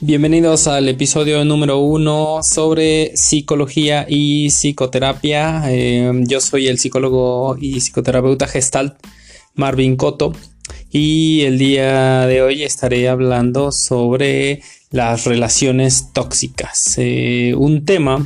Bienvenidos 0.00 0.68
al 0.68 0.88
episodio 0.88 1.44
número 1.44 1.80
uno 1.80 2.40
sobre 2.44 3.16
psicología 3.16 4.06
y 4.08 4.48
psicoterapia. 4.48 5.64
Eh, 5.72 6.12
yo 6.28 6.40
soy 6.40 6.68
el 6.68 6.78
psicólogo 6.78 7.56
y 7.60 7.80
psicoterapeuta 7.80 8.46
Gestalt 8.46 8.94
Marvin 9.56 9.96
Coto 9.96 10.32
y 10.92 11.40
el 11.40 11.58
día 11.58 12.28
de 12.28 12.42
hoy 12.42 12.62
estaré 12.62 13.08
hablando 13.08 13.72
sobre 13.72 14.62
las 14.92 15.24
relaciones 15.24 16.12
tóxicas. 16.12 16.94
Eh, 16.98 17.54
un 17.58 17.84
tema 17.84 18.24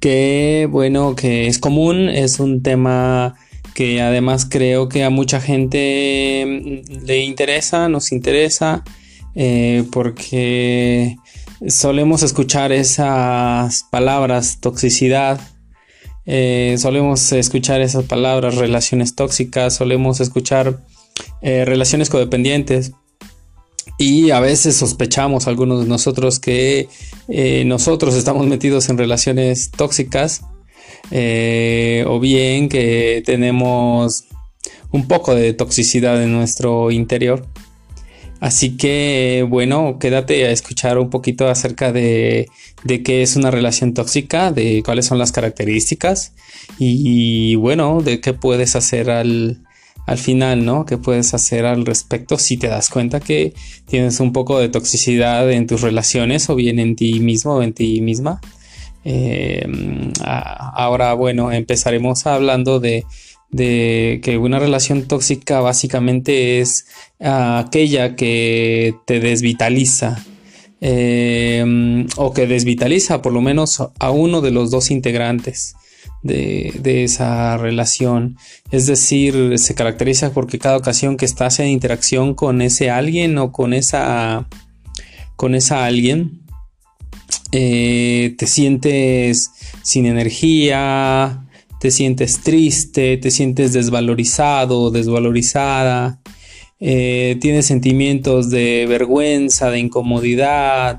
que, 0.00 0.66
bueno, 0.70 1.14
que 1.16 1.48
es 1.48 1.58
común, 1.58 2.08
es 2.08 2.40
un 2.40 2.62
tema 2.62 3.34
que 3.74 4.00
además 4.00 4.46
creo 4.48 4.88
que 4.88 5.04
a 5.04 5.10
mucha 5.10 5.42
gente 5.42 6.82
le 7.02 7.18
interesa, 7.18 7.90
nos 7.90 8.10
interesa 8.10 8.84
eh, 9.34 9.84
porque 9.90 11.16
solemos 11.68 12.22
escuchar 12.22 12.72
esas 12.72 13.84
palabras 13.90 14.58
toxicidad, 14.60 15.40
eh, 16.26 16.76
solemos 16.78 17.32
escuchar 17.32 17.80
esas 17.80 18.04
palabras 18.04 18.56
relaciones 18.56 19.14
tóxicas, 19.14 19.74
solemos 19.74 20.20
escuchar 20.20 20.78
eh, 21.42 21.64
relaciones 21.64 22.10
codependientes 22.10 22.92
y 23.98 24.30
a 24.30 24.40
veces 24.40 24.76
sospechamos 24.76 25.46
algunos 25.46 25.82
de 25.82 25.88
nosotros 25.88 26.38
que 26.38 26.88
nosotros 27.64 28.14
estamos 28.14 28.46
metidos 28.46 28.88
en 28.88 28.98
relaciones 28.98 29.70
tóxicas 29.70 30.42
o 31.10 32.20
bien 32.20 32.68
que 32.68 33.22
tenemos 33.24 34.24
un 34.90 35.06
poco 35.06 35.34
de 35.34 35.52
toxicidad 35.52 36.22
en 36.22 36.32
nuestro 36.32 36.90
interior. 36.90 37.46
Así 38.44 38.76
que, 38.76 39.46
bueno, 39.48 39.96
quédate 39.98 40.44
a 40.44 40.50
escuchar 40.50 40.98
un 40.98 41.08
poquito 41.08 41.48
acerca 41.48 41.92
de, 41.92 42.46
qué 43.02 43.22
es 43.22 43.36
una 43.36 43.50
relación 43.50 43.94
tóxica, 43.94 44.52
de 44.52 44.82
cuáles 44.84 45.06
son 45.06 45.18
las 45.18 45.32
características 45.32 46.34
y, 46.78 47.54
bueno, 47.54 48.02
de 48.02 48.20
qué 48.20 48.34
puedes 48.34 48.76
hacer 48.76 49.08
al, 49.08 49.62
final, 50.18 50.62
¿no? 50.66 50.84
¿Qué 50.84 50.98
puedes 50.98 51.32
hacer 51.32 51.64
al 51.64 51.86
respecto 51.86 52.36
si 52.36 52.58
te 52.58 52.66
das 52.66 52.90
cuenta 52.90 53.18
que 53.18 53.54
tienes 53.86 54.20
un 54.20 54.34
poco 54.34 54.58
de 54.58 54.68
toxicidad 54.68 55.50
en 55.50 55.66
tus 55.66 55.80
relaciones 55.80 56.50
o 56.50 56.54
bien 56.54 56.78
en 56.78 56.96
ti 56.96 57.20
mismo 57.20 57.54
o 57.54 57.62
en 57.62 57.72
ti 57.72 58.02
misma? 58.02 58.42
Eh, 59.06 59.66
ahora, 60.22 61.14
bueno, 61.14 61.50
empezaremos 61.50 62.26
hablando 62.26 62.78
de 62.78 63.06
de 63.54 64.20
que 64.24 64.36
una 64.36 64.58
relación 64.58 65.04
tóxica 65.04 65.60
básicamente 65.60 66.58
es 66.58 66.88
ah, 67.20 67.60
aquella 67.64 68.16
que 68.16 68.96
te 69.06 69.20
desvitaliza 69.20 70.24
em, 70.80 72.08
o 72.16 72.32
que 72.32 72.48
desvitaliza 72.48 73.22
por 73.22 73.32
lo 73.32 73.40
menos 73.40 73.80
a 73.80 74.10
uno 74.10 74.40
de 74.40 74.50
los 74.50 74.72
dos 74.72 74.90
integrantes 74.90 75.76
de, 76.24 77.04
esa 77.04 77.56
relación. 77.56 78.36
Es 78.72 78.88
decir, 78.88 79.56
se 79.60 79.76
caracteriza 79.76 80.32
porque 80.32 80.58
cada 80.58 80.76
ocasión 80.76 81.16
que 81.16 81.24
estás 81.24 81.60
en 81.60 81.68
interacción 81.68 82.34
con 82.34 82.60
ese 82.60 82.90
alguien 82.90 83.38
o 83.38 83.52
con 83.52 83.72
esa, 83.72 84.48
con 85.36 85.54
esa 85.54 85.84
alguien, 85.84 86.40
eh, 87.52 88.34
te 88.36 88.48
sientes 88.48 89.52
sin 89.82 90.06
energía, 90.06 91.43
te 91.84 91.90
sientes 91.90 92.40
triste, 92.40 93.18
te 93.18 93.30
sientes 93.30 93.74
desvalorizado, 93.74 94.90
desvalorizada, 94.90 96.18
eh, 96.80 97.36
tienes 97.42 97.66
sentimientos 97.66 98.48
de 98.48 98.86
vergüenza, 98.88 99.68
de 99.68 99.80
incomodidad, 99.80 100.98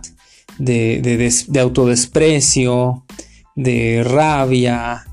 de, 0.60 1.60
autodesprecio, 1.60 3.04
de 3.56 4.04
rabia, 4.06 5.08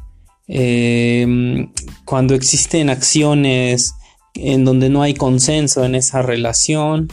eh, 0.47 1.67
cuando 2.05 2.35
existen 2.35 2.91
acciones 2.91 3.95
en 4.35 4.67
donde 4.67 4.91
no 4.91 5.01
hay 5.01 5.15
consenso 5.15 5.87
en 5.87 5.95
esa 5.95 6.21
relación, 6.21 7.09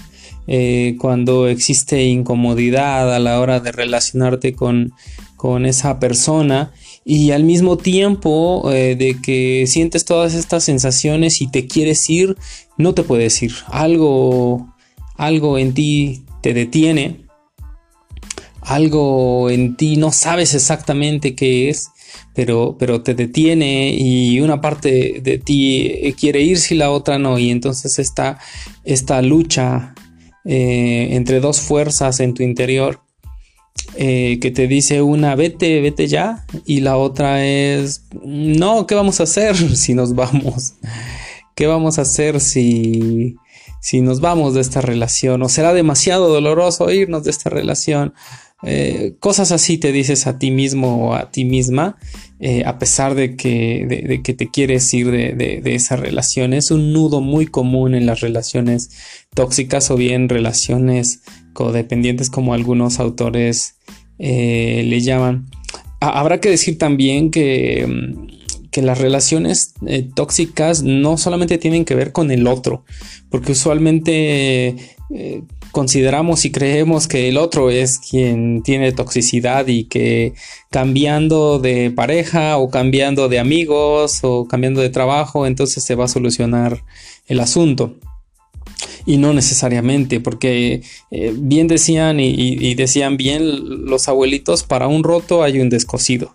eh, 0.47 0.97
cuando 1.00 1.47
existe 1.47 2.03
incomodidad 2.03 3.16
a 3.16 3.19
la 3.19 3.39
hora 3.39 3.62
de 3.62 3.72
relacionarte 3.72 4.53
con, 4.53 4.91
con 5.38 5.66
esa 5.66 5.97
persona 5.97 6.73
y 7.05 7.31
al 7.31 7.43
mismo 7.43 7.77
tiempo 7.77 8.71
eh, 8.71 8.95
de 8.95 9.19
que 9.21 9.65
sientes 9.67 10.05
todas 10.05 10.33
estas 10.33 10.63
sensaciones 10.63 11.41
y 11.41 11.49
te 11.49 11.67
quieres 11.67 12.09
ir, 12.09 12.37
no 12.77 12.93
te 12.93 13.03
puedes 13.03 13.41
ir. 13.41 13.53
Algo, 13.67 14.75
algo 15.15 15.57
en 15.57 15.73
ti 15.73 16.23
te 16.41 16.53
detiene, 16.53 17.25
algo 18.61 19.49
en 19.49 19.75
ti 19.75 19.95
no 19.97 20.11
sabes 20.11 20.53
exactamente 20.53 21.35
qué 21.35 21.69
es, 21.69 21.89
pero, 22.35 22.75
pero 22.77 23.01
te 23.01 23.15
detiene 23.15 23.93
y 23.93 24.39
una 24.41 24.61
parte 24.61 25.19
de 25.21 25.38
ti 25.39 26.13
quiere 26.19 26.41
irse 26.41 26.75
y 26.75 26.77
la 26.77 26.91
otra 26.91 27.17
no. 27.17 27.39
Y 27.39 27.49
entonces 27.49 27.97
está 27.99 28.39
esta 28.83 29.21
lucha 29.21 29.95
eh, 30.45 31.09
entre 31.11 31.39
dos 31.39 31.59
fuerzas 31.59 32.19
en 32.19 32.33
tu 32.33 32.43
interior 32.43 33.01
eh, 33.95 34.39
que 34.41 34.51
te 34.51 34.67
dice 34.67 35.01
una 35.01 35.35
vete, 35.35 35.81
vete 35.81 36.07
ya 36.07 36.45
y 36.66 36.81
la 36.81 36.97
otra 36.97 37.45
es 37.45 38.05
no, 38.23 38.88
¿qué 38.88 38.95
vamos 38.95 39.19
a 39.19 39.23
hacer 39.23 39.55
si 39.75 39.94
nos 39.94 40.16
vamos? 40.16 40.73
¿Qué 41.55 41.67
vamos 41.67 42.00
a 42.00 42.03
hacer 42.03 42.39
si, 42.39 43.35
si 43.81 44.01
nos 44.01 44.22
vamos 44.22 44.53
de 44.53 44.61
esta 44.61 44.81
relación? 44.81 45.41
¿O 45.44 45.50
será 45.50 45.73
demasiado 45.73 46.29
doloroso 46.29 46.89
irnos 46.91 47.23
de 47.25 47.31
esta 47.31 47.50
relación? 47.50 48.13
Eh, 48.63 49.15
cosas 49.19 49.53
así 49.53 49.77
te 49.77 49.93
dices 49.93 50.27
a 50.27 50.37
ti 50.37 50.51
mismo 50.51 51.09
o 51.09 51.13
a 51.13 51.31
ti 51.31 51.45
misma, 51.45 51.97
eh, 52.39 52.63
a 52.65 52.77
pesar 52.77 53.15
de 53.15 53.35
que, 53.35 53.85
de, 53.87 54.21
que, 54.21 54.33
te 54.33 54.49
quieres 54.49 54.93
ir 54.93 55.11
de, 55.11 55.33
de, 55.33 55.75
esa 55.75 55.95
relación. 55.95 56.53
Es 56.53 56.71
un 56.71 56.91
nudo 56.91 57.21
muy 57.21 57.45
común 57.45 57.95
en 57.95 58.05
las 58.05 58.19
relaciones 58.19 58.91
tóxicas 59.33 59.91
o 59.91 59.95
bien 59.95 60.27
relaciones 60.27 61.21
codependientes 61.53 62.29
como 62.29 62.53
algunos 62.53 62.99
autores 62.99 63.75
eh, 64.17 64.83
le 64.85 65.01
llaman. 65.01 65.47
habrá 66.01 66.41
que 66.41 66.49
decir 66.49 66.77
también 66.77 67.31
que, 67.31 67.85
mm, 67.87 68.69
que 68.71 68.81
las 68.81 68.99
relaciones 68.99 69.73
tóxicas 70.15 70.83
no 70.83 71.17
solamente 71.17 71.57
tienen 71.57 71.85
que 71.85 71.95
ver 71.95 72.11
con 72.11 72.29
el 72.29 72.45
otro, 72.45 72.83
porque 73.29 73.53
usualmente 73.53 74.75
consideramos 75.72 76.46
y 76.46 76.52
creemos 76.52 77.07
que 77.07 77.30
el 77.30 77.38
otro 77.38 77.69
es 77.69 78.00
quien 78.00 78.63
tiene 78.63 78.91
toxicidad 78.91 79.68
y 79.68 79.85
que 79.85 80.34
cambiando 80.69 81.59
de 81.59 81.91
pareja 81.91 82.57
o 82.57 82.69
cambiando 82.69 83.30
de 83.30 83.40
amigos 83.40 84.19
o 84.24 84.47
cambiando 84.47 84.81
de 84.81 84.90
trabajo, 84.90 85.46
entonces 85.46 85.84
se 85.84 85.96
va 85.96 86.06
a 86.06 86.09
solucionar 86.09 86.84
el 87.28 87.40
asunto 87.40 87.96
y 89.06 89.18
no 89.18 89.34
necesariamente, 89.34 90.19
porque 90.19 90.81
eh, 91.12 91.34
bien 91.35 91.68
decían 91.68 92.19
y, 92.19 92.75
decían 92.75 93.18
bien 93.18 93.88
los 93.88 94.07
abuelitos, 94.07 94.63
para 94.63 94.88
un 94.88 95.03
roto 95.03 95.44
hay 95.44 95.59
un 95.59 95.69
descosido. 95.69 96.34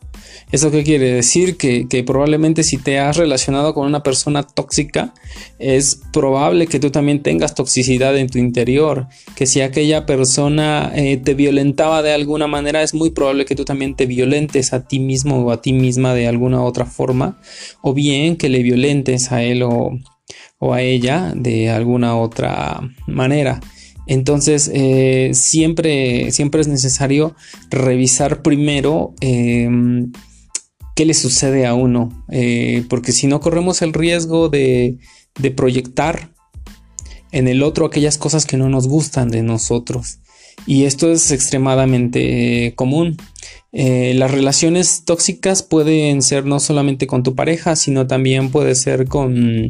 ¿Eso 0.55 0.71
qué 0.71 0.85
quiere 0.85 1.11
decir? 1.11 1.57
Que, 1.57 2.05
probablemente 2.07 2.63
si 2.63 2.79
te 2.79 3.01
has 3.01 3.17
relacionado 3.17 3.75
con 3.75 3.89
una 3.89 4.05
persona 4.05 4.45
tóxica, 4.45 5.13
es 5.59 6.01
probable 6.13 6.69
que 6.69 6.79
tú 6.79 6.93
también 6.93 7.25
tengas 7.25 7.57
toxicidad 7.57 8.17
en 8.17 8.29
tu 8.29 8.39
interior. 8.39 9.09
Que 9.35 9.47
si 9.47 9.63
aquella 9.63 10.07
persona 10.07 10.93
eh, 10.95 11.17
te 11.17 11.35
violentaba 11.35 12.03
de 12.03 12.13
alguna 12.13 12.47
manera, 12.47 12.85
es 12.85 12.95
muy 12.95 13.11
probable 13.11 13.47
que 13.47 13.57
tú 13.57 13.65
también 13.65 13.97
te 13.97 14.07
violentes 14.07 14.73
a 14.73 14.87
ti 14.87 15.01
mismo 15.01 15.45
o 15.45 15.51
a 15.51 15.61
ti 15.61 15.73
misma 15.73 16.15
de 16.15 16.29
alguna 16.29 16.63
otra 16.63 16.87
forma. 16.87 17.41
O 17.83 17.93
bien 17.93 18.37
que 18.37 18.49
le 18.49 18.63
violentes 18.63 19.33
a 19.33 19.43
él 19.43 19.65
o, 19.65 19.99
o 20.61 20.73
a 20.73 20.83
ella 20.83 21.33
de 21.35 21.71
alguna 21.71 22.17
otra 22.17 22.81
manera. 23.09 23.59
Entonces, 24.07 24.71
eh, 24.73 25.31
siempre, 25.33 26.31
siempre 26.31 26.61
es 26.61 26.69
necesario 26.69 27.35
revisar 27.71 28.43
primero 28.43 29.15
em, 29.21 30.13
qué 30.95 31.05
le 31.05 31.15
sucede 31.15 31.67
a 31.67 31.75
uno, 31.75 32.25
eh, 32.31 32.85
porque 32.89 33.13
si 33.13 33.27
no 33.27 33.41
corremos 33.41 33.83
el 33.83 33.93
riesgo 33.93 34.49
de, 34.49 34.99
proyectar 35.57 36.31
en 37.33 37.49
el 37.49 37.63
otro 37.63 37.87
aquellas 37.87 38.19
cosas 38.19 38.47
que 38.47 38.57
no 38.57 38.69
nos 38.69 38.87
gustan 38.87 39.31
de 39.31 39.43
nosotros. 39.43 40.21
Y 40.67 40.85
esto 40.85 41.11
es 41.11 41.33
extremadamente 41.33 42.73
común. 42.77 43.17
Eh, 43.73 44.15
las 44.15 44.31
relaciones 44.31 45.05
tóxicas 45.05 45.65
pueden 45.65 46.23
ser 46.23 46.47
no 46.47 46.61
solamente 46.61 47.09
con 47.09 47.25
tu 47.25 47.35
pareja, 47.35 47.75
sino 47.75 48.07
también 48.07 48.51
puede 48.51 48.77
ser 48.77 49.07
con 49.07 49.69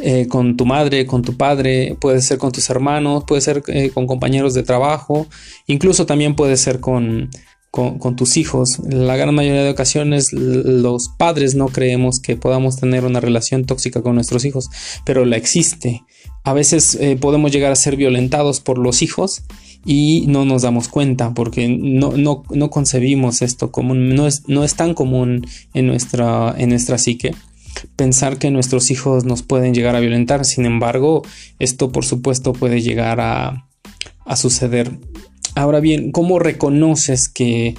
eh, 0.00 0.26
con 0.28 0.56
tu 0.56 0.66
madre, 0.66 1.06
con 1.06 1.22
tu 1.22 1.36
padre, 1.36 1.96
puede 1.98 2.20
ser 2.20 2.36
con 2.36 2.52
tus 2.52 2.68
hermanos, 2.68 3.24
puede 3.26 3.40
ser 3.40 3.62
eh, 3.68 3.90
con 3.90 4.06
compañeros 4.06 4.52
de 4.52 4.62
trabajo, 4.62 5.26
incluso 5.66 6.04
también 6.04 6.36
puede 6.36 6.58
ser 6.58 6.80
con, 6.80 7.30
con, 7.76 8.16
tus 8.16 8.38
hijos. 8.38 8.78
La 8.88 9.16
gran 9.16 9.34
mayoría 9.34 9.62
de 9.62 9.70
ocasiones 9.70 10.32
los 10.32 11.10
padres 11.10 11.54
no 11.54 11.66
creemos 11.68 12.20
que 12.20 12.36
podamos 12.36 12.76
tener 12.76 13.04
una 13.04 13.20
relación 13.20 13.66
tóxica 13.66 14.00
con 14.00 14.14
nuestros 14.14 14.46
hijos, 14.46 14.70
pero 15.04 15.26
la 15.26 15.36
existe. 15.36 16.02
A 16.42 16.54
veces 16.54 16.94
eh, 16.94 17.18
podemos 17.20 17.52
llegar 17.52 17.72
a 17.72 17.76
ser 17.76 17.96
violentados 17.96 18.60
por 18.60 18.78
los 18.78 19.02
hijos 19.02 19.42
y 19.84 20.24
no 20.28 20.46
nos 20.46 20.62
damos 20.62 20.88
cuenta 20.88 21.34
porque 21.34 21.68
no, 21.68 22.14
no, 22.16 22.70
concebimos 22.70 23.42
esto 23.42 23.70
como 23.70 23.94
no 23.94 24.26
es, 24.26 24.42
no 24.48 24.64
es 24.64 24.74
tan 24.74 24.94
común 24.94 25.46
en 25.74 25.86
nuestra, 25.86 26.54
en 26.56 26.70
nuestra 26.70 26.96
psique 26.96 27.34
pensar 27.94 28.38
que 28.38 28.50
nuestros 28.50 28.90
hijos 28.90 29.26
nos 29.26 29.42
pueden 29.42 29.74
llegar 29.74 29.96
a 29.96 30.00
violentar. 30.00 30.46
Sin 30.46 30.64
embargo, 30.64 31.22
esto 31.58 31.92
por 31.92 32.06
supuesto 32.06 32.54
puede 32.54 32.80
llegar 32.80 33.20
a, 33.20 33.68
a 34.24 34.36
suceder. 34.36 34.98
Ahora 35.56 35.80
bien, 35.80 36.12
¿cómo 36.12 36.38
reconoces 36.38 37.30
que, 37.30 37.74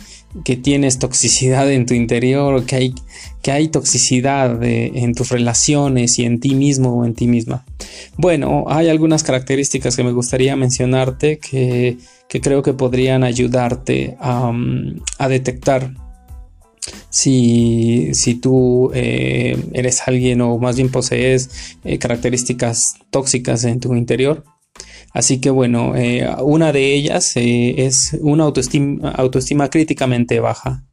tienes 0.64 0.98
toxicidad 0.98 1.72
en 1.72 1.86
tu 1.86 1.94
interior, 1.94 2.66
que 2.66 2.76
hay, 2.76 2.96
que 3.44 3.52
hay 3.52 3.68
toxicidad 3.68 4.64
en 4.64 5.14
tus 5.14 5.30
relaciones 5.30 6.18
y 6.18 6.26
en 6.26 6.40
ti 6.40 6.56
mismo 6.56 6.98
o 6.98 7.06
en 7.06 7.14
ti 7.14 7.28
misma? 7.28 7.66
Bueno, 8.18 8.66
hay 8.68 8.90
algunas 8.90 9.22
características 9.22 9.96
que 9.96 10.04
me 10.04 10.12
gustaría 10.12 10.56
mencionarte 10.56 11.38
que, 11.38 11.98
creo 12.42 12.64
que 12.64 12.74
podrían 12.74 13.24
ayudarte 13.24 14.18
a, 14.20 14.52
detectar 15.30 15.94
si, 17.12 18.12
tú 18.42 18.90
eh, 18.96 19.56
eres 19.74 20.02
alguien 20.08 20.42
o 20.42 20.58
más 20.58 20.78
bien 20.78 20.90
posees 20.90 21.78
eh, 21.84 22.00
características 22.00 22.96
tóxicas 23.12 23.66
en 23.66 23.80
tu 23.80 23.94
interior. 23.94 24.44
Así 25.14 25.40
que 25.40 25.50
bueno, 25.50 25.96
eh, 25.96 26.28
una 26.42 26.72
de 26.72 26.94
ellas 26.94 27.36
eh, 27.38 27.86
es 27.86 28.18
una 28.22 28.44
autoestima, 28.44 29.70
críticamente 29.70 30.40
baja. 30.40 30.84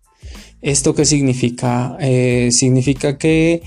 ¿Esto 0.63 0.95
qué 0.95 1.05
significa? 1.05 1.97
Eh, 2.01 2.49
significa 2.51 3.19
que 3.19 3.63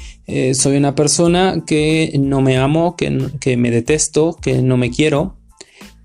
soy 0.55 0.77
una 0.77 0.95
persona 0.95 1.63
que 1.67 2.11
no 2.19 2.41
me 2.41 2.57
amo, 2.57 2.95
que, 2.95 3.29
que, 3.39 3.55
me 3.55 3.69
detesto, 3.69 4.35
que 4.41 4.63
no 4.63 4.77
me 4.77 4.89
quiero, 4.89 5.37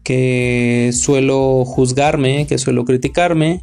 que 0.04 0.90
suelo 0.92 1.64
juzgarme, 1.64 2.46
que 2.46 2.58
suelo 2.58 2.84
criticarme, 2.84 3.62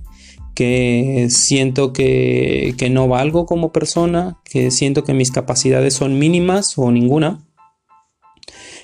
que 0.56 1.28
siento 1.30 1.94
que, 1.94 2.74
que 2.78 2.90
no 2.90 3.08
valgo 3.08 3.46
como 3.46 3.72
persona, 3.72 4.40
que 4.44 4.72
siento 4.72 5.04
que 5.04 5.14
mis 5.14 5.32
capacidades 5.32 5.94
son 5.94 6.18
mínimas 6.18 6.78
o 6.78 6.92
ninguna 6.92 7.46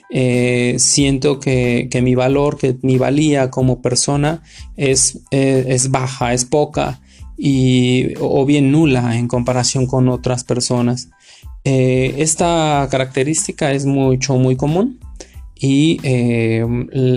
eh, 0.09 0.75
siento 0.77 1.39
que, 1.39 1.89
mi 2.01 2.15
valor, 2.15 2.57
que 2.57 2.77
mi 2.81 2.97
valía 2.97 3.49
como 3.49 3.81
persona 3.81 4.43
es, 4.77 5.19
eh, 5.31 5.65
es 5.67 5.91
baja, 5.91 6.33
es 6.33 6.45
poca 6.45 6.99
y, 7.37 8.13
o 8.19 8.45
bien 8.45 8.71
nula 8.71 9.17
en 9.17 9.27
comparación 9.27 9.87
con 9.87 10.09
otras 10.09 10.43
personas. 10.43 11.09
Eh, 11.63 12.15
esta 12.19 12.87
característica 12.91 13.71
es 13.71 13.85
mucho, 13.85 14.35
muy 14.35 14.55
común 14.55 14.99
y 15.59 15.99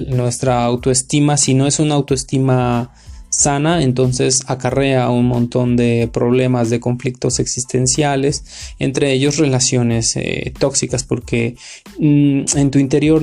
nuestra 0.09 0.65
autoestima, 0.65 1.37
si 1.37 1.55
no 1.55 1.67
es 1.67 1.81
una 1.81 1.97
autoestima 1.97 2.93
sana, 3.31 3.83
entonces 3.83 4.43
acarrea 4.47 5.11
un 5.11 5.27
montón 5.27 5.77
de 5.77 6.09
problemas, 6.13 6.71
de 6.71 6.81
conflictos 6.81 7.41
existenciales, 7.41 8.45
entre 8.79 9.13
ellos 9.13 9.37
relaciones 9.37 10.17
eh, 10.17 10.53
tóxicas, 10.59 11.05
porque 11.05 11.57
mm, 11.99 12.43
en 12.57 12.71
tu 12.71 12.79
interior 12.79 13.23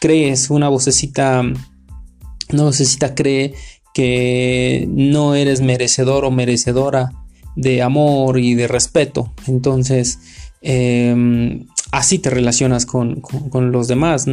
crees 0.00 0.50
una 0.50 0.68
vocecita, 0.68 1.42
una 2.52 2.62
vocecita 2.62 3.14
cree 3.14 3.54
que 3.94 4.86
no 4.90 5.34
eres 5.34 5.60
merecedor 5.60 6.24
o 6.24 6.30
merecedora 6.30 7.10
de 7.54 7.82
amor 7.82 8.38
y 8.38 8.54
de 8.54 8.68
respeto, 8.68 9.32
entonces 9.46 10.18
em, 10.60 11.66
así 11.92 12.18
te 12.18 12.28
relacionas 12.28 12.84
con, 12.84 13.22
los 13.72 13.88
demás, 13.88 14.26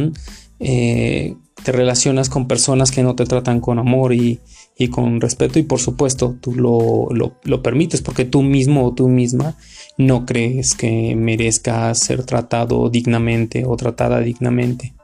eh, 0.60 1.34
te 1.62 1.72
relacionas 1.72 2.28
con 2.28 2.46
personas 2.46 2.90
que 2.90 3.02
no 3.02 3.14
te 3.14 3.24
tratan 3.24 3.60
con 3.60 3.78
amor 3.78 4.12
y, 4.12 4.40
y 4.76 4.88
con 4.88 5.20
respeto 5.20 5.58
y 5.58 5.62
por 5.62 5.78
supuesto 5.78 6.36
tú 6.40 6.54
lo, 6.54 7.08
lo, 7.44 7.62
permites 7.62 8.02
porque 8.02 8.24
tú 8.24 8.42
mismo 8.42 8.86
o 8.86 8.92
tú 8.92 9.08
misma 9.08 9.56
no 9.98 10.26
crees 10.26 10.74
que 10.74 11.14
merezca 11.14 11.94
ser 11.94 12.24
tratado 12.24 12.90
dignamente 12.90 13.64
o 13.64 13.76
tratada 13.76 14.20
dignamente. 14.20 14.94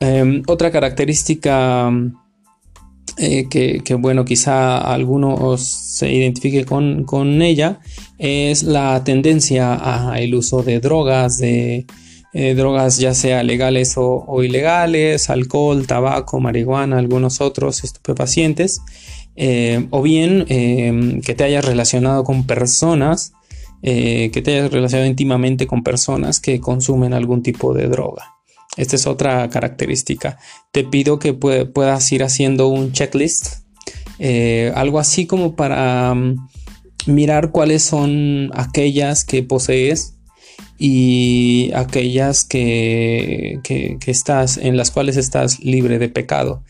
Em, 0.00 0.42
otra 0.46 0.70
característica 0.70 1.90
eh, 3.18 3.48
que, 3.48 3.94
bueno, 3.94 4.24
quizá 4.24 4.78
algunos 4.78 5.62
se 5.62 6.12
identifique 6.12 6.64
con, 6.64 7.04
con 7.04 7.40
ella 7.40 7.80
es 8.18 8.62
la 8.62 9.02
tendencia 9.04 9.74
al 9.74 10.34
uso 10.34 10.62
de 10.62 10.80
drogas, 10.80 11.38
de 11.38 11.86
eh, 12.38 12.54
drogas 12.54 12.98
ya 12.98 13.14
sea 13.14 13.42
legales 13.42 13.94
o, 13.96 14.42
ilegales, 14.42 15.30
alcohol, 15.30 15.86
tabaco, 15.86 16.38
marihuana, 16.38 16.98
algunos 16.98 17.40
otros 17.40 17.82
estupefacientes, 17.82 18.82
eh, 19.36 19.86
o 19.88 20.02
bien 20.02 20.44
em, 20.48 21.22
que 21.22 21.34
te 21.34 21.44
hayas 21.44 21.64
relacionado 21.64 22.24
con 22.24 22.46
personas, 22.46 23.32
eh, 23.82 24.30
que 24.34 24.42
te 24.42 24.52
hayas 24.52 24.70
relacionado 24.70 25.08
íntimamente 25.08 25.66
con 25.66 25.82
personas 25.82 26.38
que 26.38 26.60
consumen 26.60 27.14
algún 27.14 27.42
tipo 27.42 27.72
de 27.72 27.88
droga. 27.88 28.34
Esta 28.76 28.96
es 28.96 29.06
otra 29.06 29.48
característica. 29.48 30.38
Te 30.72 30.84
pido 30.84 31.18
que 31.18 31.32
puedas 31.32 32.12
ir 32.12 32.22
haciendo 32.22 32.68
un 32.68 32.92
checklist, 32.92 33.64
algo 34.74 34.98
así 34.98 35.26
como 35.26 35.56
para 35.56 36.12
mm, 36.14 36.48
mirar 37.06 37.50
cuáles 37.50 37.82
son 37.82 38.50
aquellas 38.52 39.24
que 39.24 39.42
posees 39.42 40.15
y 40.78 41.70
aquellas 41.74 42.44
que, 42.44 43.60
estás 44.06 44.56
en 44.58 44.76
las 44.76 44.90
cuales 44.90 45.16
estás 45.16 45.60
libre 45.60 45.98
de 45.98 46.08
pecado. 46.08 46.62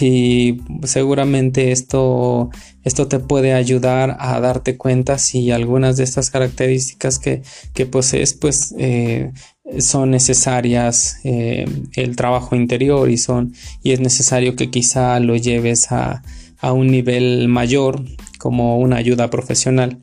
Y 0.00 0.58
seguramente 0.84 1.72
esto, 1.72 2.50
esto 2.84 3.08
te 3.08 3.18
puede 3.20 3.54
ayudar 3.54 4.16
a 4.20 4.38
darte 4.40 4.76
cuenta 4.76 5.18
si 5.18 5.50
algunas 5.50 5.96
de 5.96 6.04
estas 6.04 6.30
características 6.30 7.18
que, 7.18 7.42
posees 7.86 8.34
pues 8.34 8.74
eh, 8.78 9.32
son 9.78 10.10
necesarias 10.10 11.20
eh, 11.24 11.64
el 11.94 12.16
trabajo 12.16 12.54
interior 12.54 13.10
y 13.10 13.18
son 13.18 13.54
y 13.82 13.92
es 13.92 14.00
necesario 14.00 14.56
que 14.56 14.70
quizá 14.70 15.20
lo 15.20 15.36
lleves 15.36 15.92
a, 15.92 16.22
a 16.60 16.72
un 16.72 16.88
nivel 16.88 17.48
mayor 17.48 18.02
como 18.38 18.78
una 18.78 18.96
ayuda 18.96 19.30
profesional 19.30 19.98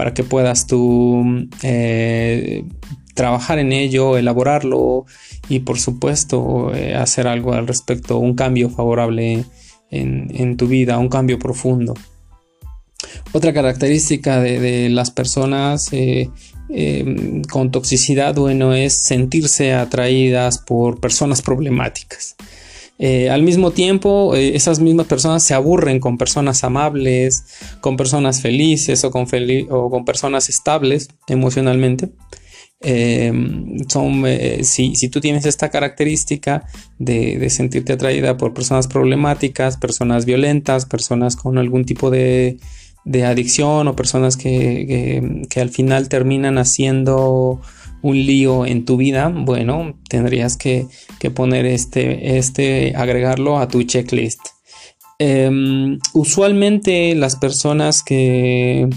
para 0.00 0.14
que 0.14 0.24
puedas 0.24 0.66
tú 0.66 1.46
eh, 1.62 2.64
trabajar 3.12 3.58
en 3.58 3.70
ello, 3.70 4.16
elaborarlo 4.16 5.04
y 5.46 5.58
por 5.58 5.78
supuesto 5.78 6.74
eh, 6.74 6.94
hacer 6.94 7.28
algo 7.28 7.52
al 7.52 7.66
respecto, 7.66 8.16
un 8.16 8.34
cambio 8.34 8.70
favorable 8.70 9.44
en, 9.90 10.56
tu 10.56 10.68
vida, 10.68 10.96
un 10.96 11.10
cambio 11.10 11.38
profundo. 11.38 11.92
Otra 13.32 13.52
característica 13.52 14.40
de, 14.40 14.88
las 14.88 15.10
personas 15.10 15.90
eh, 15.92 16.30
con 17.50 17.70
toxicidad, 17.70 18.34
bueno, 18.36 18.72
es 18.72 19.02
sentirse 19.02 19.74
atraídas 19.74 20.56
por 20.56 20.98
personas 20.98 21.42
problemáticas. 21.42 22.36
Eh, 23.02 23.30
al 23.30 23.42
mismo 23.42 23.70
tiempo, 23.70 24.34
eh, 24.36 24.54
esas 24.54 24.78
mismas 24.78 25.06
personas 25.06 25.42
se 25.42 25.54
aburren 25.54 26.00
con 26.00 26.18
personas 26.18 26.62
amables, 26.64 27.46
con 27.80 27.96
personas 27.96 28.42
felices 28.42 29.02
o 29.04 29.10
con, 29.10 29.26
o 29.70 29.90
con 29.90 30.04
personas 30.04 30.50
estables 30.50 31.08
emocionalmente. 31.26 32.10
Em, 32.82 33.78
son, 33.88 34.24
eh, 34.26 34.64
si, 34.64 34.92
tú 35.08 35.20
tienes 35.20 35.46
esta 35.46 35.70
característica 35.70 36.66
de, 36.98 37.48
sentirte 37.48 37.94
atraída 37.94 38.36
por 38.36 38.52
personas 38.52 38.86
problemáticas, 38.86 39.78
personas 39.78 40.26
violentas, 40.26 40.84
personas 40.84 41.36
con 41.36 41.56
algún 41.56 41.86
tipo 41.86 42.10
de, 42.10 42.58
adicción 43.24 43.88
o 43.88 43.96
personas 43.96 44.36
que, 44.36 45.46
que, 45.48 45.60
al 45.60 45.70
final 45.70 46.10
terminan 46.10 46.58
haciendo 46.58 47.62
un 48.02 48.16
lío 48.16 48.66
en 48.66 48.84
tu 48.84 48.96
vida, 48.96 49.28
bueno, 49.28 49.98
tendrías 50.08 50.56
que, 50.56 50.86
poner 51.34 51.66
este, 51.66 52.38
este, 52.38 52.94
agregarlo 52.96 53.58
a 53.58 53.68
tu 53.68 53.82
checklist. 53.82 54.40
Em, 55.18 55.98
usualmente 56.14 57.14
las 57.14 57.36
personas 57.36 58.02
que, 58.02 58.88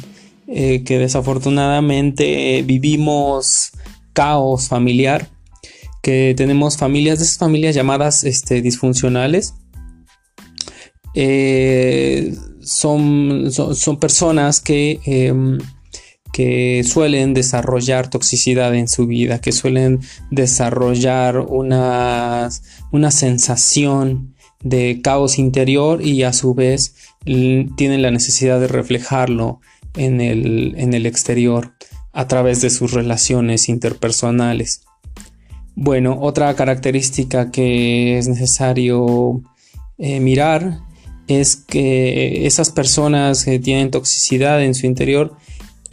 eh, 0.48 0.84
que 0.86 0.98
desafortunadamente 0.98 2.64
vivimos 2.66 3.72
caos 4.14 4.70
familiar, 4.70 5.30
que 6.02 6.34
tenemos 6.38 6.78
familias 6.78 7.20
de 7.20 7.26
esas 7.26 7.38
familias 7.38 7.76
llamadas 7.76 8.24
este, 8.24 8.62
disfuncionales, 8.62 9.56
eh, 11.16 12.34
son, 12.62 13.52
son, 13.52 14.00
personas 14.00 14.60
que 14.62 15.00
em, 15.06 15.60
que 16.34 16.84
suelen 16.84 17.34
desarrollar 17.34 18.10
toxicidad 18.10 18.75
en 18.75 18.90
su 18.90 19.06
vida, 19.08 19.40
que 19.40 19.52
suelen 19.52 20.00
desarrollar 20.32 21.38
una, 21.38 22.50
una 22.92 23.12
sensación 23.12 24.34
de 24.63 25.00
caos 25.04 25.38
interior 25.38 26.02
y 26.02 26.24
a 26.24 26.34
su 26.34 26.56
vez 26.56 26.96
tienen 27.24 28.02
la 28.02 28.12
necesidad 28.12 28.60
de 28.60 28.68
reflejarlo 28.68 29.62
en 29.96 30.22
el, 30.22 30.74
en 30.78 30.94
el 30.94 31.06
exterior 31.06 31.74
a 32.12 32.28
través 32.28 32.62
de 32.62 32.72
sus 32.72 32.94
relaciones 32.94 33.70
interpersonales. 33.70 34.82
Bueno, 35.75 36.18
otra 36.20 36.56
característica 36.56 37.52
que 37.52 38.18
es 38.18 38.28
necesario 38.28 39.42
eh, 40.00 40.20
mirar 40.20 40.80
es 41.28 41.56
que 41.56 42.46
esas 42.48 42.72
personas 42.72 43.46
que 43.46 43.60
tienen 43.60 43.92
toxicidad 43.92 44.63
en 44.63 44.74
su 44.75 44.88
interior 44.88 45.36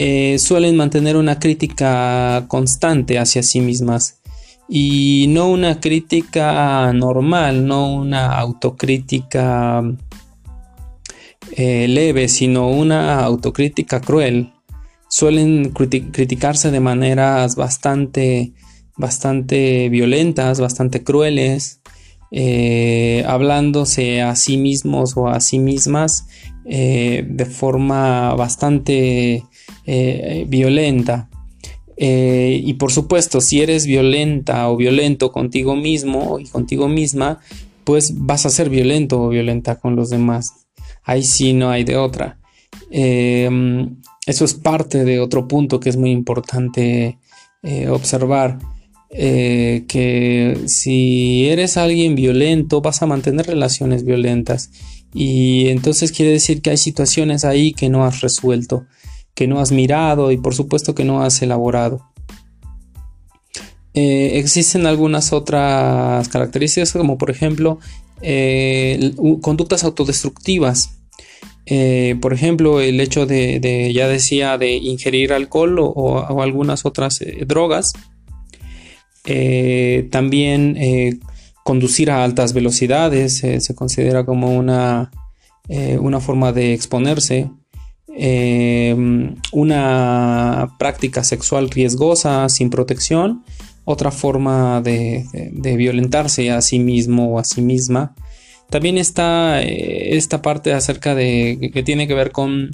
eh, 0.03 0.39
suelen 0.39 0.77
mantener 0.77 1.15
una 1.15 1.37
crítica 1.37 2.45
constante 2.47 3.19
hacia 3.19 3.43
sí 3.43 3.61
mismas 3.61 4.19
y 4.67 5.27
no 5.29 5.47
una 5.47 5.79
crítica 5.79 6.91
normal, 6.91 7.67
no 7.67 7.93
una 7.93 8.35
autocrítica 8.39 9.83
eh, 11.55 11.87
leve, 11.87 12.29
sino 12.29 12.67
una 12.71 13.19
autocrítica 13.23 14.01
cruel. 14.01 14.51
Suelen 15.07 15.69
criticarse 15.69 16.71
de 16.71 16.79
maneras 16.79 17.55
bastante, 17.55 18.53
bastante 18.97 19.87
violentas, 19.89 20.59
bastante 20.59 21.03
crueles, 21.03 21.79
eh, 22.31 23.23
hablándose 23.27 24.23
a 24.23 24.35
sí 24.35 24.57
mismos 24.57 25.15
o 25.15 25.27
a 25.27 25.39
sí 25.41 25.59
mismas 25.59 26.25
de 26.63 27.47
forma 27.47 28.33
bastante 28.33 29.43
violenta. 29.85 31.29
y 31.97 32.73
por 32.73 32.91
supuesto, 32.91 33.41
si 33.41 33.61
eres 33.61 33.85
violenta 33.85 34.69
o 34.69 34.77
violento 34.77 35.31
contigo 35.31 35.75
mismo 35.75 36.39
y 36.39 36.45
contigo 36.45 36.87
misma, 36.87 37.39
pues 37.83 38.13
vas 38.15 38.45
a 38.45 38.49
ser 38.49 38.69
violento 38.69 39.21
o 39.21 39.29
violenta 39.29 39.79
con 39.79 39.95
los 39.95 40.09
demás 40.09 40.61
ahí 41.03 41.23
sí 41.23 41.53
no 41.53 41.69
hay 41.69 41.83
de 41.83 41.97
otra. 41.97 42.37
Em, 42.89 43.97
eso 44.25 44.45
es 44.45 44.53
parte 44.53 45.03
de 45.03 45.19
otro 45.19 45.47
punto 45.47 45.79
que 45.79 45.89
es 45.89 45.97
muy 45.97 46.11
importante 46.11 47.17
eh, 47.63 47.87
observar. 47.89 48.59
Eh, 49.13 49.83
que 49.89 50.57
si 50.67 51.49
eres 51.49 51.75
alguien 51.75 52.15
violento 52.15 52.79
vas 52.79 53.01
a 53.01 53.07
mantener 53.07 53.45
relaciones 53.45 54.05
violentas 54.05 54.71
y 55.13 55.67
entonces 55.67 56.13
quiere 56.13 56.31
decir 56.31 56.61
que 56.61 56.69
hay 56.69 56.77
situaciones 56.77 57.43
ahí 57.43 57.73
que 57.73 57.89
no 57.89 58.05
has 58.05 58.21
resuelto, 58.21 58.85
que 59.35 59.47
no 59.47 59.59
has 59.59 59.71
mirado 59.71 60.31
y 60.31 60.37
por 60.37 60.53
supuesto 60.53 60.95
que 60.95 61.05
no 61.05 61.21
has 61.21 61.41
elaborado. 61.41 62.07
Eh, 63.93 64.39
existen 64.39 64.85
algunas 64.85 65.33
otras 65.33 66.29
características 66.29 66.93
como 66.93 67.17
por 67.17 67.29
ejemplo 67.29 67.79
conductas 69.41 69.83
autodestructivas 69.83 71.01
eh, 71.65 72.17
por 72.21 72.33
ejemplo, 72.33 72.81
el 72.81 72.99
hecho 72.99 73.25
de, 73.25 73.91
ya 73.93 74.07
decía, 74.07 74.57
de 74.57 74.73
ingerir 74.73 75.33
alcohol 75.33 75.77
o, 75.79 76.41
algunas 76.41 76.85
otras 76.85 77.21
eh, 77.21 77.43
drogas. 77.45 77.93
Eh, 79.25 80.07
también 80.11 80.77
conducir 81.63 82.09
a 82.09 82.23
altas 82.23 82.53
velocidades 82.53 83.37
se 83.37 83.75
considera 83.75 84.25
como 84.25 84.55
una, 84.57 85.11
una 85.99 86.19
forma 86.19 86.51
de 86.51 86.73
exponerse. 86.73 87.49
Una 89.51 90.75
práctica 90.77 91.23
sexual 91.23 91.69
riesgosa 91.69 92.47
sin 92.49 92.69
protección. 92.69 93.43
Otra 93.85 94.11
forma 94.11 94.81
de, 94.81 95.25
violentarse 95.77 96.51
a 96.51 96.61
sí 96.61 96.79
mismo 96.79 97.33
o 97.33 97.39
a 97.39 97.43
sí 97.43 97.61
misma. 97.61 98.15
También 98.69 98.97
está 98.97 99.61
eh, 99.61 100.15
esta 100.15 100.41
parte 100.41 100.71
acerca 100.73 101.13
de 101.13 101.71
que 101.73 101.83
tiene 101.83 102.07
que 102.07 102.13
ver 102.13 102.31
con 102.31 102.71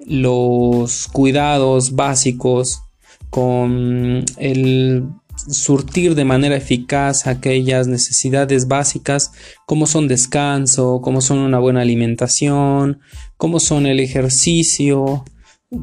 los 0.00 1.08
cuidados 1.08 1.94
básicos, 1.94 2.82
con 3.30 4.24
el 4.36 5.04
surtir 5.48 6.14
de 6.14 6.24
manera 6.24 6.56
eficaz 6.56 7.26
aquellas 7.26 7.86
necesidades 7.86 8.68
básicas 8.68 9.32
como 9.66 9.86
son 9.86 10.08
descanso, 10.08 11.00
como 11.02 11.20
son 11.20 11.38
una 11.38 11.58
buena 11.58 11.80
alimentación, 11.80 13.00
como 13.40 13.58
son 13.58 13.86
el 13.86 14.00
ejercicio, 14.00 15.24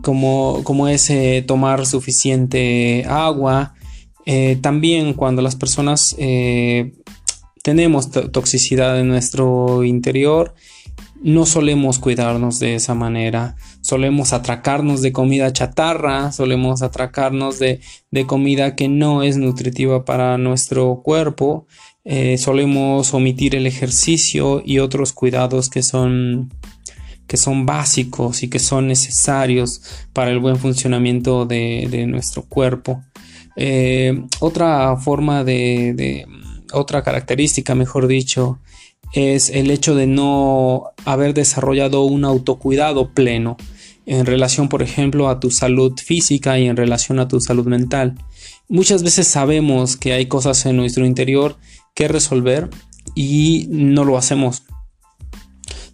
como, 0.03 0.61
como 0.63 0.87
es 0.87 1.09
eh, 1.09 1.43
tomar 1.47 1.87
suficiente 1.87 3.03
agua. 3.09 3.73
Eh, 4.27 4.59
también 4.61 5.15
cuando 5.15 5.41
las 5.41 5.55
personas 5.55 6.15
tenemos 7.63 8.11
toxicidad 8.11 8.99
en 8.99 9.07
nuestro 9.07 9.83
interior, 9.83 10.53
no 11.21 11.45
solemos 11.45 11.97
cuidarnos 11.99 12.59
de 12.59 12.75
esa 12.75 12.93
manera. 12.93 13.55
Solemos 13.81 14.33
atracarnos 14.33 15.01
de 15.01 15.11
comida 15.11 15.51
chatarra, 15.51 16.31
solemos 16.31 16.81
atracarnos 16.81 17.59
de, 17.59 17.79
comida 18.27 18.75
que 18.75 18.87
no 18.87 19.23
es 19.23 19.37
nutritiva 19.37 20.05
para 20.05 20.37
nuestro 20.37 21.01
cuerpo, 21.03 21.65
eh, 22.03 22.37
solemos 22.37 23.13
omitir 23.13 23.55
el 23.55 23.65
ejercicio 23.65 24.61
y 24.63 24.79
otros 24.79 25.13
cuidados 25.13 25.69
que 25.69 25.83
son 25.83 26.53
que 27.27 27.38
son 27.38 27.65
básicos 27.65 28.43
y 28.43 28.50
que 28.50 28.60
son 28.60 28.88
necesarios 28.88 29.81
para 30.13 30.31
el 30.31 30.39
buen 30.39 30.57
funcionamiento 30.57 31.46
de, 31.46 32.05
nuestro 32.07 32.43
cuerpo. 32.43 33.03
Eh, 33.55 34.24
otra 34.39 34.96
forma 34.98 35.43
de 35.43 36.25
otra 36.74 37.03
característica, 37.03 37.75
mejor 37.75 38.07
dicho, 38.07 38.60
es 39.13 39.50
el 39.50 39.72
hecho 39.72 39.96
de 39.96 40.07
no 40.07 40.91
haber 41.05 41.34
desarrollado 41.34 42.03
un 42.03 42.25
autocuidado 42.25 43.13
pleno 43.13 43.57
en 44.05 44.25
relación, 44.25 44.69
por 44.69 44.84
ejemplo, 44.84 45.29
a 45.29 45.39
tu 45.39 45.51
salud 45.51 45.93
física 45.98 46.57
y 46.60 46.67
en 46.67 46.77
relación 46.77 47.19
a 47.19 47.27
tu 47.27 47.41
salud 47.41 47.67
mental. 47.67 48.15
Muchas 48.69 49.03
veces 49.03 49.27
sabemos 49.27 49.98
que 49.98 50.13
hay 50.13 50.27
cosas 50.27 50.65
en 50.65 50.77
nuestro 50.77 51.05
interior 51.05 51.57
que 51.93 52.07
resolver 52.07 52.69
y 53.15 53.67
no 53.69 54.05
lo 54.05 54.17
hacemos. 54.17 54.63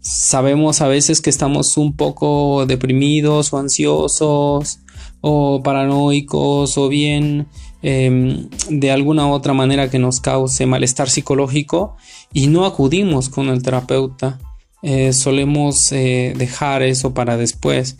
Sabemos 0.03 0.81
a 0.81 0.87
veces 0.87 1.21
que 1.21 1.31
estamos 1.31 1.77
un 1.77 1.95
poco 1.95 2.65
deprimidos 2.67 3.51
o 3.53 3.57
ansiosos 3.57 4.79
o 5.21 5.63
paranoicos 5.63 6.77
o 6.77 6.89
bien 6.89 7.47
Em, 7.85 8.47
de 8.69 8.91
alguna 8.91 9.27
u 9.27 9.31
otra 9.31 9.53
manera 9.53 9.89
que 9.89 9.99
nos 9.99 10.21
cause 10.21 10.65
malestar 10.65 11.09
psicológico 11.09 11.97
y 12.31 12.47
no 12.47 12.65
acudimos 12.65 13.27
con 13.27 13.49
el 13.49 13.61
terapeuta. 13.61 14.39
Eh, 14.81 15.11
solemos 15.11 15.91
eh, 15.91 16.33
dejar 16.37 16.81
eso 16.81 17.13
para 17.13 17.35
después. 17.35 17.97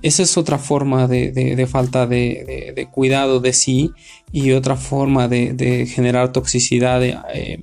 Esa 0.00 0.22
es 0.22 0.38
otra 0.38 0.58
forma 0.58 1.06
de, 1.06 1.68
falta 1.70 2.06
de, 2.06 2.88
cuidado 2.92 3.40
de 3.40 3.52
sí 3.52 3.90
y 4.32 4.52
otra 4.52 4.76
forma 4.76 5.28
de, 5.28 5.86
generar 5.86 6.32
toxicidad 6.32 7.02
eh, 7.04 7.62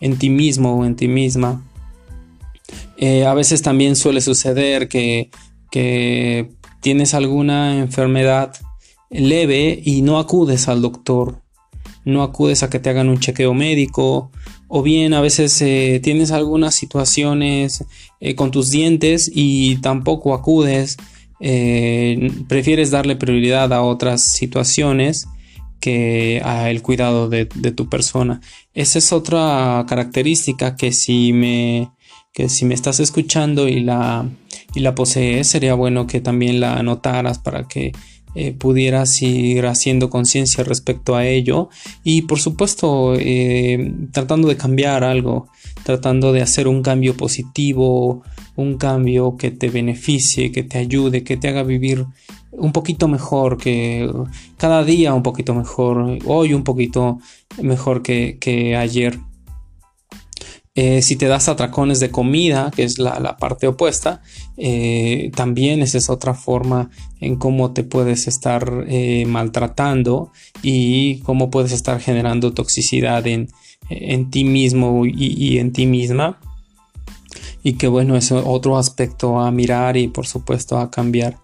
en 0.00 0.18
ti 0.18 0.28
mismo 0.28 0.78
o 0.78 0.84
en 0.84 0.96
ti 0.96 1.08
misma. 1.08 1.64
A 2.98 3.34
veces 3.34 3.62
también 3.62 3.96
suele 3.96 4.20
suceder 4.20 4.88
que, 4.88 5.30
que 5.70 6.50
tienes 6.80 7.14
alguna 7.14 7.78
enfermedad 7.78 8.54
leve 9.10 9.80
y 9.84 10.02
no 10.02 10.18
acudes 10.18 10.68
al 10.68 10.82
doctor, 10.82 11.42
no 12.04 12.22
acudes 12.22 12.62
a 12.62 12.70
que 12.70 12.78
te 12.78 12.90
hagan 12.90 13.08
un 13.08 13.18
chequeo 13.18 13.54
médico. 13.54 14.30
O 14.68 14.82
bien 14.82 15.14
a 15.14 15.20
veces 15.20 15.60
eh, 15.62 16.00
tienes 16.02 16.32
algunas 16.32 16.74
situaciones 16.74 17.84
eh, 18.20 18.34
con 18.34 18.50
tus 18.50 18.70
dientes 18.70 19.30
y 19.32 19.76
tampoco 19.76 20.34
acudes, 20.34 20.96
eh, 21.40 22.30
prefieres 22.48 22.90
darle 22.90 23.16
prioridad 23.16 23.72
a 23.72 23.82
otras 23.82 24.22
situaciones 24.22 25.28
que 25.80 26.40
a 26.44 26.70
el 26.70 26.82
cuidado 26.82 27.28
de, 27.28 27.46
tu 27.46 27.88
persona. 27.88 28.40
Esa 28.74 28.98
es 28.98 29.12
otra 29.12 29.84
característica 29.88 30.74
que 30.74 30.90
si 30.90 31.32
me, 31.32 31.90
que 32.36 32.50
si 32.50 32.66
me 32.66 32.74
estás 32.74 33.00
escuchando 33.00 33.66
y 33.66 33.80
la, 33.80 34.28
y 34.74 34.80
la 34.80 34.94
posees, 34.94 35.46
sería 35.46 35.72
bueno 35.72 36.06
que 36.06 36.20
también 36.20 36.60
la 36.60 36.76
anotaras 36.76 37.38
para 37.38 37.66
que 37.66 37.92
eh, 38.34 38.52
pudieras 38.52 39.22
ir 39.22 39.64
haciendo 39.64 40.10
conciencia 40.10 40.62
respecto 40.62 41.16
a 41.16 41.24
ello 41.24 41.70
y 42.04 42.22
por 42.22 42.38
supuesto 42.38 43.14
eh, 43.18 43.90
tratando 44.12 44.48
de 44.48 44.58
cambiar 44.58 45.02
algo, 45.02 45.48
tratando 45.82 46.34
de 46.34 46.42
hacer 46.42 46.68
un 46.68 46.82
cambio 46.82 47.16
positivo, 47.16 48.22
un 48.54 48.76
cambio 48.76 49.38
que 49.38 49.50
te 49.50 49.70
beneficie, 49.70 50.52
que 50.52 50.62
te 50.62 50.76
ayude, 50.76 51.24
que 51.24 51.38
te 51.38 51.48
haga 51.48 51.62
vivir 51.62 52.04
un 52.50 52.72
poquito 52.72 53.08
mejor, 53.08 53.56
que 53.56 54.12
cada 54.58 54.84
día 54.84 55.14
un 55.14 55.22
poquito 55.22 55.54
mejor, 55.54 56.18
hoy 56.26 56.52
un 56.52 56.64
poquito 56.64 57.18
mejor 57.62 58.02
que, 58.02 58.36
que 58.38 58.76
ayer. 58.76 59.20
Eh, 60.78 61.00
si 61.00 61.16
te 61.16 61.26
das 61.26 61.48
atracones 61.48 62.00
de 62.00 62.10
comida, 62.10 62.70
que 62.70 62.84
es 62.84 62.98
la, 62.98 63.38
parte 63.38 63.66
opuesta, 63.66 64.20
eh, 64.58 65.30
también 65.34 65.80
esa 65.80 65.96
es 65.96 66.10
otra 66.10 66.34
forma 66.34 66.90
en 67.18 67.36
cómo 67.36 67.72
te 67.72 67.82
puedes 67.82 68.26
estar 68.26 68.84
eh, 68.86 69.24
maltratando 69.26 70.32
y 70.62 71.20
cómo 71.20 71.50
puedes 71.50 71.72
estar 71.72 71.98
generando 71.98 72.52
toxicidad 72.52 73.26
en, 73.26 73.48
ti 74.30 74.44
mismo 74.44 75.06
y, 75.06 75.56
en 75.56 75.72
ti 75.72 75.86
misma. 75.86 76.40
y 77.62 77.74
que 77.74 77.88
bueno, 77.88 78.14
es 78.14 78.30
otro 78.30 78.76
aspecto 78.76 79.40
a 79.40 79.50
mirar 79.50 79.96
y 79.96 80.08
por 80.08 80.26
supuesto 80.26 80.78
a 80.78 80.90
cambiar. 80.90 81.38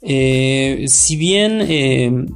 Si 0.00 1.16
bien 1.16 2.28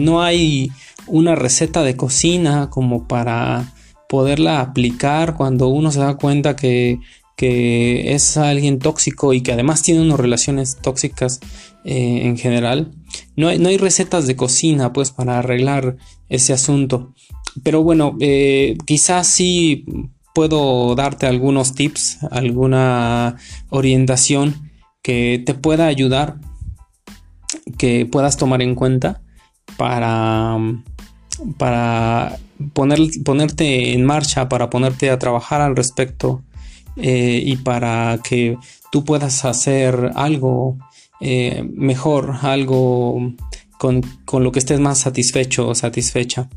no 0.00 0.20
hay 0.20 0.72
una 1.06 1.36
receta 1.36 1.84
de 1.84 1.96
cocina 1.96 2.70
como 2.70 3.06
para 3.06 3.72
poderla 4.14 4.60
aplicar 4.60 5.34
cuando 5.34 5.66
uno 5.66 5.90
se 5.90 5.98
da 5.98 6.14
cuenta 6.14 6.54
que, 6.54 7.00
es 7.36 8.36
alguien 8.36 8.78
tóxico 8.78 9.32
y 9.34 9.40
que 9.40 9.52
además 9.52 9.82
tiene 9.82 10.00
unas 10.00 10.20
relaciones 10.20 10.76
tóxicas 10.76 11.40
en 11.84 12.38
general, 12.38 12.92
no 13.36 13.48
hay, 13.48 13.58
no 13.58 13.70
hay, 13.70 13.76
recetas 13.76 14.28
de 14.28 14.36
cocina 14.36 14.92
pues 14.92 15.10
para 15.10 15.40
arreglar 15.40 15.96
ese 16.28 16.52
asunto. 16.52 17.12
Pero 17.64 17.82
bueno, 17.82 18.16
quizás 18.86 19.26
sí 19.26 19.84
puedo 20.32 20.94
darte 20.94 21.26
algunos 21.26 21.74
tips, 21.74 22.20
alguna 22.30 23.36
orientación 23.68 24.70
que 25.02 25.42
te 25.44 25.54
pueda 25.54 25.86
ayudar, 25.86 26.36
que 27.78 28.06
puedas 28.06 28.36
tomar 28.36 28.62
en 28.62 28.76
cuenta 28.76 29.22
para, 29.76 30.56
para 31.58 32.38
poner, 32.72 33.00
ponerte 33.24 33.92
en 33.92 34.04
marcha, 34.04 34.48
para 34.48 34.70
ponerte 34.70 35.10
a 35.10 35.18
trabajar 35.18 35.60
al 35.60 35.76
respecto 35.76 36.42
eh, 36.96 37.42
y 37.44 37.56
para 37.56 38.18
que 38.22 38.56
tú 38.90 39.04
puedas 39.04 39.44
hacer 39.44 40.12
algo 40.14 40.78
eh, 41.20 41.64
mejor, 41.74 42.36
algo 42.42 43.34
con, 43.78 44.02
con, 44.24 44.44
lo 44.44 44.52
que 44.52 44.58
estés 44.58 44.80
más 44.80 44.98
satisfecho 44.98 45.68
o 45.68 45.74
satisfecha. 45.74 46.48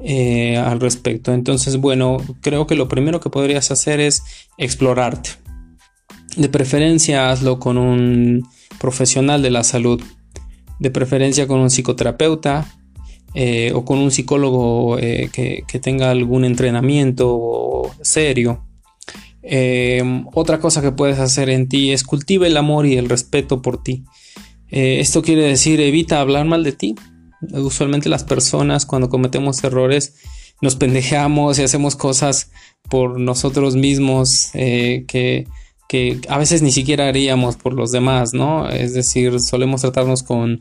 Eh, 0.00 0.56
al 0.56 0.78
respecto. 0.78 1.32
Entonces, 1.32 1.78
bueno, 1.78 2.18
creo 2.40 2.68
que 2.68 2.76
lo 2.76 2.86
primero 2.86 3.18
que 3.18 3.30
podrías 3.30 3.72
hacer 3.72 3.98
es 3.98 4.22
explorarte. 4.56 5.30
De 6.36 6.48
preferencia, 6.48 7.30
hazlo 7.30 7.58
con 7.58 7.76
un 7.78 8.48
profesional 8.78 9.42
de 9.42 9.50
la 9.50 9.64
salud. 9.64 10.00
De 10.78 10.92
preferencia 10.92 11.48
con 11.48 11.58
un 11.58 11.70
psicoterapeuta 11.70 12.77
eh, 13.34 13.72
o 13.74 13.84
con 13.84 13.98
un 13.98 14.10
psicólogo 14.10 14.98
eh, 14.98 15.30
que, 15.32 15.64
tenga 15.80 16.10
algún 16.10 16.44
entrenamiento 16.44 17.90
serio. 18.02 18.64
otra 20.34 20.58
cosa 20.58 20.82
que 20.82 20.92
puedes 20.92 21.18
hacer 21.18 21.48
en 21.50 21.68
ti 21.68 21.92
es 21.92 22.04
cultiva 22.04 22.46
el 22.46 22.56
amor 22.56 22.86
y 22.86 22.96
el 22.96 23.08
respeto 23.08 23.62
por 23.62 23.82
ti. 23.82 24.04
esto 24.70 25.22
quiere 25.22 25.42
decir 25.42 25.80
evita 25.80 26.20
hablar 26.20 26.44
mal 26.44 26.64
de 26.64 26.72
ti, 26.72 26.94
Usualmente 27.40 28.08
las 28.08 28.24
personas 28.24 28.84
cuando 28.84 29.08
cometemos 29.08 29.62
errores 29.62 30.14
nos 30.60 30.74
pendejeamos 30.74 31.58
y 31.58 31.62
hacemos 31.62 31.94
cosas 31.94 32.50
por 32.90 33.20
nosotros 33.20 33.76
mismos 33.76 34.50
eh, 34.54 35.04
que, 35.06 35.46
a 36.28 36.36
veces 36.36 36.62
ni 36.62 36.72
siquiera 36.72 37.08
haríamos 37.08 37.56
por 37.56 37.72
los 37.72 37.92
demás, 37.92 38.34
¿no? 38.34 38.68
Es 38.68 38.92
decir, 38.92 39.40
solemos 39.40 39.82
tratarnos 39.82 40.22
con 40.22 40.60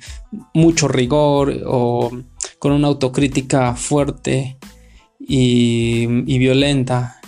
mucho 0.53 0.87
rigor 0.87 1.63
o 1.65 2.11
con 2.59 2.71
una 2.71 2.87
autocrítica 2.87 3.75
fuerte 3.75 4.57
y, 5.19 6.05
violenta 6.37 7.19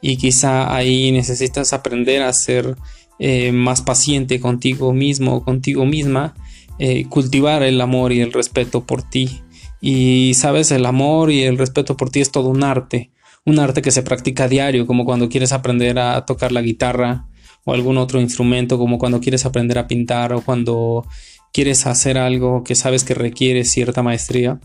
y 0.00 0.16
quizá 0.16 0.74
ahí 0.74 1.12
necesitas 1.12 1.72
aprender 1.72 2.22
a 2.22 2.32
ser 2.32 2.76
eh, 3.18 3.52
más 3.52 3.80
paciente 3.82 4.40
contigo 4.40 4.92
mismo 4.92 5.34
o 5.36 5.44
contigo 5.44 5.86
misma 5.86 6.34
eh, 6.78 7.06
cultivar 7.08 7.62
el 7.62 7.80
amor 7.80 8.12
y 8.12 8.20
el 8.20 8.32
respeto 8.32 8.84
por 8.84 9.02
ti. 9.02 9.42
Y 9.80 10.32
sabes, 10.34 10.70
el 10.72 10.86
amor 10.86 11.30
y 11.30 11.42
el 11.42 11.58
respeto 11.58 11.96
por 11.96 12.10
ti 12.10 12.20
es 12.20 12.32
todo 12.32 12.48
un 12.48 12.64
arte, 12.64 13.12
un 13.44 13.58
arte 13.58 13.82
que 13.82 13.90
se 13.90 14.02
practica 14.02 14.44
a 14.44 14.48
diario, 14.48 14.86
como 14.86 15.04
cuando 15.04 15.28
quieres 15.28 15.52
aprender 15.52 15.98
a 15.98 16.24
tocar 16.24 16.52
la 16.52 16.62
guitarra 16.62 17.26
o 17.64 17.74
algún 17.74 17.98
otro 17.98 18.20
instrumento, 18.20 18.78
como 18.78 18.98
cuando 18.98 19.20
quieres 19.20 19.46
aprender 19.46 19.78
a 19.78 19.86
pintar 19.86 20.32
o 20.32 20.40
cuando 20.40 21.06
quieres 21.52 21.86
hacer 21.86 22.18
algo 22.18 22.64
que 22.64 22.74
sabes 22.74 23.04
que 23.04 23.14
requiere 23.14 23.64
cierta 23.64 24.02
maestría. 24.02 24.58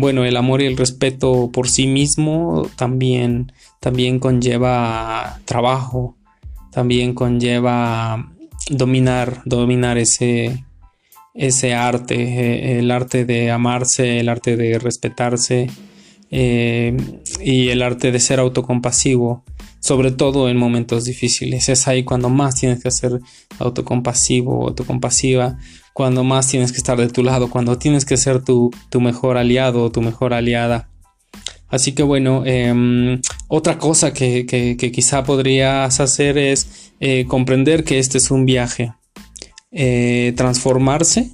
Bueno, 0.00 0.24
el 0.24 0.36
amor 0.36 0.62
y 0.62 0.66
el 0.66 0.76
respeto 0.76 1.50
por 1.52 1.68
sí 1.68 1.88
mismo 1.88 2.70
también, 2.76 3.50
también 3.80 4.20
conlleva 4.20 5.40
trabajo, 5.44 6.16
también 6.70 7.14
conlleva 7.14 8.30
dominar, 8.70 9.42
dominar 9.44 9.98
ese, 9.98 10.64
ese 11.34 11.74
arte, 11.74 12.14
eh, 12.14 12.78
el 12.78 12.92
arte 12.92 13.24
de 13.24 13.50
amarse, 13.50 14.20
el 14.20 14.28
arte 14.28 14.56
de 14.56 14.78
respetarse 14.78 15.68
eh, 16.30 16.96
y 17.40 17.70
el 17.70 17.82
arte 17.82 18.12
de 18.12 18.20
ser 18.20 18.38
autocompasivo, 18.38 19.42
sobre 19.80 20.12
todo 20.12 20.48
en 20.48 20.58
momentos 20.58 21.06
difíciles. 21.06 21.68
Es 21.68 21.88
ahí 21.88 22.04
cuando 22.04 22.28
más 22.28 22.54
tienes 22.54 22.80
que 22.84 22.92
ser 22.92 23.18
autocompasivo, 23.58 24.68
autocompasiva, 24.68 25.58
cuando 25.98 26.22
más 26.22 26.46
tienes 26.46 26.70
que 26.70 26.78
estar 26.78 26.96
de 26.96 27.08
tu 27.08 27.24
lado, 27.24 27.50
cuando 27.50 27.76
tienes 27.76 28.04
que 28.04 28.16
ser 28.16 28.44
tu, 28.44 28.70
mejor 29.00 29.36
aliado 29.36 29.90
tu 29.90 30.00
mejor 30.00 30.32
aliada. 30.32 30.88
Así 31.66 31.90
que 31.90 32.04
bueno, 32.04 32.44
em, 32.46 33.20
otra 33.48 33.78
cosa 33.78 34.12
que, 34.12 34.46
quizá 34.94 35.24
podrías 35.24 35.98
hacer 35.98 36.38
es 36.38 36.92
eh, 37.00 37.24
comprender 37.26 37.82
que 37.82 37.98
este 37.98 38.18
es 38.18 38.30
un 38.30 38.46
viaje. 38.46 38.92
Eh, 39.72 40.34
transformarse 40.36 41.32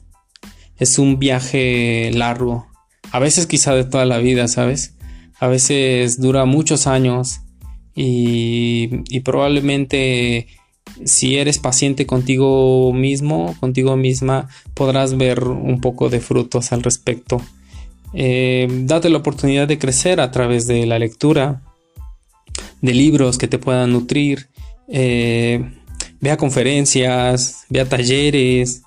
es 0.79 0.98
un 0.98 1.18
viaje 1.18 2.11
largo. 2.14 2.66
A 3.12 3.18
veces 3.18 3.46
quizá 3.46 3.74
de 3.74 3.85
toda 3.85 4.07
la 4.07 4.16
vida, 4.16 4.48
¿sabes? 4.48 4.94
A 5.40 5.46
veces 5.46 6.18
dura 6.18 6.46
muchos 6.46 6.87
años 6.87 7.42
y, 7.94 9.20
probablemente 9.27 10.46
si 11.05 11.37
eres 11.37 11.59
paciente 11.59 12.07
contigo 12.07 12.92
mismo, 12.92 13.57
contigo 13.61 13.97
misma, 13.97 14.49
podrás 14.75 15.16
ver 15.16 15.44
un 15.44 15.81
poco 15.81 16.09
de 16.09 16.20
frutos 16.20 16.73
al 16.73 16.83
respecto. 16.83 17.40
Eh, 18.12 18.68
date 18.70 19.11
la 19.11 19.18
oportunidad 19.18 19.66
de 19.66 19.79
crecer 19.79 20.20
a 20.20 20.31
través 20.31 20.66
de 20.66 20.87
la 20.87 20.99
lectura, 20.99 21.62
de 22.81 22.94
libros 22.94 23.38
que 23.38 23.49
te 23.49 23.59
puedan 23.59 23.92
nutrir. 23.92 24.49
Eh, 24.88 25.64
ve 26.20 26.31
a 26.31 26.37
conferencias, 26.37 27.64
ve 27.68 27.81
a 27.81 27.88
talleres, 27.88 28.83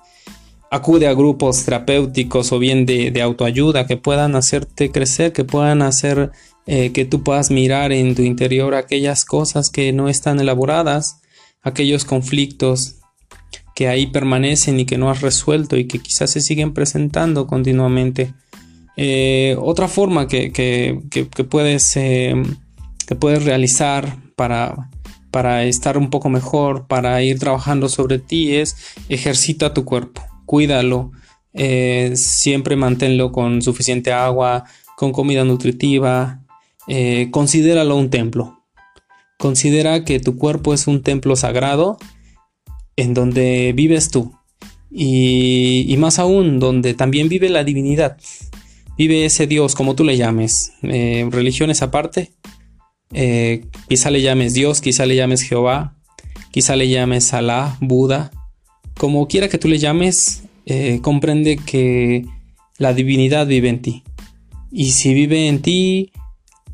acude 0.70 1.06
a 1.06 1.14
grupos 1.14 1.64
terapéuticos 1.64 2.52
o 2.52 2.58
bien 2.58 2.86
de, 2.86 3.20
autoayuda 3.22 3.86
que 3.86 3.96
puedan 3.96 4.34
hacerte 4.36 4.90
crecer, 4.90 5.32
que 5.32 5.44
puedan 5.44 5.82
hacer 5.82 6.30
eh, 6.66 6.92
que 6.92 7.04
tú 7.04 7.22
puedas 7.22 7.50
mirar 7.50 7.92
en 7.92 8.14
tu 8.14 8.22
interior 8.22 8.74
aquellas 8.74 9.24
cosas 9.24 9.70
que 9.70 9.92
no 9.92 10.08
están 10.08 10.40
elaboradas, 10.40 11.20
aquellos 11.62 12.04
conflictos 12.04 12.96
que 13.74 13.88
ahí 13.88 14.06
permanecen 14.06 14.80
y 14.80 14.86
que 14.86 14.98
no 14.98 15.10
has 15.10 15.20
resuelto 15.20 15.76
y 15.76 15.86
que 15.86 16.00
quizás 16.00 16.30
se 16.30 16.40
siguen 16.40 16.74
presentando 16.74 17.46
continuamente. 17.46 18.34
Eh, 18.96 19.56
otra 19.60 19.86
forma 19.86 20.26
que, 20.26 21.00
puedes, 21.48 21.96
eh, 21.96 22.34
que 23.06 23.14
puedes 23.14 23.44
realizar 23.44 24.16
para 24.34 24.90
para 25.30 25.64
estar 25.64 25.98
un 25.98 26.10
poco 26.10 26.30
mejor, 26.30 26.86
para 26.86 27.22
ir 27.22 27.38
trabajando 27.38 27.88
sobre 27.88 28.18
ti, 28.18 28.56
es 28.56 28.76
ejercita 29.08 29.74
tu 29.74 29.84
cuerpo, 29.84 30.22
cuídalo, 30.46 31.12
eh, 31.52 32.12
siempre 32.14 32.76
manténlo 32.76 33.32
con 33.32 33.62
suficiente 33.62 34.12
agua, 34.12 34.64
con 34.96 35.12
comida 35.12 35.44
nutritiva, 35.44 36.40
eh, 36.86 37.28
considéralo 37.30 37.96
un 37.96 38.10
templo. 38.10 38.57
Considera 39.38 40.04
que 40.04 40.20
tu 40.20 40.36
cuerpo 40.36 40.74
es 40.74 40.86
un 40.86 41.02
templo 41.02 41.36
sagrado 41.36 41.96
en 42.96 43.14
donde 43.14 43.72
vives 43.74 44.10
tú 44.10 44.34
y, 44.90 45.94
más 45.98 46.18
aún 46.18 46.58
donde 46.58 46.94
también 46.94 47.28
vive 47.28 47.48
la 47.48 47.64
divinidad. 47.64 48.18
Vive 48.96 49.24
ese 49.24 49.46
Dios, 49.46 49.74
como 49.74 49.94
tú 49.94 50.04
le 50.04 50.16
llames, 50.16 50.72
eh, 50.82 51.28
religiones 51.30 51.82
aparte, 51.82 52.32
eh, 53.12 53.64
quizá 53.88 54.10
le 54.10 54.22
llames 54.22 54.54
Dios, 54.54 54.80
quizá 54.80 55.06
le 55.06 55.14
llames 55.14 55.42
Jehová, 55.42 55.96
quizá 56.50 56.74
le 56.74 56.88
llames 56.88 57.32
Alá, 57.32 57.76
Buda. 57.80 58.32
Como 58.96 59.28
quiera 59.28 59.48
que 59.48 59.58
tú 59.58 59.68
le 59.68 59.78
llames, 59.78 60.42
eh, 60.66 60.98
comprende 61.00 61.56
que 61.56 62.26
la 62.78 62.92
divinidad 62.92 63.46
vive 63.46 63.68
en 63.68 63.82
ti. 63.82 64.02
Y 64.72 64.90
si 64.90 65.14
vive 65.14 65.46
en 65.46 65.62
ti, 65.62 66.12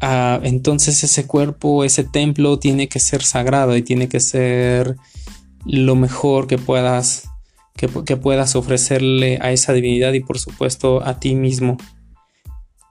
ah, 0.01 0.41
entonces 0.43 1.03
ese 1.05 1.27
cuerpo, 1.27 1.85
ese 1.85 2.05
templo 2.05 2.59
tiene 2.59 2.89
que 2.89 3.01
ser 3.01 3.23
sagrado 3.23 3.77
y 3.77 3.83
tiene 3.83 4.09
que 4.09 4.21
ser 4.21 4.97
lo 5.67 5.97
mejor 5.97 6.47
que 6.47 6.59
puedas, 6.59 7.29
que 7.77 8.17
puedas 8.17 8.57
ofrecerle 8.57 9.39
a 9.41 9.53
esa 9.53 9.73
divinidad 9.73 10.13
y 10.13 10.21
por 10.21 10.39
supuesto 10.39 11.05
a 11.05 11.19
ti 11.19 11.35
mismo. 11.35 11.77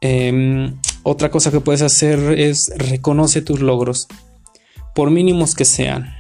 Em, 0.06 0.76
otra 1.04 1.32
cosa 1.32 1.50
que 1.50 1.62
puedes 1.62 1.82
hacer 1.82 2.38
es 2.38 2.74
reconoce 2.76 3.42
tus 3.42 3.62
logros, 3.62 4.10
por 4.94 5.12
mínimos 5.12 5.56
que 5.56 5.64
sean. 5.64 6.14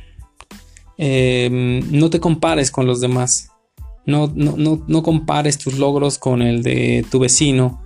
Em, 0.98 1.82
no 1.92 2.10
te 2.10 2.22
compares 2.22 2.72
con 2.72 2.88
los 2.88 3.02
demás. 3.02 3.50
No, 4.06 4.32
no, 4.34 5.04
compares 5.04 5.58
tus 5.58 5.78
logros 5.78 6.18
con 6.18 6.42
el 6.42 6.64
de 6.64 7.06
tu 7.12 7.20
vecino. 7.20 7.83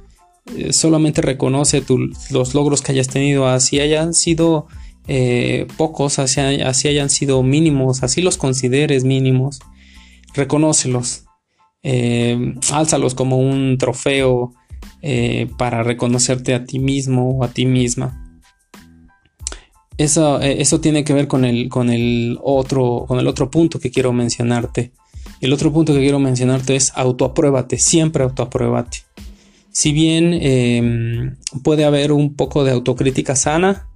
Eh, 0.56 0.72
solamente 0.72 1.22
reconoce 1.22 1.84
los 2.30 2.54
logros 2.54 2.82
que 2.82 2.92
hayas 2.94 3.08
tenido, 3.08 3.48
así 3.48 3.80
hayan 3.80 4.14
sido 4.14 4.68
eh, 5.08 5.68
pocos, 5.78 6.20
así, 6.20 6.42
así, 6.42 6.88
hayan 6.90 7.10
sido 7.10 7.42
mínimos, 7.42 8.04
así 8.04 8.22
los 8.22 8.38
consideres 8.38 9.06
mínimos, 9.06 9.60
reconócelos, 10.34 11.24
eh, 11.82 12.56
álzalos 12.74 13.16
como 13.16 13.38
un 13.38 13.78
trofeo 13.78 14.54
eh, 15.02 15.50
para 15.58 15.82
reconocerte 15.84 16.54
a 16.54 16.66
ti 16.66 16.80
mismo 16.80 17.38
o 17.38 17.44
a 17.46 17.48
ti 17.48 17.66
misma. 17.66 18.42
Eso, 19.98 20.40
eso 20.42 20.80
tiene 20.80 21.04
que 21.04 21.14
ver 21.14 21.28
con 21.28 21.44
el, 21.44 21.70
con, 21.70 21.90
el 21.90 22.38
otro, 22.44 23.06
con 23.08 23.18
el 23.18 23.28
otro 23.28 23.50
punto 23.50 23.80
que 23.80 23.90
quiero 23.90 24.12
mencionarte. 24.14 24.92
El 25.40 25.54
otro 25.54 25.72
punto 25.72 25.94
que 25.94 26.02
quiero 26.02 26.20
mencionarte 26.20 26.76
es 26.76 26.92
autoapruébate, 26.96 27.80
siempre 27.80 28.24
autoapruébate. 28.24 29.07
Si 29.78 29.92
bien 29.92 30.34
em, 30.34 31.36
puede 31.62 31.86
haber 31.86 32.12
un 32.12 32.34
poco 32.34 32.64
de 32.64 32.72
autocrítica 32.72 33.36
sana, 33.36 33.88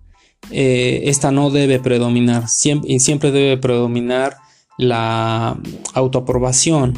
eh, 0.52 1.02
esta 1.06 1.32
no 1.32 1.50
debe 1.50 1.80
predominar, 1.80 2.48
siempre, 2.50 3.00
siempre 3.00 3.32
debe 3.32 3.58
predominar 3.58 4.38
la 4.78 5.60
autoaprobación 5.96 6.94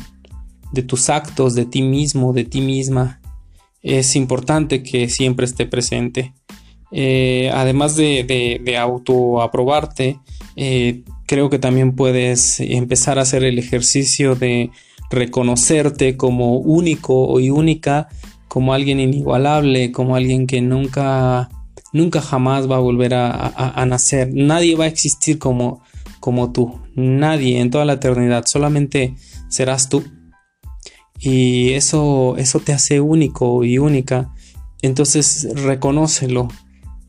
de 0.73 0.83
tus 0.83 1.09
actos, 1.09 1.55
de 1.55 1.65
ti 1.65 1.81
mismo, 1.81 2.33
de 2.33 2.43
ti 2.43 2.59
misma. 2.59 3.21
Es 3.81 4.17
importante 4.17 4.83
que 4.83 5.07
siempre 5.07 5.45
esté 5.45 5.65
presente. 5.65 6.33
Eh, 6.91 7.51
además 7.53 7.95
de, 7.95 8.75
autoaprobarte, 8.77 10.19
eh, 10.57 11.03
creo 11.25 11.49
que 11.49 11.57
también 11.57 11.95
puedes 11.95 12.59
empezar 12.59 13.17
a 13.17 13.21
hacer 13.21 13.45
el 13.45 13.59
ejercicio 13.59 14.35
de 14.35 14.71
reconocerte 15.09 16.17
como 16.17 16.57
único 16.57 17.39
y 17.39 17.49
única 17.49 18.09
como 18.47 18.73
alguien 18.73 18.99
inigualable, 18.99 19.91
como 19.91 20.15
alguien 20.15 20.45
que 20.45 20.61
nunca, 20.61 21.49
nunca 21.91 22.21
jamás 22.21 22.69
va 22.69 22.75
a 22.75 22.79
volver 22.79 23.13
a, 23.15 23.85
nacer. 23.87 24.29
Nadie 24.33 24.75
va 24.75 24.85
a 24.85 24.87
existir 24.87 25.39
como, 25.39 25.81
como 26.19 26.51
tú. 26.51 26.79
Nadie 26.95 27.59
en 27.59 27.71
toda 27.71 27.85
la 27.85 27.93
eternidad. 27.93 28.45
Solamente 28.45 29.15
serás 29.49 29.89
tú. 29.89 30.03
Y 31.19 31.71
eso, 31.71 32.35
eso 32.37 32.59
te 32.59 32.73
hace 32.73 32.99
único 32.99 33.63
y 33.63 33.79
única. 33.79 34.33
Entonces 34.81 35.47
reconócelo. 35.55 36.47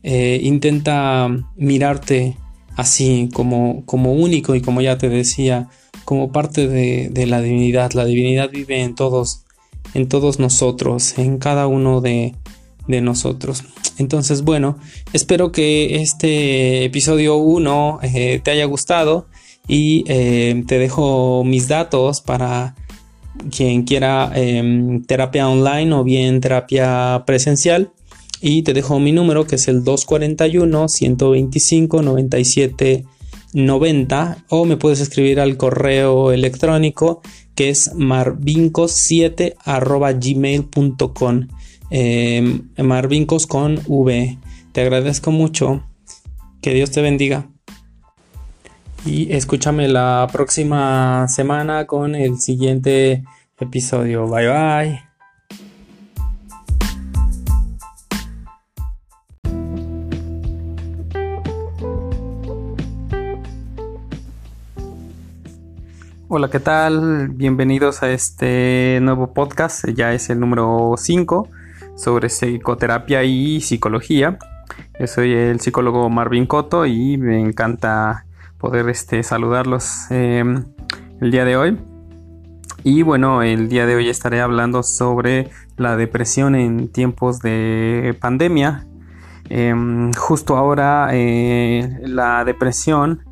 Eh, 0.01 0.39
intenta 0.43 1.29
mirarte 1.57 2.37
así 2.75 3.29
como, 3.33 3.85
como 3.85 4.13
único 4.13 4.55
y 4.55 4.61
como 4.61 4.81
ya 4.81 4.97
te 4.97 5.09
decía, 5.09 5.69
como 6.05 6.31
parte 6.31 6.67
de, 6.67 7.09
de 7.11 7.25
la 7.27 7.41
divinidad. 7.41 7.91
La 7.93 8.05
divinidad 8.05 8.49
vive 8.49 8.81
en 8.81 8.95
todos 8.95 9.44
en 9.95 10.07
todos 10.07 10.39
nosotros, 10.39 11.17
en 11.17 11.39
cada 11.39 11.65
uno 11.67 12.01
de, 12.01 12.35
nosotros. 12.87 13.63
Entonces, 13.97 14.43
bueno, 14.43 14.77
espero 15.11 15.51
que 15.51 16.03
este 16.03 16.85
episodio 16.85 17.37
1 17.37 17.99
eh, 18.03 18.39
te 18.43 18.51
haya 18.51 18.65
gustado 18.65 19.25
y 19.67 20.03
eh, 20.07 20.63
te 20.67 20.77
dejo 20.77 21.43
mis 21.43 21.67
datos 21.67 22.21
para 22.21 22.75
quien 23.49 23.83
quiera 23.83 24.31
em, 24.35 25.03
terapia 25.03 25.49
online 25.49 25.93
o 25.93 26.03
bien 26.03 26.41
terapia 26.41 27.23
presencial. 27.25 27.91
Y 28.39 28.61
te 28.61 28.73
dejo 28.73 28.99
mi 28.99 29.11
número 29.11 29.47
que 29.47 29.55
es 29.55 29.67
el 29.67 29.83
241 29.83 30.87
125 30.87 32.01
97 32.03 33.05
90 33.55 34.45
o 34.49 34.65
me 34.65 34.77
puedes 34.77 34.99
escribir 34.99 35.39
al 35.39 35.57
correo 35.57 36.31
electrónico 36.31 37.21
que 37.55 37.69
es 37.69 37.95
marvincos7 37.95 39.55
gmail.com 40.21 41.47
eh, 41.91 42.61
marvincos 42.77 43.47
con 43.47 43.79
v. 43.87 44.37
Te 44.71 44.81
agradezco 44.81 45.31
mucho. 45.31 45.83
Que 46.61 46.73
Dios 46.73 46.91
te 46.91 47.01
bendiga. 47.01 47.47
Y 49.05 49.31
escúchame 49.33 49.87
la 49.87 50.27
próxima 50.31 51.27
semana 51.27 51.85
con 51.85 52.15
el 52.15 52.39
siguiente 52.39 53.23
episodio. 53.59 54.27
Bye 54.27 54.47
bye 54.47 55.04
Hola, 66.27 66.49
¿qué 66.49 66.59
tal? 66.59 67.29
Bienvenidos 67.29 68.01
a 68.01 68.09
este 68.09 68.97
nuevo 69.03 69.31
podcast, 69.31 69.87
ya 69.89 70.11
es 70.11 70.31
el 70.31 70.39
número 70.39 70.95
5 70.97 71.47
sobre 71.95 72.29
psicoterapia 72.29 73.23
y 73.23 73.61
psicología. 73.61 74.39
Yo 74.99 75.05
soy 75.05 75.33
el 75.33 75.59
psicólogo 75.59 76.09
Marvin 76.09 76.47
Coto 76.47 76.87
y 76.87 77.19
me 77.19 77.39
encanta 77.39 78.25
poder 78.57 78.89
este, 78.89 79.21
saludarlos 79.21 80.09
em, 80.09 80.65
el 81.21 81.29
día 81.29 81.45
de 81.45 81.57
hoy. 81.57 81.79
Y 82.83 83.03
bueno, 83.03 83.43
el 83.43 83.69
día 83.69 83.85
de 83.85 83.95
hoy 83.95 84.09
estaré 84.09 84.41
hablando 84.41 84.81
sobre 84.81 85.51
la 85.77 85.95
depresión 85.95 86.55
en 86.55 86.87
tiempos 86.91 87.39
de 87.41 88.17
pandemia. 88.19 88.87
Em, 89.47 90.11
justo 90.13 90.57
ahora 90.57 91.09
eh, 91.13 91.99
la 92.01 92.43
depresión 92.45 93.24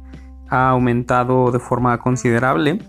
ha 0.53 0.69
aumentado 0.69 1.51
de 1.51 1.59
forma 1.59 1.97
considerable 1.97 2.79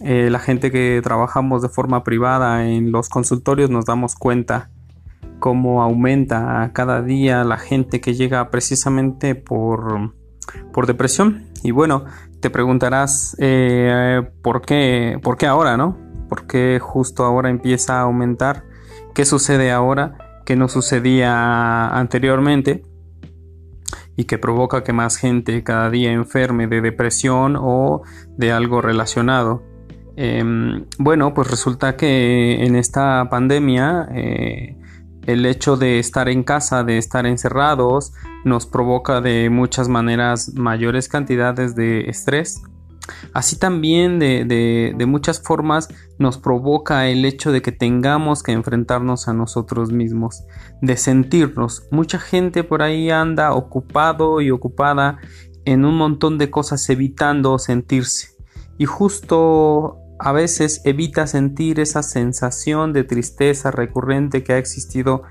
eh, 0.00 0.28
la 0.30 0.38
gente 0.38 0.70
que 0.70 1.00
trabajamos 1.02 1.62
de 1.62 1.68
forma 1.68 2.04
privada 2.04 2.66
en 2.66 2.90
los 2.90 3.08
consultorios 3.08 3.70
nos 3.70 3.84
damos 3.84 4.14
cuenta 4.14 4.70
cómo 5.38 5.82
aumenta 5.82 6.70
cada 6.72 7.02
día 7.02 7.44
la 7.44 7.58
gente 7.58 8.00
que 8.00 8.14
llega 8.14 8.50
precisamente 8.50 9.34
por, 9.34 10.14
por 10.72 10.86
depresión. 10.86 11.46
Y 11.62 11.70
bueno, 11.70 12.04
te 12.40 12.50
preguntarás 12.50 13.36
eh, 13.38 14.22
¿por, 14.42 14.62
qué, 14.62 15.18
por 15.22 15.36
qué 15.36 15.46
ahora, 15.46 15.76
¿no? 15.76 15.98
¿Por 16.28 16.46
qué 16.46 16.78
justo 16.80 17.24
ahora 17.24 17.50
empieza 17.50 17.98
a 17.98 18.02
aumentar? 18.02 18.64
¿Qué 19.14 19.24
sucede 19.24 19.70
ahora 19.70 20.18
que 20.44 20.56
no 20.56 20.68
sucedía 20.68 21.88
anteriormente? 21.88 22.82
Y 24.16 24.24
que 24.24 24.38
provoca 24.38 24.82
que 24.82 24.92
más 24.92 25.16
gente 25.16 25.62
cada 25.62 25.90
día 25.90 26.12
enferme 26.12 26.66
de 26.66 26.80
depresión 26.80 27.56
o 27.58 28.02
de 28.36 28.52
algo 28.52 28.80
relacionado. 28.80 29.62
Em, 30.16 30.86
bueno, 30.98 31.34
pues 31.34 31.50
resulta 31.50 31.96
que 31.96 32.64
en 32.64 32.74
esta 32.74 33.28
pandemia 33.28 34.08
eh, 34.14 34.76
el 35.26 35.44
hecho 35.44 35.76
de 35.76 35.98
estar 35.98 36.28
en 36.28 36.42
casa, 36.42 36.84
de 36.84 36.98
estar 36.98 37.26
encerrados, 37.26 38.14
nos 38.44 38.66
provoca 38.66 39.20
de 39.20 39.50
muchas 39.50 39.88
maneras 39.88 40.54
mayores 40.54 41.08
cantidades 41.08 41.74
de 41.74 42.08
estrés. 42.08 42.62
Así 43.32 43.58
también 43.58 44.18
de, 44.18 44.94
muchas 45.06 45.42
formas 45.42 45.88
nos 46.18 46.38
provoca 46.38 47.08
el 47.08 47.24
hecho 47.24 47.52
de 47.52 47.62
que 47.62 47.72
tengamos 47.72 48.42
que 48.42 48.52
enfrentarnos 48.52 49.28
a 49.28 49.32
nosotros 49.32 49.92
mismos, 49.92 50.44
de 50.80 50.96
sentirnos. 50.96 51.86
Mucha 51.90 52.18
gente 52.18 52.64
por 52.64 52.82
ahí 52.82 53.10
anda 53.10 53.52
ocupado 53.52 54.40
y 54.40 54.50
ocupada 54.50 55.18
en 55.64 55.84
un 55.84 55.96
montón 55.96 56.38
de 56.38 56.50
cosas 56.50 56.88
evitando 56.90 57.58
sentirse. 57.58 58.36
Y 58.78 58.84
justo 58.84 59.98
a 60.18 60.32
veces 60.32 60.80
evita 60.84 61.26
sentir 61.26 61.80
esa 61.80 62.02
sensación 62.02 62.92
de 62.92 63.04
tristeza 63.04 63.70
recurrente 63.70 64.42
que 64.42 64.54
ha 64.54 64.58
existido 64.58 65.22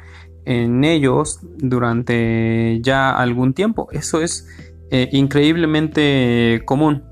en 0.46 0.84
ellos 0.84 1.40
durante 1.58 2.80
ya 2.82 3.12
algún 3.12 3.54
tiempo. 3.54 3.88
Eso 3.92 4.22
es 4.22 4.48
eh, 4.92 5.10
increíblemente 5.12 6.62
común. 6.66 7.04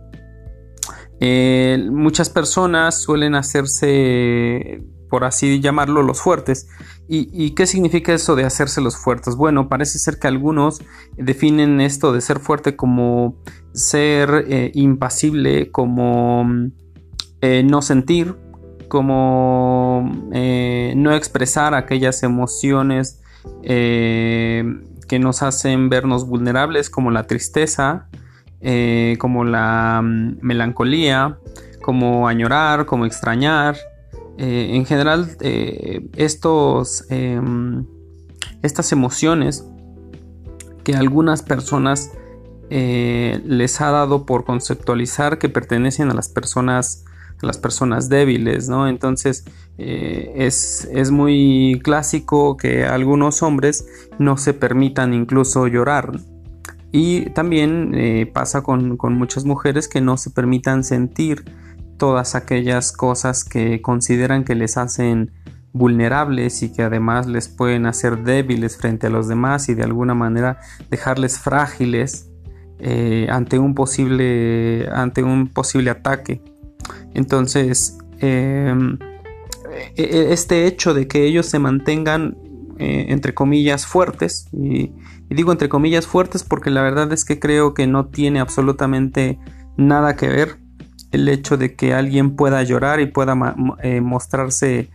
Eh, 1.26 1.88
muchas 1.90 2.30
personas 2.30 3.02
suelen 3.02 3.34
hacerse, 3.34 4.84
por 5.10 5.24
así 5.24 5.62
llamarlo, 5.62 6.04
los 6.04 6.20
fuertes. 6.20 6.68
¿Y, 7.08 7.52
qué 7.52 7.66
significa 7.66 8.14
eso 8.14 8.36
de 8.36 8.44
hacerse 8.44 8.82
los 8.82 8.98
fuertes? 8.98 9.38
Bueno, 9.38 9.70
parece 9.70 10.00
ser 10.00 10.20
que 10.20 10.28
algunos 10.28 10.82
definen 11.16 11.80
esto 11.80 12.12
de 12.12 12.20
ser 12.20 12.40
fuerte 12.40 12.76
como 12.76 13.38
ser 13.74 14.46
eh, 14.50 14.72
impasible, 14.74 15.72
como 15.72 16.46
eh, 17.40 17.64
no 17.64 17.82
sentir, 17.82 18.36
como 18.90 20.12
eh, 20.34 20.94
no 20.98 21.14
expresar 21.14 21.74
aquellas 21.74 22.22
emociones 22.24 23.22
que 23.62 25.20
nos 25.20 25.42
hacen 25.42 25.90
vernos 25.90 26.28
vulnerables, 26.28 26.90
como 26.90 27.12
la 27.12 27.28
tristeza, 27.28 28.10
como 29.20 29.44
la 29.44 30.02
mm, 30.02 30.38
melancolía, 30.42 31.38
como 31.82 32.28
añorar, 32.28 32.86
como 32.86 33.06
extrañar. 33.06 33.76
en 34.38 34.86
general, 34.86 35.28
estos, 36.16 37.06
em, 37.10 37.86
estas 38.64 38.92
emociones 38.92 39.66
que 40.84 40.96
algunas 40.96 41.44
personas 41.44 42.12
les 42.70 43.82
ha 43.82 43.92
dado 43.92 44.26
por 44.26 44.46
conceptualizar 44.46 45.38
que 45.38 45.50
pertenecen 45.50 46.10
a 46.10 46.16
las 46.16 46.30
personas 46.30 47.04
las 47.44 47.58
personas 47.58 48.10
débiles, 48.10 48.70
¿no? 48.70 48.88
Entonces 48.88 49.46
eh, 49.78 50.34
es, 50.36 50.88
es, 50.92 51.12
muy 51.12 51.80
clásico 51.84 52.58
que 52.58 52.86
algunos 52.86 53.44
hombres 53.44 53.86
no 54.18 54.38
se 54.38 54.54
permitan 54.54 55.14
incluso 55.14 55.68
llorar. 55.68 56.12
Y 56.96 57.32
también 57.32 57.96
eh, 57.96 58.30
pasa 58.32 58.62
con, 58.62 59.00
muchas 59.18 59.46
mujeres 59.46 59.88
que 59.88 60.00
no 60.00 60.16
se 60.16 60.30
permitan 60.30 60.84
sentir 60.84 61.44
todas 61.98 62.36
aquellas 62.36 62.92
cosas 62.92 63.44
que 63.44 63.82
consideran 63.82 64.44
que 64.44 64.54
les 64.54 64.78
hacen 64.78 65.32
vulnerables 65.72 66.62
y 66.62 66.72
que 66.72 66.84
además 66.84 67.26
les 67.26 67.48
pueden 67.48 67.88
hacer 67.88 68.24
débiles 68.24 68.78
frente 68.78 69.08
a 69.08 69.10
los 69.10 69.28
demás 69.28 69.70
y 69.70 69.74
de 69.74 69.82
alguna 69.82 70.14
manera 70.14 70.60
dejarles 70.92 71.40
frágiles 71.40 72.30
eh, 72.78 73.26
ante 73.32 73.58
un 73.58 73.74
posible 73.74 74.88
ante 74.94 75.24
un 75.24 75.48
posible 75.48 75.90
ataque. 75.90 76.44
Entonces 77.16 77.98
em, 78.20 79.00
e, 79.96 80.04
e, 80.04 80.32
este 80.32 80.68
hecho 80.68 80.94
de 80.94 81.08
que 81.08 81.26
ellos 81.26 81.48
se 81.48 81.58
mantengan 81.58 82.38
eh, 82.80 83.06
entre 83.10 83.34
comillas 83.34 83.86
fuertes 83.86 84.48
y, 84.52 84.92
digo 85.30 85.52
entre 85.52 85.70
comillas 85.70 86.08
fuertes 86.08 86.44
porque 86.44 86.70
la 86.70 86.82
verdad 86.82 87.12
es 87.14 87.26
que 87.26 87.40
creo 87.40 87.74
que 87.74 87.88
no 87.88 88.08
tiene 88.08 88.40
absolutamente 88.40 89.40
nada 89.78 90.16
que 90.16 90.28
ver 90.28 90.58
el 91.12 91.30
hecho 91.30 91.58
de 91.58 91.76
que 91.76 91.94
alguien 91.94 92.36
pueda 92.36 92.64
llorar 92.64 93.00
y 93.00 93.06
pueda 93.06 93.56
eh, 93.84 94.02
mostrarse 94.02 94.90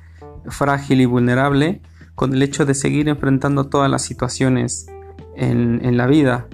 frágil 0.48 1.00
y 1.00 1.06
vulnerable 1.06 1.80
con 2.14 2.34
el 2.34 2.42
hecho 2.42 2.66
de 2.66 2.74
seguir 2.74 3.08
enfrentando 3.08 3.68
todas 3.68 3.90
las 3.90 4.02
situaciones 4.02 4.86
en, 5.36 5.96
la 5.96 6.08
vida. 6.08 6.48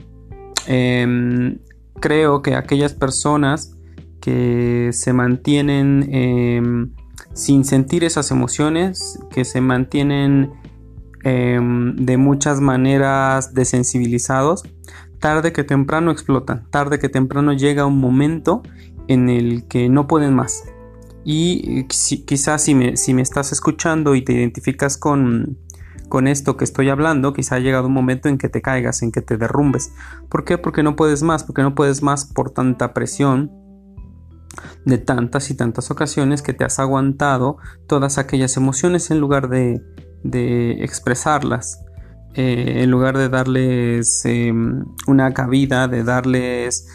Em, 0.67 1.59
creo 2.01 2.43
que 2.43 2.55
aquellas 2.55 2.93
personas 2.93 3.75
que 4.21 4.91
se 4.93 5.15
mantienen 5.15 6.07
em, 6.13 6.93
sin 7.33 7.65
sentir 7.65 8.05
esas 8.05 8.31
emociones, 8.31 9.19
que 9.31 9.45
se 9.45 9.61
mantienen 9.61 10.53
em, 11.25 11.97
de 11.97 12.17
muchas 12.17 12.61
maneras 12.61 13.55
desensibilizados, 13.55 14.63
tarde 15.19 15.53
que 15.53 15.65
temprano 15.65 16.11
explotan, 16.11 16.69
tarde 16.71 16.99
que 16.99 17.09
temprano 17.09 17.53
llega 17.53 17.87
un 17.87 17.99
momento 17.99 18.63
en 19.09 19.29
el 19.29 19.67
que 19.67 19.89
no 19.89 20.07
pueden 20.07 20.35
más. 20.35 20.65
Y 21.25 21.85
quizás 21.85 22.63
si 22.63 22.75
me, 22.75 22.97
si 22.97 23.15
me 23.15 23.23
estás 23.23 23.51
escuchando 23.51 24.15
y 24.15 24.23
te 24.23 24.35
identificas 24.35 24.99
con, 24.99 25.57
con 26.11 26.29
esto 26.29 26.57
que 26.57 26.65
estoy 26.65 26.91
hablando, 26.91 27.33
quizá 27.33 27.57
ha 27.57 27.61
llegado 27.61 27.87
un 27.87 27.95
momento 27.95 28.29
en 28.29 28.37
que 28.37 28.51
te 28.51 28.61
caigas, 28.61 29.03
en 29.03 29.11
que 29.11 29.23
te 29.23 29.39
derrumbes. 29.39 29.93
¿Por 30.29 30.45
qué? 30.45 30.59
Porque 30.59 30.83
no 30.83 30.97
puedes 30.97 31.23
más, 31.23 31.43
porque 31.43 31.63
no 31.63 31.75
puedes 31.75 32.03
más 32.03 32.27
por 32.27 32.51
tanta 32.51 32.93
presión 32.93 33.51
de 34.85 34.99
tantas 34.99 35.51
y 35.51 35.55
tantas 35.55 35.91
ocasiones 35.91 36.43
que 36.43 36.53
te 36.53 36.65
has 36.65 36.79
aguantado 36.79 37.57
todas 37.87 38.19
aquellas 38.19 38.57
emociones 38.57 39.11
en 39.11 39.19
lugar 39.19 39.49
de, 39.49 39.83
de 40.25 40.83
expresarlas. 40.83 41.81
Eh, 42.35 42.83
en 42.83 42.91
lugar 42.91 43.17
de 43.17 43.29
darles 43.29 44.25
em, 44.25 44.85
una 45.07 45.33
cabida, 45.33 45.87
de 45.87 46.03
darles 46.03 46.89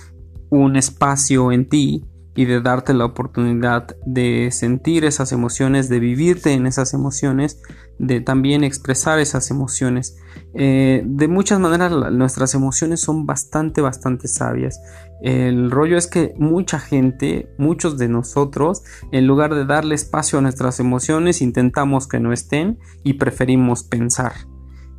un 0.49 0.75
espacio 0.75 1.53
en 1.53 1.69
ti, 1.69 2.03
y 2.39 2.45
de 2.45 2.61
darte 2.61 2.93
la 2.93 3.03
oportunidad 3.03 3.97
de 4.05 4.49
sentir 4.53 5.03
esas 5.03 5.33
emociones, 5.33 5.89
de 5.89 5.99
vivirte 5.99 6.53
en 6.53 6.67
esas 6.67 6.93
emociones, 6.93 7.61
de 7.97 8.21
también 8.21 8.63
expresar 8.63 9.19
esas 9.19 9.51
emociones. 9.51 10.15
Eh, 10.53 11.03
de 11.05 11.27
muchas 11.27 11.59
maneras 11.59 11.91
nuestras 12.13 12.53
emociones 12.53 13.01
son 13.01 13.25
bastante, 13.25 13.81
bastante 13.81 14.29
sabias. 14.29 14.79
El 15.21 15.69
rollo 15.69 15.97
es 15.97 16.07
que 16.07 16.33
mucha 16.37 16.79
gente, 16.79 17.53
muchos 17.57 17.97
de 17.97 18.07
nosotros, 18.07 18.83
en 19.11 19.27
lugar 19.27 19.53
de 19.53 19.65
darle 19.65 19.95
espacio 19.95 20.39
a 20.39 20.41
nuestras 20.41 20.79
emociones, 20.79 21.41
intentamos 21.41 22.07
que 22.07 22.21
no 22.21 22.31
estén 22.31 22.79
y 23.03 23.15
preferimos 23.15 23.83
pensar. 23.83 24.31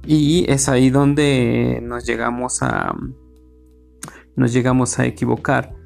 Y 0.04 0.44
es 0.46 0.68
ahí 0.68 0.90
donde 0.90 1.80
nos 1.82 2.04
llegamos 2.04 2.62
a, 2.62 2.94
nos 4.36 4.52
llegamos 4.52 4.98
a 4.98 5.06
equivocar. 5.06 5.79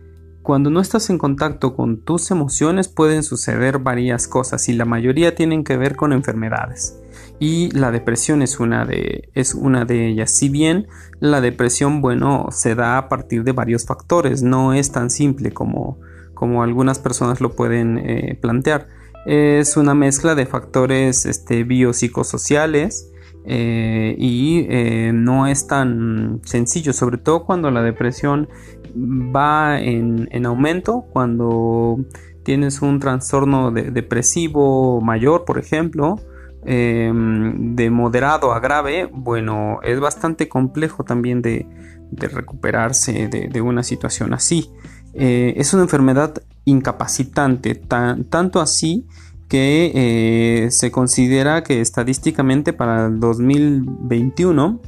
Cuando 0.44 0.68
no 0.68 0.82
estás 0.82 1.08
en 1.08 1.16
contacto 1.16 1.74
con 1.74 2.02
tus 2.02 2.30
emociones 2.30 2.88
pueden 2.88 3.22
suceder 3.22 3.78
varias 3.78 4.28
cosas 4.28 4.68
y 4.68 4.74
la 4.74 4.84
mayoría 4.84 5.34
tienen 5.34 5.64
que 5.64 5.78
ver 5.78 5.96
con 5.96 6.12
enfermedades. 6.12 7.00
Y 7.40 7.70
la 7.70 7.90
depresión 7.90 8.42
es 8.42 8.60
una 8.60 8.84
de, 8.84 9.30
es 9.32 9.54
una 9.54 9.86
de 9.86 10.06
ellas. 10.06 10.30
Si 10.30 10.50
bien 10.50 10.86
la 11.18 11.40
depresión, 11.40 12.02
bueno, 12.02 12.48
se 12.50 12.74
da 12.74 12.98
a 12.98 13.08
partir 13.08 13.42
de 13.42 13.52
varios 13.52 13.86
factores, 13.86 14.42
no 14.42 14.74
es 14.74 14.92
tan 14.92 15.08
simple 15.08 15.50
como, 15.50 15.98
como 16.34 16.62
algunas 16.62 16.98
personas 16.98 17.40
lo 17.40 17.52
pueden 17.52 17.96
eh, 17.96 18.38
plantear. 18.38 18.88
Es 19.24 19.78
una 19.78 19.94
mezcla 19.94 20.34
de 20.34 20.44
factores 20.44 21.24
este, 21.24 21.64
biopsicosociales, 21.64 23.14
eh, 23.46 24.16
y 24.18 24.66
eh, 24.70 25.12
no 25.12 25.46
es 25.46 25.66
tan 25.66 26.40
sencillo, 26.44 26.94
sobre 26.94 27.18
todo 27.18 27.44
cuando 27.44 27.70
la 27.70 27.82
depresión 27.82 28.48
va 28.94 29.80
en, 29.80 30.46
aumento, 30.46 31.04
cuando 31.12 31.98
tienes 32.42 32.82
un 32.82 33.00
trastorno 33.00 33.70
depresivo 33.70 35.00
mayor, 35.00 35.44
por 35.44 35.58
ejemplo, 35.58 36.20
em, 36.64 37.74
de 37.74 37.90
moderado 37.90 38.52
a 38.52 38.60
grave, 38.60 39.08
bueno, 39.12 39.80
es 39.82 39.98
bastante 40.00 40.48
complejo 40.48 41.04
también 41.04 41.42
de, 41.42 41.66
recuperarse 42.12 43.28
de, 43.28 43.60
una 43.60 43.82
situación 43.82 44.34
así. 44.34 44.70
Eh, 45.14 45.54
es 45.56 45.74
una 45.74 45.82
enfermedad 45.82 46.42
incapacitante, 46.64 47.74
tanto 47.74 48.60
así 48.60 49.06
que 49.48 49.92
eh, 49.94 50.70
se 50.70 50.90
considera 50.90 51.62
que 51.62 51.80
estadísticamente 51.80 52.72
para 52.72 53.06
el 53.06 53.20
2021 53.20 54.80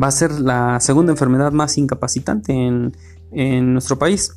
va 0.00 0.08
a 0.08 0.10
ser 0.10 0.32
la 0.40 0.80
segunda 0.80 1.12
enfermedad 1.12 1.52
más 1.52 1.78
incapacitante 1.78 2.52
en, 2.52 2.92
nuestro 3.72 3.98
país. 3.98 4.32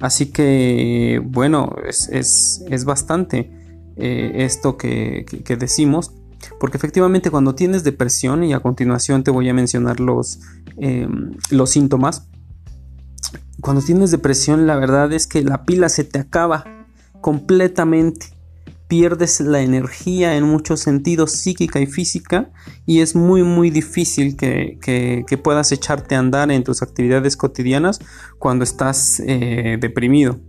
Así 0.00 0.26
que, 0.26 1.22
bueno, 1.24 1.76
es, 1.86 2.84
bastante 2.84 3.50
eh, 3.96 4.32
esto 4.36 4.76
que, 4.76 5.24
decimos, 5.58 6.12
porque 6.58 6.76
efectivamente 6.76 7.30
cuando 7.30 7.54
tienes 7.54 7.84
depresión, 7.84 8.42
y 8.44 8.52
a 8.52 8.60
continuación 8.60 9.22
te 9.22 9.30
voy 9.30 9.48
a 9.48 9.54
mencionar 9.54 10.00
los, 10.00 10.40
em, 10.76 11.32
los 11.50 11.70
síntomas, 11.70 12.28
cuando 13.60 13.82
tienes 13.82 14.10
depresión 14.10 14.66
la 14.66 14.76
verdad 14.76 15.12
es 15.12 15.26
que 15.26 15.42
la 15.42 15.64
pila 15.64 15.88
se 15.88 16.04
te 16.04 16.18
acaba 16.18 16.64
completamente 17.20 18.39
pierdes 18.90 19.38
la 19.40 19.60
energía 19.60 20.36
en 20.36 20.42
muchos 20.42 20.80
sentidos 20.80 21.30
psíquica 21.30 21.78
y 21.78 21.86
física 21.86 22.50
y 22.86 23.02
es 23.02 23.14
muy 23.14 23.44
muy 23.44 23.70
difícil 23.70 24.36
que, 24.36 25.24
puedas 25.44 25.70
echarte 25.70 26.16
a 26.16 26.18
andar 26.18 26.50
en 26.50 26.64
tus 26.64 26.82
actividades 26.82 27.36
cotidianas 27.36 28.00
cuando 28.40 28.64
estás 28.64 29.22
eh, 29.24 29.78
deprimido. 29.80 30.40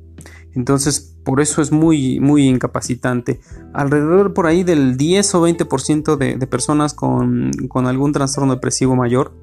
Entonces, 0.54 1.16
por 1.24 1.40
eso 1.40 1.62
es 1.62 1.72
muy, 1.72 2.20
muy 2.20 2.48
incapacitante. 2.48 3.40
Alrededor 3.74 4.34
por 4.34 4.48
ahí 4.48 4.64
del 4.64 4.98
10 4.98 5.36
o 5.36 5.48
20% 5.48 6.18
de, 6.18 6.36
de 6.36 6.48
personas 6.48 6.96
con, 6.96 7.52
algún 7.86 8.12
trastorno 8.12 8.56
depresivo 8.56 8.96
mayor 8.96 9.36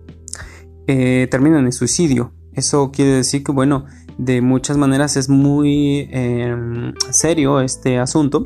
eh, 0.89 1.29
terminan 1.31 1.65
en 1.67 1.73
suicidio. 1.73 2.33
Eso 2.53 2.91
quiere 2.91 3.13
decir 3.13 3.45
que, 3.45 3.53
bueno, 3.53 3.87
de 4.19 4.43
muchas 4.43 4.77
maneras 4.77 5.17
es 5.17 5.29
muy 5.29 6.09
em, 6.11 6.93
serio 7.11 7.61
este 7.61 8.01
asunto 8.01 8.43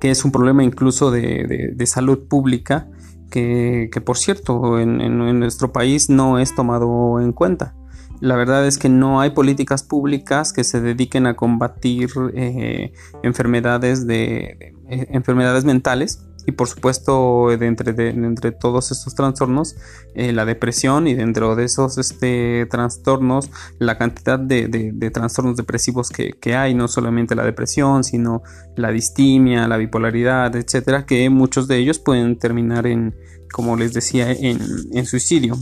que 0.00 0.10
es 0.10 0.24
un 0.24 0.32
problema 0.32 0.64
incluso 0.64 1.10
de, 1.10 1.86
salud 1.86 2.26
pública, 2.26 2.88
que, 3.30 3.88
por 4.04 4.16
cierto 4.16 4.80
en, 4.80 5.38
nuestro 5.38 5.72
país 5.72 6.10
no 6.10 6.38
es 6.38 6.54
tomado 6.54 7.20
en 7.20 7.32
cuenta. 7.32 7.74
La 8.20 8.36
verdad 8.36 8.66
es 8.66 8.76
que 8.76 8.90
no 8.90 9.20
hay 9.20 9.30
políticas 9.30 9.82
públicas 9.82 10.52
que 10.52 10.62
se 10.62 10.80
dediquen 10.80 11.26
a 11.26 11.36
combatir 11.36 12.10
eh, 12.34 12.92
enfermedades, 13.22 14.06
de, 14.06 14.74
eh, 14.90 15.06
enfermedades 15.10 15.64
mentales 15.64 16.26
y 16.46 16.52
por 16.52 16.68
supuesto 16.68 17.48
de 17.48 17.66
entre, 17.66 18.10
entre 18.10 18.52
todos 18.52 18.90
estos 18.90 19.14
trastornos 19.14 19.76
eh, 20.14 20.32
la 20.32 20.44
depresión 20.44 21.06
y 21.06 21.14
dentro 21.14 21.56
de 21.56 21.64
esos 21.64 21.98
este, 21.98 22.66
trastornos 22.70 23.50
la 23.78 23.98
cantidad 23.98 24.38
de, 24.38 25.10
trastornos 25.12 25.56
depresivos 25.56 26.10
que, 26.10 26.54
hay 26.54 26.74
no 26.74 26.88
solamente 26.88 27.34
la 27.34 27.44
depresión 27.44 28.02
sino 28.04 28.42
la 28.76 28.90
distimia 28.90 29.68
la 29.68 29.76
bipolaridad 29.76 30.54
etcétera 30.56 31.06
que 31.06 31.28
muchos 31.30 31.68
de 31.68 31.78
ellos 31.78 31.98
pueden 31.98 32.38
terminar 32.38 32.86
en 32.86 33.14
como 33.52 33.76
les 33.76 33.92
decía 33.92 34.30
en, 34.30 35.06
suicidio. 35.06 35.56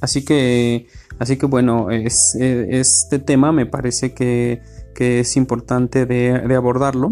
Así 0.00 0.24
que 0.24 0.86
así 1.18 1.36
que 1.36 1.46
bueno 1.46 1.90
es, 1.90 2.36
este 2.36 3.18
tema 3.18 3.50
me 3.50 3.66
parece 3.66 4.14
que, 4.14 4.60
es 4.98 5.36
importante 5.36 6.06
de 6.06 6.54
abordarlo 6.56 7.10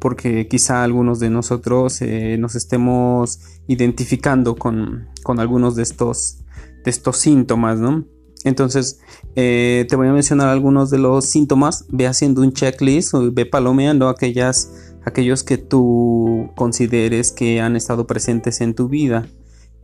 porque 0.00 0.48
quizá 0.48 0.82
algunos 0.82 1.20
de 1.20 1.30
nosotros 1.30 2.00
eh, 2.02 2.36
nos 2.38 2.54
estemos 2.56 3.38
identificando 3.68 4.56
con, 4.56 5.08
algunos 5.38 5.76
de 5.76 5.82
estos, 5.82 6.38
de 6.84 6.90
estos 6.90 7.18
síntomas, 7.18 7.78
¿no? 7.78 8.04
Entonces, 8.42 9.00
eh, 9.36 9.86
te 9.88 9.96
voy 9.96 10.08
a 10.08 10.12
mencionar 10.12 10.48
algunos 10.48 10.90
de 10.90 10.98
los 10.98 11.26
síntomas, 11.26 11.84
ve 11.90 12.06
haciendo 12.06 12.40
un 12.40 12.52
checklist 12.52 13.14
o 13.14 13.30
ve 13.30 13.44
palomeando 13.44 14.08
aquellas, 14.08 14.72
aquellos 15.04 15.44
que 15.44 15.58
tú 15.58 16.50
consideres 16.56 17.32
que 17.32 17.60
han 17.60 17.76
estado 17.76 18.06
presentes 18.06 18.60
en 18.62 18.74
tu 18.74 18.88
vida. 18.88 19.28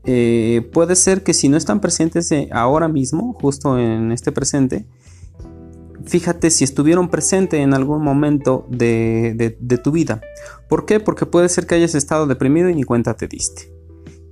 eh, 0.09 0.71
puede 0.73 0.95
ser 0.95 1.25
que 1.25 1.35
si 1.35 1.49
no 1.49 1.57
están 1.57 1.81
presentes 1.81 2.33
ahora 2.53 2.89
mismo, 2.89 3.35
justo 3.41 3.79
en 3.79 4.13
este 4.13 4.33
presente, 4.33 4.87
fíjate 6.07 6.51
si 6.51 6.65
estuvieron 6.65 7.09
presentes 7.09 7.61
en 7.61 7.75
algún 7.75 8.03
momento 8.03 8.67
de, 8.71 9.59
tu 9.83 9.91
vida. 9.91 10.21
¿Por 10.69 10.87
qué? 10.87 11.01
Porque 11.01 11.27
puede 11.27 11.49
ser 11.49 11.67
que 11.67 11.75
hayas 11.75 11.95
estado 11.95 12.27
deprimido 12.27 12.69
y 12.71 12.75
ni 12.75 12.85
cuenta 12.85 13.15
te 13.15 13.29
diste. 13.29 13.73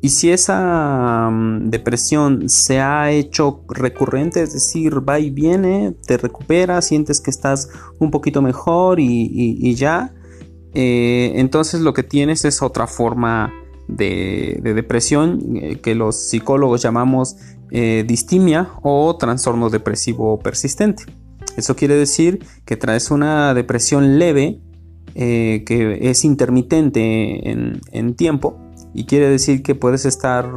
Y 0.01 0.11
si 0.11 0.31
esa 0.31 1.31
mm, 1.31 1.71
depresión 1.71 2.49
se 2.49 2.81
ha 2.81 3.11
hecho 3.11 3.65
recurrente, 3.69 4.43
es 4.43 4.53
decir, 4.53 5.07
va 5.07 5.19
y 5.19 5.31
viene, 5.31 5.95
te 6.07 6.17
recuperas, 6.19 6.87
sientes 6.87 7.21
que 7.21 7.31
estás 7.31 7.71
un 7.99 8.11
poquito 8.11 8.43
mejor 8.43 9.01
y, 9.01 9.75
ya, 9.75 10.15
eh, 10.75 11.33
entonces 11.37 11.81
lo 11.81 11.95
que 11.95 12.03
tienes 12.03 12.45
es 12.45 12.61
otra 12.63 12.87
forma 12.87 13.53
de, 13.89 14.61
depresión 14.63 15.57
eh, 15.57 15.77
que 15.81 15.95
los 15.95 16.29
psicólogos 16.29 16.83
llamamos 16.83 17.37
eh, 17.71 18.05
distimia 18.07 18.71
o 18.83 19.17
trastorno 19.17 19.71
depresivo 19.71 20.39
persistente. 20.39 21.05
Eso 21.57 21.77
quiere 21.77 21.95
decir 21.95 22.45
que 22.65 22.77
traes 22.77 23.11
una 23.11 23.55
depresión 23.55 24.19
leve 24.19 24.61
eh, 25.17 25.63
que 25.65 26.11
es 26.11 26.25
intermitente 26.25 27.49
en, 27.49 28.15
tiempo 28.17 28.59
y 28.93 29.05
quiere 29.05 29.29
decir 29.29 29.63
que 29.63 29.77
puedes 29.77 30.05
estar 30.07 30.51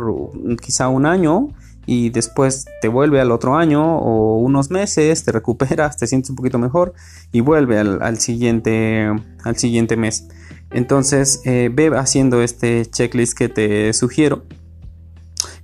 quizá 0.60 0.90
un 0.90 1.06
año 1.06 1.50
y 1.86 2.10
después 2.10 2.66
te 2.82 2.88
vuelve 2.88 3.22
al 3.22 3.32
otro 3.32 3.56
año 3.56 4.00
o 4.00 4.38
unos 4.38 4.72
meses, 4.72 5.24
te 5.24 5.32
recuperas, 5.32 5.98
te 5.98 6.08
sientes 6.08 6.32
un 6.32 6.36
poquito 6.36 6.58
mejor 6.58 6.94
y 7.32 7.42
vuelve 7.42 7.78
al, 7.78 8.18
siguiente, 8.18 9.08
al 9.44 9.56
siguiente 9.58 9.96
mes. 9.96 10.28
Entonces 10.72 11.42
eh, 11.46 11.70
ve 11.72 11.92
haciendo 11.96 12.42
este 12.42 12.86
checklist 12.88 13.38
que 13.38 13.50
te 13.50 13.94
sugiero. 13.94 14.44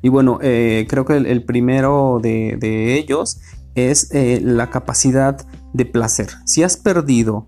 Y 0.04 0.10
bueno, 0.10 0.38
eh, 0.42 0.86
creo 0.88 1.06
que 1.06 1.18
el, 1.18 1.44
primero 1.44 2.20
de, 2.22 2.96
ellos 2.98 3.40
es 3.76 4.12
eh, 4.12 4.40
la 4.44 4.70
capacidad 4.70 5.46
de 5.74 5.86
placer. 5.86 6.30
Si 6.46 6.64
has 6.64 6.78
perdido 6.78 7.48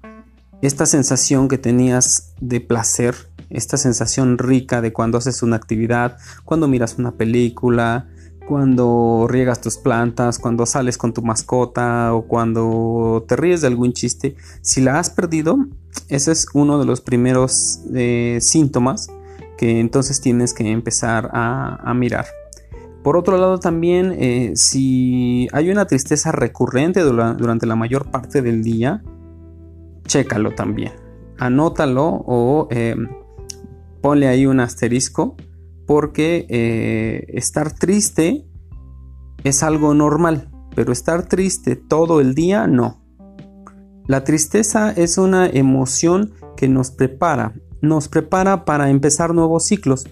esta 0.62 0.86
sensación 0.86 1.48
que 1.48 1.58
tenías 1.58 2.34
de 2.40 2.62
placer, 2.62 3.16
esta 3.50 3.78
sensación 3.78 4.38
rica 4.38 4.82
de 4.82 4.94
cuando 4.94 5.18
haces 5.18 5.44
una 5.44 5.56
actividad, 5.56 6.18
cuando 6.44 6.68
miras 6.68 6.96
una 6.98 7.12
película, 7.12 8.08
cuando 8.48 9.28
riegas 9.30 9.62
tus 9.62 9.78
plantas, 9.78 10.40
cuando 10.40 10.66
sales 10.66 10.98
con 10.98 11.14
tu 11.14 11.22
mascota 11.22 12.14
o 12.14 12.28
cuando 12.28 13.26
te 13.28 13.36
ríes 13.36 13.62
de 13.62 13.68
algún 13.68 13.94
chiste, 13.94 14.36
si 14.62 14.82
la 14.82 15.00
has 15.00 15.10
perdido, 15.10 15.58
ese 16.10 16.32
es 16.32 16.48
uno 16.54 16.80
de 16.80 16.86
los 16.86 17.02
primeros 17.02 17.82
eh, 17.94 18.38
síntomas 18.42 19.10
que 19.58 19.80
entonces 19.80 20.22
tienes 20.22 20.54
que 20.54 20.70
empezar 20.70 21.30
a, 21.34 21.94
mirar. 21.96 22.26
Por 23.06 23.18
otro 23.18 23.38
lado 23.38 23.60
también, 23.60 24.16
eh, 24.18 24.54
si 24.56 25.48
hay 25.52 25.70
una 25.70 25.86
tristeza 25.86 26.32
recurrente 26.32 27.02
durante 27.02 27.68
la 27.68 27.76
mayor 27.76 28.10
parte 28.10 28.42
del 28.42 28.64
día, 28.64 29.04
chécalo 30.08 30.56
también. 30.56 30.92
Anótalo 31.38 32.08
o 32.08 32.68
eh, 32.72 32.96
ponle 34.02 34.28
ahí 34.28 34.48
un 34.48 34.60
asterisco 34.60 35.36
porque 35.86 36.48
eh, 36.50 37.28
estar 37.28 37.72
triste 37.74 38.48
es 39.44 39.62
algo 39.62 39.94
normal, 39.94 40.50
pero 40.76 40.92
estar 40.92 41.28
triste 41.28 41.76
todo 41.76 42.22
el 42.22 42.34
día 42.34 42.66
no. 42.66 43.04
La 44.08 44.24
tristeza 44.24 44.90
es 44.90 45.20
una 45.20 45.46
emoción 45.46 46.34
que 46.58 46.68
nos 46.68 46.90
prepara, 46.90 47.54
nos 47.82 48.08
prepara 48.08 48.66
para 48.66 48.90
empezar 48.90 49.36
nuevos 49.36 49.66
ciclos. 49.66 50.08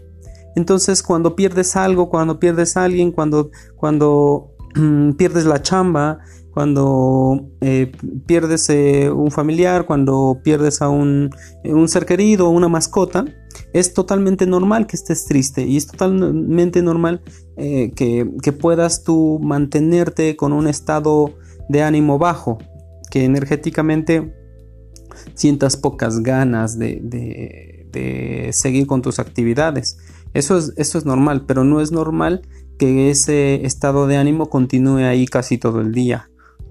Entonces 0.55 1.03
cuando 1.03 1.35
pierdes 1.35 1.75
algo, 1.75 2.09
cuando 2.09 2.39
pierdes 2.39 2.77
a 2.77 2.83
alguien, 2.83 3.11
cuando, 3.11 3.51
cuando 3.75 4.51
pierdes 5.17 5.45
la 5.45 5.61
chamba, 5.61 6.19
cuando 6.51 7.49
eh, 7.61 7.91
pierdes 8.27 8.69
eh, 8.69 9.09
un 9.09 9.31
familiar, 9.31 9.85
cuando 9.85 10.39
pierdes 10.43 10.81
a 10.81 10.89
un, 10.89 11.31
un 11.63 11.87
ser 11.87 12.05
querido, 12.05 12.49
una 12.49 12.67
mascota, 12.67 13.25
es 13.73 13.93
totalmente 13.93 14.45
normal 14.45 14.87
que 14.87 14.95
estés 14.95 15.25
triste 15.25 15.65
y 15.65 15.77
es 15.77 15.87
totalmente 15.87 16.81
normal 16.81 17.21
eh, 17.57 17.91
que, 17.95 18.51
puedas 18.51 19.03
tú 19.03 19.39
mantenerte 19.41 20.35
con 20.35 20.53
un 20.53 20.67
estado 20.67 21.33
de 21.69 21.81
ánimo 21.81 22.19
bajo, 22.19 22.59
que 23.09 23.25
energéticamente 23.25 24.33
sientas 25.33 25.75
pocas 25.75 26.21
ganas 26.21 26.77
de, 26.77 28.49
seguir 28.53 28.85
con 28.85 29.01
tus 29.01 29.19
actividades. 29.19 29.97
Eso 30.33 30.57
es, 30.57 30.73
eso 30.77 30.97
es 30.97 31.05
normal, 31.05 31.45
pero 31.45 31.63
no 31.63 31.81
es 31.81 31.91
normal 31.91 32.41
que 32.77 33.09
ese 33.09 33.65
estado 33.65 34.07
de 34.07 34.17
ánimo 34.17 34.49
continúe 34.49 35.05
ahí 35.05 35.27
casi 35.27 35.57
todo 35.57 35.81
el 35.81 35.91
día. 35.91 36.29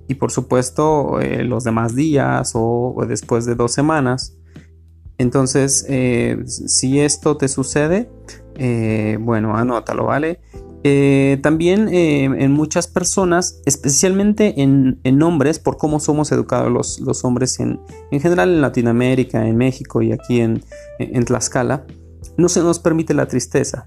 Y 0.09 0.15
por 0.17 0.31
supuesto 0.33 1.21
eh, 1.21 1.45
los 1.45 1.65
demás 1.65 1.95
días 1.95 2.53
o 2.55 3.05
después 3.07 3.47
de 3.47 3.55
dos 3.55 3.73
semanas 3.73 4.37
entonces, 5.23 5.87
eh, 5.89 6.43
si 6.47 6.99
esto 7.01 7.37
te 7.37 7.47
sucede, 7.47 8.11
eh, 8.57 9.19
bueno, 9.21 9.57
anótalo, 9.57 10.07
¿vale? 10.07 10.41
También 11.43 11.89
en 11.93 12.51
muchas 12.51 12.89
personas, 12.89 13.63
especialmente 13.67 14.63
en, 14.63 15.23
hombres, 15.23 15.61
por 15.61 15.77
cómo 15.77 16.01
somos 16.01 16.33
educados 16.33 16.99
los, 17.01 17.25
hombres 17.25 17.61
en, 17.61 17.79
general 18.11 18.49
en 18.49 18.61
Latinoamérica, 18.63 19.47
en 19.47 19.57
México 19.57 20.03
y 20.03 20.11
aquí 20.11 20.41
en, 20.41 20.61
Tlaxcala, 21.25 21.87
no 22.37 22.49
se 22.49 22.61
nos 22.61 22.79
permite 22.79 23.15
la 23.15 23.27
tristeza. 23.27 23.87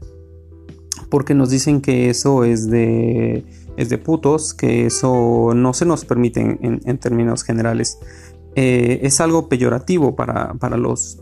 Porque 1.10 1.34
nos 1.34 1.50
dicen 1.50 1.82
que 1.82 2.10
eso 2.10 2.44
es 2.44 2.70
de, 2.70 3.46
es 3.78 3.90
de 3.90 3.98
putos, 3.98 4.54
que 4.54 4.86
eso 4.86 5.54
no 5.56 5.74
se 5.74 5.86
nos 5.86 6.06
permite 6.06 6.42
en, 6.42 6.98
términos 6.98 7.44
generales. 7.44 8.00
es 8.56 9.22
algo 9.22 9.48
peyorativo 9.48 10.16
para, 10.16 10.54
para, 10.56 10.78
los, 10.78 11.20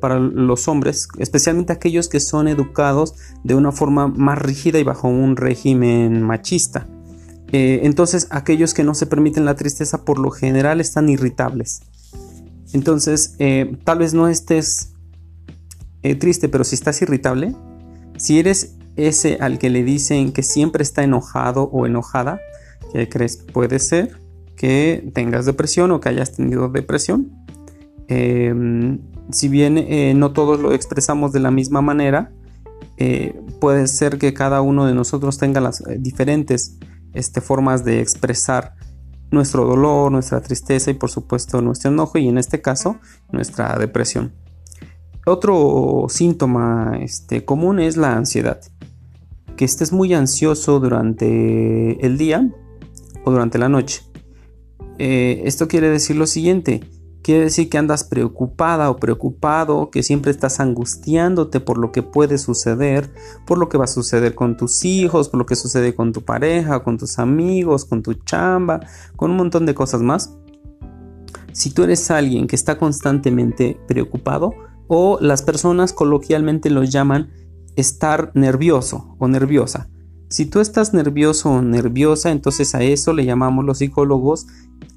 para 0.00 0.18
los 0.18 0.68
hombres, 0.68 1.08
especialmente 1.18 1.72
aquellos 1.72 2.08
que 2.08 2.20
son 2.20 2.48
educados 2.48 3.14
de 3.44 3.54
una 3.54 3.72
forma 3.72 4.08
más 4.08 4.38
rígida 4.38 4.78
y 4.78 4.84
bajo 4.84 5.08
un 5.08 5.36
régimen 5.36 6.22
machista. 6.22 6.86
Eh, 7.50 7.80
entonces 7.84 8.26
aquellos 8.30 8.74
que 8.74 8.84
no 8.84 8.94
se 8.94 9.06
permiten 9.06 9.44
la 9.44 9.54
tristeza 9.54 10.04
por 10.04 10.18
lo 10.18 10.30
general 10.30 10.80
están 10.80 11.08
irritables. 11.08 11.80
Entonces 12.72 13.34
eh, 13.38 13.78
tal 13.84 13.98
vez 13.98 14.12
no 14.14 14.28
estés 14.28 14.92
eh, 16.02 16.14
triste, 16.14 16.48
pero 16.48 16.64
si 16.64 16.74
estás 16.74 17.00
irritable, 17.02 17.54
si 18.16 18.38
eres 18.38 18.76
ese 18.96 19.38
al 19.40 19.58
que 19.58 19.70
le 19.70 19.84
dicen 19.84 20.32
que 20.32 20.42
siempre 20.42 20.82
está 20.82 21.02
enojado 21.02 21.64
o 21.64 21.86
enojada, 21.86 22.40
¿qué 22.92 23.08
crees? 23.08 23.36
Puede 23.36 23.78
ser 23.78 24.20
que 24.56 25.10
tengas 25.14 25.46
depresión 25.46 25.92
o 25.92 26.00
que 26.00 26.08
hayas 26.08 26.32
tenido 26.34 26.68
depresión. 26.68 27.30
Em, 28.08 29.00
si 29.30 29.48
bien 29.48 29.78
eh, 29.78 30.14
no 30.14 30.32
todos 30.32 30.60
lo 30.60 30.72
expresamos 30.72 31.32
de 31.32 31.40
la 31.40 31.50
misma 31.50 31.80
manera, 31.80 32.32
eh, 32.96 33.40
puede 33.60 33.86
ser 33.86 34.18
que 34.18 34.34
cada 34.34 34.60
uno 34.60 34.86
de 34.86 34.94
nosotros 34.94 35.38
tenga 35.38 35.60
las 35.60 35.80
eh, 35.82 35.96
diferentes 36.00 36.76
este, 37.12 37.40
formas 37.40 37.84
de 37.84 38.00
expresar 38.00 38.74
nuestro 39.30 39.64
dolor, 39.66 40.10
nuestra 40.10 40.40
tristeza 40.40 40.90
y 40.90 40.94
por 40.94 41.10
supuesto 41.10 41.60
nuestro 41.62 41.90
enojo 41.90 42.18
y 42.18 42.28
en 42.28 42.38
este 42.38 42.60
caso 42.60 42.96
nuestra 43.30 43.78
depresión. 43.78 44.32
Otro 45.28 46.06
síntoma 46.08 46.98
este, 47.02 47.44
común 47.44 47.80
es 47.80 47.96
la 47.96 48.16
ansiedad. 48.16 48.60
Que 49.56 49.64
estés 49.64 49.92
muy 49.92 50.14
ansioso 50.14 50.80
durante 50.80 52.04
el 52.04 52.16
día 52.16 52.50
o 53.24 53.30
durante 53.30 53.58
la 53.58 53.68
noche. 53.68 54.02
esto 54.98 55.68
quiere 55.68 55.90
decir 55.90 56.16
lo 56.16 56.26
siguiente, 56.26 56.80
Quiere 57.28 57.44
decir 57.44 57.68
que 57.68 57.76
andas 57.76 58.04
preocupada 58.04 58.88
o 58.88 58.96
preocupado, 58.96 59.90
que 59.90 60.02
siempre 60.02 60.30
estás 60.30 60.60
angustiándote 60.60 61.60
por 61.60 61.76
lo 61.76 61.92
que 61.92 62.02
puede 62.02 62.38
suceder, 62.38 63.12
por 63.46 63.58
lo 63.58 63.68
que 63.68 63.76
va 63.76 63.84
a 63.84 63.88
suceder 63.88 64.34
con 64.34 64.56
tus 64.56 64.82
hijos, 64.86 65.28
por 65.28 65.36
lo 65.36 65.44
que 65.44 65.54
sucede 65.54 65.94
con 65.94 66.14
tu 66.14 66.22
pareja, 66.22 66.82
con 66.82 66.96
tus 66.96 67.18
amigos, 67.18 67.84
con 67.84 68.02
tu 68.02 68.14
chamba, 68.14 68.80
con 69.14 69.32
un 69.32 69.36
montón 69.36 69.66
de 69.66 69.74
cosas 69.74 70.00
más. 70.00 70.38
Si 71.52 71.68
tú 71.68 71.82
eres 71.82 72.10
alguien 72.10 72.46
que 72.46 72.56
está 72.56 72.78
constantemente 72.78 73.78
preocupado 73.86 74.54
o 74.88 75.18
las 75.20 75.42
personas 75.42 75.92
coloquialmente 75.92 76.70
lo 76.70 76.82
llaman 76.82 77.30
estar 77.76 78.32
nervioso 78.34 79.14
o 79.18 79.28
nerviosa. 79.28 79.88
Si 80.30 80.44
tú 80.44 80.60
estás 80.60 80.92
nervioso 80.92 81.50
o 81.50 81.62
nerviosa, 81.62 82.30
entonces 82.30 82.74
a 82.74 82.82
eso 82.82 83.12
le 83.12 83.24
llamamos 83.24 83.64
los 83.64 83.78
psicólogos 83.78 84.46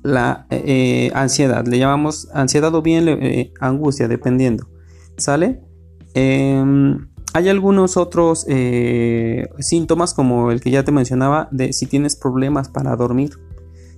la 0.03 0.47
eh, 0.49 1.11
ansiedad. 1.13 1.65
Le 1.65 1.77
llamamos 1.77 2.27
ansiedad 2.33 2.73
o 2.73 2.81
bien 2.81 3.07
eh, 3.07 3.53
angustia, 3.59 4.07
dependiendo. 4.07 4.67
¿Sale? 5.17 5.61
Em, 6.13 7.07
hay 7.33 7.49
algunos 7.49 7.97
otros 7.97 8.45
eh, 8.49 9.47
síntomas 9.59 10.13
como 10.13 10.51
el 10.51 10.59
que 10.59 10.71
ya 10.71 10.83
te 10.83 10.91
mencionaba 10.91 11.47
de 11.51 11.71
si 11.73 11.85
tienes 11.85 12.15
problemas 12.15 12.67
para 12.69 12.95
dormir. 12.95 13.37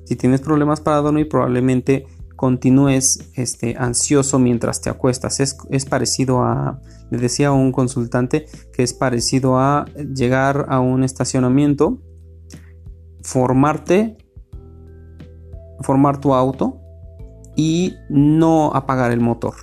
Si 0.05 0.15
tienes 0.15 0.41
problemas 0.41 0.81
para 0.81 0.97
dormir 0.97 1.29
probablemente 1.29 2.05
continúes 2.43 3.31
este, 3.35 3.77
ansioso 3.77 4.37
mientras 4.37 4.81
te 4.81 4.89
acuestas. 4.89 5.39
Es, 5.39 5.55
es 5.69 5.85
parecido 5.85 6.43
a 6.43 6.77
le 7.09 7.17
decía 7.17 7.47
a 7.47 7.51
un 7.53 7.71
consultante 7.71 8.47
que 8.73 8.83
es 8.83 8.93
parecido 8.93 9.57
a 9.57 9.85
llegar 10.13 10.65
a 10.67 10.81
un 10.81 11.05
estacionamiento, 11.05 12.01
formarte, 13.21 14.17
formar 15.83 16.19
tu 16.19 16.33
auto 16.33 16.81
y 17.55 17.95
no 18.09 18.75
apagar 18.75 19.13
el 19.13 19.21
motor. 19.21 19.53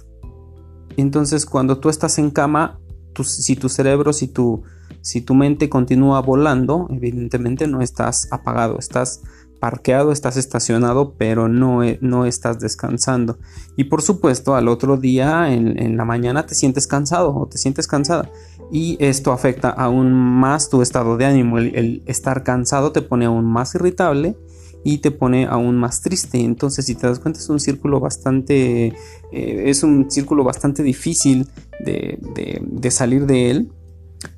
Entonces 0.96 1.44
cuando 1.44 1.80
tú 1.80 1.90
estás 1.90 2.18
en 2.18 2.30
cama, 2.30 2.80
si 3.22 3.56
tu 3.56 3.68
cerebro, 3.68 4.14
si 4.14 4.28
tu, 4.28 4.62
si 5.02 5.20
tu 5.20 5.34
mente 5.34 5.68
continúa 5.68 6.22
volando, 6.22 6.88
evidentemente 6.88 7.66
no 7.66 7.82
estás 7.82 8.26
apagado, 8.32 8.78
estás 8.78 9.20
parqueado, 9.60 10.10
estás 10.10 10.36
estacionado, 10.36 11.14
pero 11.16 11.48
no, 11.48 11.84
e, 11.84 11.98
no 12.00 12.26
estás 12.26 12.58
descansando. 12.58 13.38
Y 13.76 13.84
por 13.84 14.02
supuesto, 14.02 14.56
al 14.56 14.66
otro 14.68 14.96
día, 14.96 15.52
en, 15.52 15.96
la 15.96 16.04
mañana, 16.04 16.46
te 16.46 16.54
sientes 16.54 16.86
cansado 16.86 17.34
o 17.34 17.46
te 17.46 17.58
sientes 17.58 17.86
cansada. 17.86 18.30
Y 18.72 18.96
esto 18.98 19.32
afecta 19.32 19.68
aún 19.68 20.12
más 20.12 20.70
tu 20.70 20.82
estado 20.82 21.16
de 21.16 21.26
ánimo. 21.26 21.58
El, 21.58 22.02
estar 22.06 22.42
cansado 22.42 22.90
te 22.90 23.02
pone 23.02 23.26
aún 23.26 23.44
más 23.44 23.74
irritable 23.74 24.36
y 24.82 24.98
te 24.98 25.10
pone 25.10 25.46
aún 25.46 25.76
más 25.76 26.00
triste. 26.00 26.40
Entonces, 26.40 26.86
si 26.86 26.94
te 26.94 27.06
das 27.06 27.20
cuenta, 27.20 27.38
es 27.38 27.48
un 27.48 27.60
círculo 27.60 28.00
bastante, 28.00 28.94
eh, 29.32 29.62
es 29.66 29.82
un 29.82 30.10
círculo 30.10 30.42
bastante 30.42 30.82
difícil 30.82 31.48
de, 31.84 32.18
de 32.60 32.90
salir 32.90 33.26
de 33.26 33.50
él 33.50 33.72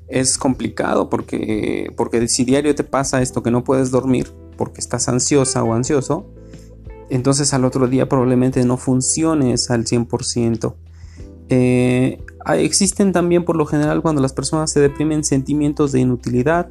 es 0.07 0.37
complicado 0.37 1.09
porque, 1.09 1.91
porque 1.97 2.27
si 2.27 2.45
diario 2.45 2.75
te 2.75 2.83
pasa 2.83 3.21
esto 3.21 3.41
que 3.41 3.51
no 3.51 3.63
puedes 3.63 3.91
dormir, 3.91 4.31
porque 4.55 4.81
estás 4.81 5.09
ansiosa 5.09 5.63
o 5.63 5.73
ansioso, 5.73 6.25
entonces 7.09 7.53
al 7.53 7.65
otro 7.65 7.87
día 7.87 8.09
probablemente 8.09 8.63
no 8.65 8.77
funciones 8.77 9.69
al 9.69 9.85
100%. 9.85 10.75
Eh, 11.49 12.19
existen 12.57 13.11
también 13.11 13.45
por 13.45 13.55
lo 13.55 13.65
general 13.65 14.01
cuando 14.01 14.21
las 14.21 14.33
personas 14.33 14.71
se 14.71 14.79
deprimen 14.79 15.23
sentimientos 15.23 15.91
de 15.91 15.99
inutilidad, 15.99 16.69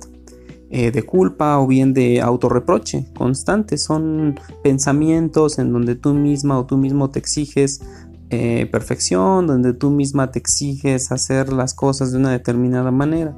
eh, 0.70 0.90
de 0.90 1.02
culpa 1.02 1.58
o 1.58 1.66
bien 1.66 1.92
de 1.92 2.20
autorreproche 2.20 3.04
constante. 3.14 3.76
Son 3.78 4.40
pensamientos 4.62 5.58
en 5.58 5.72
donde 5.72 5.94
tú 5.94 6.14
misma 6.14 6.58
o 6.58 6.66
tú 6.66 6.78
mismo 6.78 7.10
te 7.10 7.18
exiges 7.18 7.82
eh, 8.30 8.66
perfección, 8.72 9.46
donde 9.46 9.74
tú 9.74 9.90
misma 9.90 10.30
te 10.30 10.38
exiges 10.38 11.12
hacer 11.12 11.52
las 11.52 11.74
cosas 11.74 12.12
de 12.12 12.18
una 12.18 12.30
determinada 12.30 12.90
manera. 12.90 13.36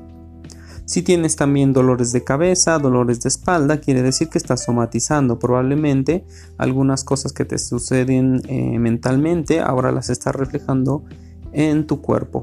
Si 0.87 1.03
tienes 1.03 1.37
también 1.37 1.73
dolores 1.73 2.13
de 2.13 2.25
cabeza, 2.25 2.79
dolores 2.79 3.21
de 3.21 3.29
espalda, 3.29 3.81
quiere 3.81 4.03
decir 4.03 4.29
que 4.29 4.37
estás 4.37 4.65
somatizando 4.65 5.39
probablemente 5.39 6.25
algunas 6.59 7.05
cosas 7.05 7.33
que 7.33 7.47
te 7.47 7.59
suceden 7.59 8.43
eh, 8.49 8.79
mentalmente, 8.79 9.61
ahora 9.61 9.93
las 9.93 10.11
estás 10.11 10.35
reflejando 10.35 11.05
en 11.53 11.87
tu 11.87 12.03
cuerpo. 12.03 12.43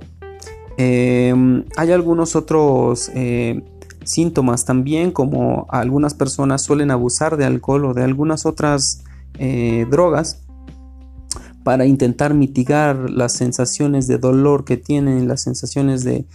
Em, 0.78 1.66
hay 1.78 1.92
algunos 1.92 2.36
otros 2.36 3.12
eh, 3.14 3.62
síntomas 4.04 4.66
también, 4.66 5.12
como 5.12 5.68
algunas 5.70 6.16
personas 6.16 6.64
suelen 6.64 6.90
abusar 6.90 7.38
de 7.38 7.46
alcohol 7.46 7.86
o 7.86 7.94
de 7.94 8.04
algunas 8.04 8.48
otras 8.48 9.04
eh, 9.38 9.86
drogas 9.90 10.41
para 11.64 11.86
intentar 11.86 12.34
mitigar 12.34 13.10
las 13.10 13.34
sensaciones 13.34 14.08
de 14.08 14.18
dolor 14.18 14.66
que 14.66 14.78
tienen 14.78 15.28
las 15.28 15.42
sensaciones 15.42 16.04
de, 16.04 16.26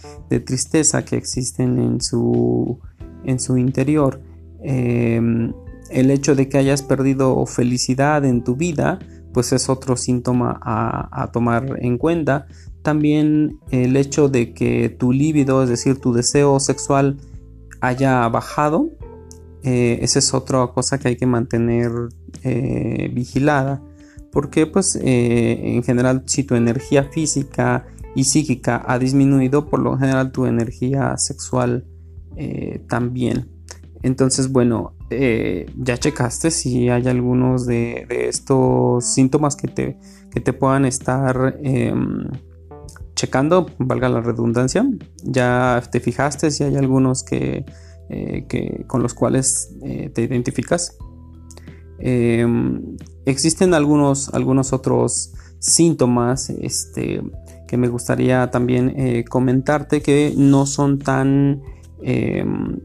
tristeza 0.45 1.03
que 1.03 1.17
existen 1.17 1.79
en 1.79 2.01
su, 2.01 2.79
en 3.25 3.39
su 3.39 3.57
interior. 3.57 4.21
Em, 4.61 5.53
el 5.89 6.11
hecho 6.11 6.35
de 6.35 6.47
que 6.47 6.57
hayas 6.57 6.81
perdido 6.81 7.45
felicidad 7.45 8.23
en 8.25 8.43
tu 8.43 8.55
vida, 8.55 8.99
pues 9.33 9.51
es 9.53 9.69
otro 9.69 9.97
síntoma 9.97 10.59
a, 10.63 11.29
tomar 11.31 11.77
en 11.81 11.97
cuenta. 11.97 12.47
También 12.81 13.59
el 13.71 13.97
hecho 13.97 14.29
de 14.29 14.53
que 14.53 14.89
tu 14.89 15.11
líbido, 15.11 15.61
es 15.63 15.69
decir, 15.69 15.99
tu 15.99 16.13
deseo 16.13 16.59
sexual, 16.59 17.17
haya 17.81 18.27
bajado, 18.29 18.89
eh, 19.63 19.99
esa 20.01 20.19
es 20.19 20.33
otra 20.33 20.65
cosa 20.67 20.97
que 20.97 21.09
hay 21.09 21.15
que 21.17 21.25
mantener 21.25 21.91
eh, 22.43 23.11
vigilada 23.13 23.81
porque 24.37 24.67
pues 24.67 24.95
eh, 25.01 25.73
en 25.73 25.81
general 25.81 26.21
si 26.27 26.43
tu 26.43 26.53
energía 26.53 27.05
física 27.05 27.87
y 28.13 28.25
psíquica 28.25 28.83
ha 28.85 28.99
disminuido, 28.99 29.67
por 29.67 29.79
lo 29.79 29.97
general 29.97 30.31
tu 30.31 30.45
energía 30.45 31.17
sexual 31.17 31.87
eh, 32.35 32.85
también. 32.87 33.49
Entonces, 34.03 34.51
bueno, 34.51 34.93
eh, 35.09 35.65
ya 35.75 35.97
checaste 35.97 36.51
si 36.51 36.87
hay 36.87 37.07
algunos 37.07 37.65
de, 37.65 38.05
estos 38.09 39.05
síntomas 39.05 39.55
que 39.55 39.69
te, 39.69 39.97
que 40.29 40.39
te 40.39 40.53
puedan 40.53 40.85
estar 40.85 41.57
em, 41.63 42.27
checando, 43.15 43.71
valga 43.79 44.07
la 44.07 44.21
redundancia. 44.21 44.87
Ya 45.23 45.81
te 45.91 45.99
fijaste 45.99 46.51
si 46.51 46.63
hay 46.63 46.75
algunos 46.75 47.23
que, 47.23 47.65
que 48.07 48.85
con 48.85 49.01
los 49.01 49.15
cuales 49.15 49.73
te 50.13 50.21
identificas. 50.21 50.95
Em, 51.99 52.97
existen 53.25 53.73
algunos, 53.73 54.29
algunos 54.33 54.73
otros 54.73 55.33
síntomas 55.59 56.49
este, 56.49 57.21
que 57.67 57.77
me 57.77 57.87
gustaría 57.87 58.49
también 58.51 58.93
eh, 58.97 59.25
comentarte 59.25 60.01
que 60.01 60.33
no 60.35 60.65
son 60.65 60.99
tan, 60.99 61.63
em, 62.01 62.79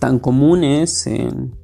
tan 0.00 0.18
comunes 0.18 1.06
en, 1.06 1.54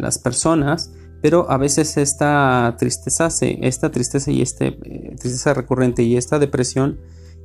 las 0.00 0.18
personas, 0.18 0.92
pero 1.22 1.48
a 1.48 1.56
veces 1.56 1.96
esta 1.96 2.74
tristeza, 2.80 3.28
esta 3.40 3.92
tristeza 3.92 4.32
y 4.32 4.42
este, 4.42 4.76
eh, 4.82 5.14
tristeza 5.16 5.54
recurrente 5.54 6.02
y 6.02 6.16
esta 6.16 6.40
depresión 6.40 6.98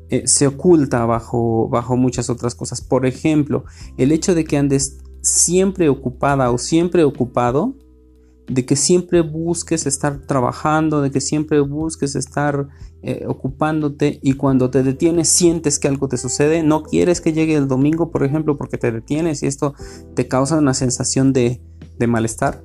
eh, 0.09 0.23
se 0.25 0.47
oculta 0.47 1.05
bajo, 1.05 1.69
bajo 1.69 1.95
muchas 1.97 2.31
otras 2.31 2.55
cosas. 2.55 2.81
Por 2.81 3.05
ejemplo, 3.05 3.65
el 3.97 4.11
hecho 4.11 4.33
de 4.33 4.45
que 4.45 4.57
andes 4.57 4.97
siempre 5.21 5.89
ocupada 5.89 6.51
o 6.51 6.57
siempre 6.57 7.03
ocupado 7.03 7.75
de 8.51 8.65
que 8.65 8.75
siempre 8.75 9.21
busques 9.21 9.85
estar 9.85 10.19
trabajando, 10.27 11.01
de 11.01 11.09
que 11.09 11.21
siempre 11.21 11.61
busques 11.61 12.15
estar 12.15 12.67
eh, 13.01 13.23
ocupándote 13.25 14.19
y 14.21 14.33
cuando 14.33 14.69
te 14.69 14.83
detienes 14.83 15.29
sientes 15.29 15.79
que 15.79 15.87
algo 15.87 16.09
te 16.09 16.17
sucede, 16.17 16.61
no 16.61 16.83
quieres 16.83 17.21
que 17.21 17.31
llegue 17.31 17.55
el 17.55 17.69
domingo, 17.69 18.11
por 18.11 18.25
ejemplo, 18.25 18.57
porque 18.57 18.77
te 18.77 18.91
detienes 18.91 19.41
y 19.41 19.47
esto 19.47 19.73
te 20.15 20.27
causa 20.27 20.57
una 20.57 20.73
sensación 20.73 21.31
de, 21.31 21.61
malestar, 22.07 22.63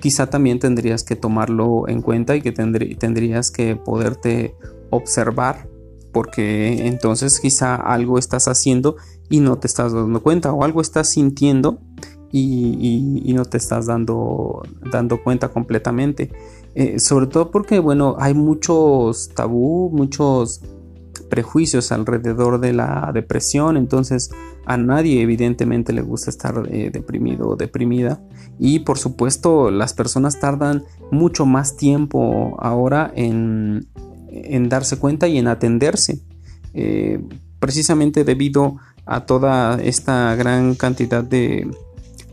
quizá 0.00 0.28
también 0.28 0.58
tendrías 0.58 1.02
que 1.04 1.16
tomarlo 1.16 1.88
en 1.88 2.02
cuenta 2.02 2.36
y 2.36 2.42
que 2.42 2.52
tendrías 2.52 3.50
que 3.50 3.76
poderte 3.76 4.54
observar 4.90 5.68
porque 6.12 6.86
entonces 6.86 7.40
quizá 7.40 7.74
algo 7.74 8.18
estás 8.18 8.46
haciendo 8.46 8.96
y 9.28 9.40
no 9.40 9.58
te 9.58 9.66
estás 9.66 9.92
dando 9.92 10.22
cuenta 10.22 10.52
o 10.52 10.64
algo 10.64 10.80
estás 10.80 11.08
sintiendo 11.08 11.80
y, 12.36 13.32
no 13.32 13.44
te 13.44 13.58
estás 13.58 13.86
dando, 13.86 14.62
dando 14.90 15.22
cuenta 15.22 15.48
completamente. 15.48 16.30
Eh, 16.74 16.98
sobre 16.98 17.28
todo 17.28 17.50
porque, 17.50 17.78
bueno, 17.78 18.16
hay 18.18 18.34
muchos 18.34 19.30
tabú, 19.34 19.90
muchos 19.92 20.60
prejuicios 21.30 21.92
alrededor 21.92 22.60
de 22.60 22.72
la 22.72 23.10
depresión, 23.14 23.76
entonces 23.76 24.30
a 24.66 24.76
nadie 24.76 25.22
evidentemente 25.22 25.92
le 25.92 26.02
gusta 26.02 26.30
estar 26.30 26.68
eh, 26.70 26.90
deprimido 26.92 27.50
o 27.50 27.56
deprimida. 27.56 28.20
Y 28.58 28.80
por 28.80 28.98
supuesto 28.98 29.70
las 29.70 29.94
personas 29.94 30.40
tardan 30.40 30.84
mucho 31.12 31.46
más 31.46 31.76
tiempo 31.76 32.56
ahora 32.60 33.12
en, 33.14 33.88
darse 34.68 34.98
cuenta 34.98 35.28
y 35.28 35.38
en 35.38 35.46
atenderse, 35.46 36.20
eh, 36.72 37.22
precisamente 37.60 38.24
debido 38.24 38.76
a 39.06 39.26
toda 39.26 39.80
esta 39.80 40.34
gran 40.34 40.74
cantidad 40.74 41.22
de, 41.22 41.68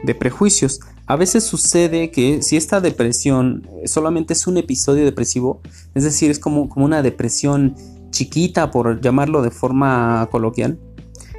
de 0.03 0.15
prejuicios. 0.15 0.79
A 1.05 1.15
veces 1.15 1.43
sucede 1.43 2.11
que 2.11 2.41
si 2.41 2.57
esta 2.57 2.81
depresión 2.81 3.67
solamente 3.85 4.33
es 4.33 4.47
un 4.47 4.57
episodio 4.57 5.03
depresivo, 5.05 5.61
es 5.93 6.03
decir, 6.03 6.31
es 6.31 6.39
como, 6.39 6.69
como 6.69 6.85
una 6.85 7.01
depresión 7.01 7.75
chiquita, 8.11 8.71
por 8.71 9.01
llamarlo 9.01 9.41
de 9.41 9.51
forma 9.51 10.27
coloquial, 10.31 10.79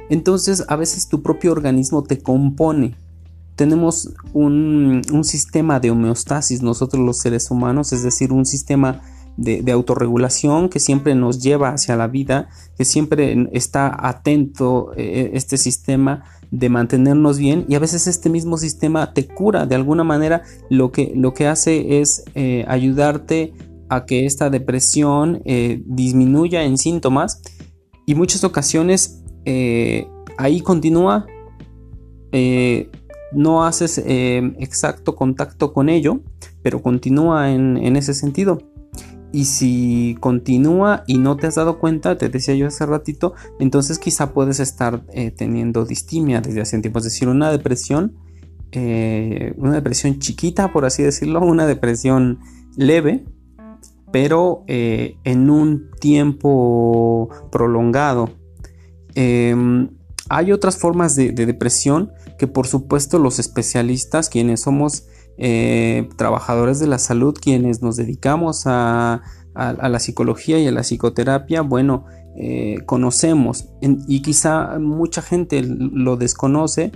entonces 0.09 0.63
a 0.67 0.75
veces 0.75 1.07
tu 1.07 1.21
propio 1.21 1.51
organismo 1.51 2.03
te 2.03 2.19
compone. 2.19 2.95
Tenemos 3.55 4.13
un, 4.33 5.01
un 5.11 5.23
sistema 5.23 5.79
de 5.79 5.91
homeostasis 5.91 6.61
nosotros 6.61 7.03
los 7.03 7.19
seres 7.19 7.51
humanos, 7.51 7.93
es 7.93 8.03
decir, 8.03 8.31
un 8.31 8.45
sistema 8.45 9.01
de, 9.37 9.71
autorregulación 9.71 10.69
que 10.69 10.79
siempre 10.79 11.15
nos 11.15 11.41
lleva 11.41 11.69
hacia 11.69 11.95
la 11.95 12.07
vida, 12.07 12.49
que 12.77 12.85
siempre 12.85 13.49
está 13.51 13.95
atento 14.07 14.91
eh, 14.95 15.31
este 15.33 15.57
sistema 15.57 16.23
de 16.53 16.69
mantenernos 16.69 17.39
bien 17.39 17.65
y 17.67 17.73
a 17.73 17.79
veces 17.79 18.05
este 18.05 18.29
mismo 18.29 18.57
sistema 18.57 19.11
te 19.11 19.27
cura 19.27 19.65
de 19.65 19.73
alguna 19.73 20.03
manera 20.03 20.43
lo 20.69 20.91
que, 20.91 21.11
lo 21.15 21.33
que 21.33 21.47
hace 21.47 21.99
es 21.99 22.23
eh, 22.35 22.63
ayudarte 22.67 23.53
a 23.89 24.05
que 24.05 24.27
esta 24.27 24.51
depresión 24.51 25.41
eh, 25.45 25.81
disminuya 25.87 26.63
en 26.63 26.77
síntomas 26.77 27.41
y 28.05 28.13
muchas 28.13 28.43
ocasiones 28.43 29.23
ahí 30.37 30.61
continúa 30.61 31.25
no 33.33 33.65
haces 33.65 34.01
exacto 34.05 35.15
contacto 35.15 35.73
con 35.73 35.89
ello 35.89 36.21
pero 36.61 36.81
continúa 36.81 37.51
en, 37.51 37.77
en 37.77 37.97
ese 37.97 38.13
sentido 38.13 38.59
Y 39.33 39.45
si 39.45 40.15
continúa 40.19 41.03
y 41.07 41.17
no 41.17 41.37
te 41.37 41.47
has 41.47 41.55
dado 41.55 41.79
cuenta, 41.79 42.19
te 42.19 42.29
decía 42.29 42.53
yo 42.53 42.67
hace 42.67 42.85
ratito, 42.85 43.33
entonces 43.59 43.97
quizá 43.97 44.31
puedes 44.31 44.59
estar 44.59 45.03
eh, 45.11 45.31
teniendo 45.31 45.85
distimia 45.85 46.39
desde 46.39 46.61
hace 46.61 46.79
tiempo, 46.79 46.99
es 46.99 47.05
decir, 47.05 47.27
una 47.27 47.51
depresión, 47.51 48.15
eh, 48.71 49.55
una 49.57 49.73
depresión 49.73 50.19
chiquita, 50.19 50.71
por 50.71 50.85
así 50.85 51.01
decirlo, 51.01 51.41
una 51.45 51.65
depresión 51.65 52.41
leve, 52.77 53.25
pero 54.11 54.63
eh, 54.67 55.17
en 55.23 55.49
un 55.49 55.89
tiempo 55.99 57.29
prolongado. 57.51 58.29
Em, 59.15 59.89
hay 60.29 60.51
otras 60.51 60.77
formas 60.77 61.15
de, 61.15 61.31
depresión 61.31 62.11
que 62.37 62.45
por 62.45 62.67
supuesto 62.67 63.17
los 63.17 63.39
especialistas, 63.39 64.29
quienes 64.29 64.61
somos 64.61 65.07
eh, 65.37 66.09
trabajadores 66.15 66.79
de 66.79 66.87
la 66.87 66.99
salud, 66.99 67.35
quienes 67.39 67.81
nos 67.81 67.95
dedicamos 67.95 68.63
a, 68.65 69.21
la 69.55 69.99
psicología 69.99 70.57
y 70.57 70.65
a 70.65 70.71
la 70.71 70.81
psicoterapia, 70.81 71.61
bueno, 71.61 72.05
eh, 72.35 72.79
conocemos. 72.87 73.69
Y 73.81 74.21
quizá 74.21 74.79
mucha 74.79 75.21
gente 75.21 75.61
lo 75.63 76.17
desconoce 76.17 76.91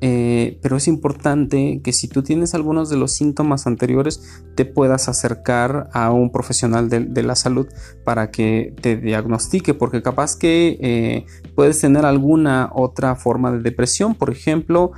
eh, 0.00 0.58
pero 0.60 0.76
es 0.76 0.86
importante 0.86 1.80
que 1.82 1.94
si 1.94 2.08
tú 2.08 2.22
tienes 2.22 2.54
algunos 2.54 2.90
de 2.90 2.98
los 2.98 3.12
síntomas 3.12 3.66
anteriores 3.66 4.42
te 4.54 4.66
puedas 4.66 5.08
acercar 5.08 5.88
a 5.94 6.10
un 6.10 6.30
profesional 6.30 6.90
de, 6.90 7.22
la 7.22 7.34
salud 7.34 7.68
para 8.04 8.30
que 8.30 8.74
te 8.82 8.98
diagnostique 8.98 9.72
porque 9.72 10.02
capaz 10.02 10.36
que 10.36 11.24
puedes 11.54 11.80
tener 11.80 12.04
alguna 12.04 12.70
otra 12.74 13.14
forma 13.14 13.50
de 13.50 13.60
depresión. 13.60 14.14
Por 14.14 14.28
ejemplo 14.30 14.92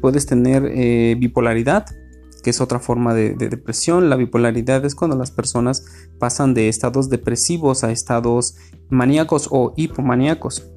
puedes 0.00 0.26
tener 0.26 0.62
bipolaridad 1.16 1.86
que 2.42 2.50
es 2.50 2.60
otra 2.60 2.80
forma 2.80 3.14
de, 3.14 3.34
de, 3.34 3.48
depresión. 3.48 4.10
La 4.10 4.16
bipolaridad 4.16 4.84
es 4.84 4.94
cuando 4.94 5.16
las 5.16 5.30
personas 5.30 5.84
pasan 6.18 6.54
de 6.54 6.68
estados 6.68 7.10
depresivos 7.10 7.84
a 7.84 7.92
estados 7.92 8.56
maníacos 8.88 9.48
o 9.50 9.72
hipomaníacos 9.76 10.70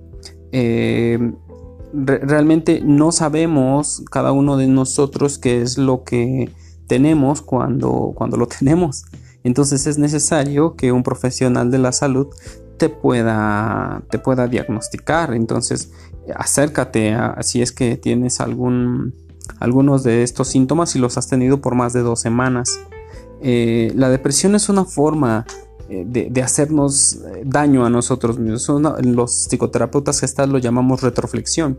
realmente 1.94 2.82
no 2.84 3.12
sabemos 3.12 4.04
cada 4.10 4.32
uno 4.32 4.58
de 4.58 4.68
nosotros 4.68 5.38
qué 5.38 5.62
es 5.62 5.78
lo 5.78 6.04
que 6.04 6.52
tenemos 6.88 7.42
cuando, 7.42 8.14
cuando 8.16 8.38
lo 8.38 8.48
tenemos. 8.60 9.06
Entonces 9.44 9.88
es 9.88 9.98
necesario 9.98 10.76
que 10.76 10.92
un 10.92 11.04
profesional 11.04 11.70
de 11.70 11.78
la 11.78 11.92
salud 11.92 12.28
te 12.78 12.90
pueda, 12.90 14.04
te 14.10 14.20
pueda 14.20 14.48
diagnosticar. 14.48 15.34
Entonces 15.34 15.92
acércate 16.36 17.14
a, 17.14 17.42
si 17.44 17.62
es 17.62 17.72
que 17.72 17.98
tienes 17.98 18.40
algún, 18.40 19.14
algunos 19.60 20.04
de 20.04 20.24
estos 20.24 20.48
síntomas 20.48 20.96
y 20.96 21.00
los 21.00 21.18
has 21.18 21.28
tenido 21.28 21.62
por 21.62 21.76
más 21.76 21.94
de 21.94 22.02
dos 22.02 22.20
semanas. 22.20 22.80
Eh, 23.42 23.92
la 23.96 24.10
depresión 24.10 24.56
es 24.56 24.70
una 24.70 24.86
forma 24.86 25.46
eh, 25.90 26.06
de, 26.08 26.42
hacernos 26.42 27.16
eh, 27.16 27.44
daño 27.46 27.86
a 27.86 27.90
nosotros 27.90 28.40
mismos. 28.40 28.70
los 29.04 29.48
psicoterapeutas 29.48 30.20
gestal 30.20 30.52
lo 30.52 30.58
llamamos 30.58 31.02
retroflexión. 31.02 31.78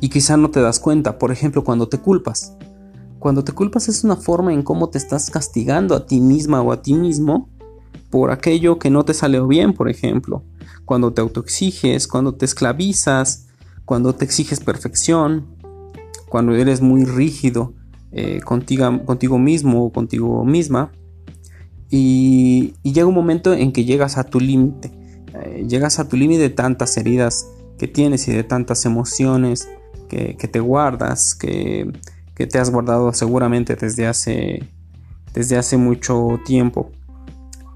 Y 0.00 0.08
quizá 0.08 0.36
no 0.36 0.50
te 0.50 0.60
das 0.60 0.80
cuenta, 0.80 1.18
por 1.18 1.30
ejemplo, 1.30 1.62
cuando 1.62 1.88
te 1.88 1.98
culpas. 1.98 2.56
Cuando 3.18 3.44
te 3.44 3.52
culpas 3.52 3.88
es 3.88 4.04
una 4.04 4.16
forma 4.16 4.52
en 4.52 4.62
cómo 4.62 4.90
te 4.90 4.98
estás 4.98 5.30
castigando 5.30 5.94
a 5.94 6.06
ti 6.06 6.20
misma 6.20 6.60
o 6.62 6.72
a 6.72 6.82
ti 6.82 6.94
mismo 6.94 7.48
por 8.10 8.30
aquello 8.30 8.78
que 8.78 8.90
no 8.90 9.04
te 9.04 9.14
salió 9.14 9.46
bien, 9.46 9.72
por 9.72 9.88
ejemplo. 9.88 10.44
Cuando 10.84 11.12
te 11.12 11.20
autoexiges, 11.20 12.06
cuando 12.06 12.34
te 12.34 12.44
esclavizas, 12.44 13.46
cuando 13.84 14.14
te 14.14 14.24
exiges 14.24 14.60
perfección, 14.60 15.53
cuando 16.34 16.56
eres 16.56 16.80
muy 16.80 17.04
rígido 17.04 17.74
eh, 18.10 18.40
contigo, 18.40 19.04
contigo 19.04 19.38
mismo 19.38 19.84
o 19.84 19.92
contigo 19.92 20.44
misma 20.44 20.90
y, 21.90 22.74
llega 22.82 23.06
un 23.06 23.14
momento 23.14 23.54
en 23.54 23.70
que 23.70 23.84
llegas 23.84 24.18
a 24.18 24.24
tu 24.24 24.40
límite. 24.40 24.90
Eh, 25.32 25.64
llegas 25.68 26.00
a 26.00 26.08
tu 26.08 26.16
límite 26.16 26.42
de 26.42 26.50
tantas 26.50 26.96
heridas 26.96 27.46
que 27.78 27.86
tienes 27.86 28.26
y 28.26 28.32
de 28.32 28.42
tantas 28.42 28.84
emociones 28.84 29.68
que, 30.08 30.34
te 30.34 30.58
guardas, 30.58 31.36
que, 31.36 31.92
te 32.34 32.58
has 32.58 32.68
guardado 32.68 33.12
seguramente 33.12 33.76
desde 33.76 34.08
hace, 34.08 34.68
desde 35.34 35.56
hace 35.56 35.76
mucho 35.76 36.40
tiempo. 36.44 36.90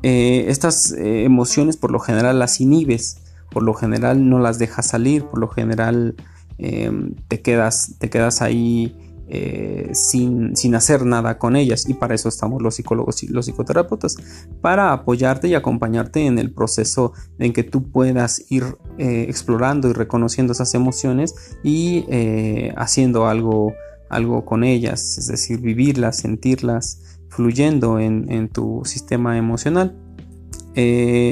Eh, 0.02 0.46
estas 0.48 0.92
emociones 0.98 1.76
por 1.76 1.92
lo 1.92 2.00
general 2.00 2.40
las 2.40 2.60
inhibes, 2.60 3.18
por 3.52 3.62
lo 3.62 3.72
general 3.72 4.28
no 4.28 4.40
las 4.40 4.58
dejas 4.58 4.88
salir, 4.88 5.26
por 5.26 5.38
lo 5.38 5.46
general 5.46 6.16
te, 6.58 7.40
quedas, 7.40 7.94
te 7.98 8.10
quedas 8.10 8.42
ahí 8.42 8.96
eh, 9.30 9.90
sin, 9.92 10.54
hacer 10.74 11.04
nada 11.04 11.36
con 11.36 11.54
ellas. 11.54 11.86
Y 11.86 11.94
para 11.94 12.14
eso 12.14 12.30
estamos 12.30 12.62
los 12.62 12.76
psicólogos 12.76 13.22
y 13.22 13.28
los 13.28 13.44
psicoterapeutas 13.44 14.16
para 14.62 14.92
apoyarte 14.92 15.48
y 15.48 15.54
acompañarte 15.54 16.24
en 16.24 16.38
el 16.38 16.50
proceso 16.50 17.12
en 17.38 17.52
que 17.52 17.62
tú 17.62 17.90
puedas 17.90 18.50
ir 18.50 18.64
eh, 18.96 19.26
explorando 19.28 19.90
y 19.90 19.92
reconociendo 19.92 20.52
esas 20.52 20.72
emociones 20.74 21.34
y 21.62 22.06
eh, 22.08 22.72
haciendo 22.78 23.26
algo, 23.26 23.74
algo 24.08 24.46
con 24.46 24.64
ellas 24.64 25.18
es 25.18 25.26
decir 25.26 25.60
vivirlas 25.60 26.18
sentirlas 26.18 27.18
fluyendo 27.28 28.00
en, 28.00 28.48
tu 28.48 28.82
sistema 28.84 29.36
emocional 29.36 29.94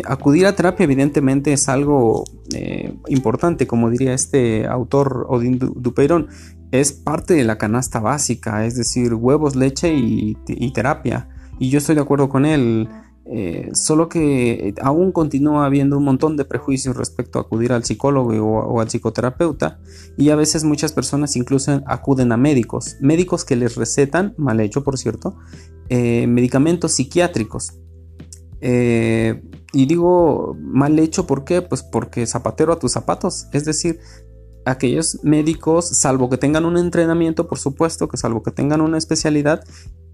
acudir 0.06 0.46
a 0.46 0.56
terapia 0.56 0.84
evidentemente 0.84 1.52
es 1.52 1.68
algo 1.68 2.24
importante, 3.08 3.66
como 3.66 3.90
diría 3.90 4.12
este 4.12 4.66
autor 4.66 5.26
Odín 5.28 5.58
Dupeirón, 5.58 6.28
es 6.72 6.92
parte 6.92 7.34
de 7.34 7.44
la 7.44 7.58
canasta 7.58 8.00
básica, 8.00 8.66
es 8.66 8.76
decir, 8.76 9.14
huevos, 9.14 9.56
leche 9.56 9.94
y, 9.94 10.34
terapia. 10.72 11.28
Y 11.58 11.70
yo 11.70 11.78
estoy 11.78 11.94
de 11.94 12.00
acuerdo 12.02 12.28
con 12.28 12.44
él. 12.44 12.88
Eh, 13.28 13.70
solo 13.72 14.08
que 14.08 14.72
aún 14.80 15.10
continúa 15.10 15.66
habiendo 15.66 15.98
un 15.98 16.04
montón 16.04 16.36
de 16.36 16.44
prejuicios 16.44 16.96
respecto 16.96 17.40
a 17.40 17.42
acudir 17.42 17.72
al 17.72 17.82
psicólogo 17.82 18.30
o, 18.40 18.80
al 18.80 18.86
psicoterapeuta 18.86 19.80
y 20.16 20.30
a 20.30 20.36
veces 20.36 20.62
muchas 20.62 20.92
personas 20.92 21.34
incluso 21.34 21.82
acuden 21.86 22.30
a 22.30 22.36
médicos, 22.36 22.98
médicos 23.00 23.44
que 23.44 23.56
les 23.56 23.74
recetan, 23.74 24.34
mal 24.36 24.60
hecho 24.60 24.84
por 24.84 24.96
cierto, 24.96 25.36
eh, 25.88 26.28
medicamentos 26.28 26.92
psiquiátricos. 26.92 27.80
Eh, 28.60 29.42
y 29.72 29.86
digo 29.86 30.56
mal 30.60 30.98
hecho, 30.98 31.26
¿por 31.26 31.44
qué? 31.44 31.62
Pues 31.62 31.82
porque 31.82 32.26
zapatero 32.26 32.72
a 32.72 32.78
tus 32.78 32.92
zapatos, 32.92 33.46
es 33.52 33.64
decir, 33.64 34.00
aquellos 34.64 35.20
médicos, 35.22 35.88
salvo 35.88 36.28
que 36.28 36.38
tengan 36.38 36.64
un 36.64 36.76
entrenamiento, 36.76 37.46
por 37.46 37.58
supuesto, 37.58 38.08
que 38.08 38.16
salvo 38.16 38.42
que 38.42 38.50
tengan 38.50 38.80
una 38.80 38.98
especialidad, 38.98 39.62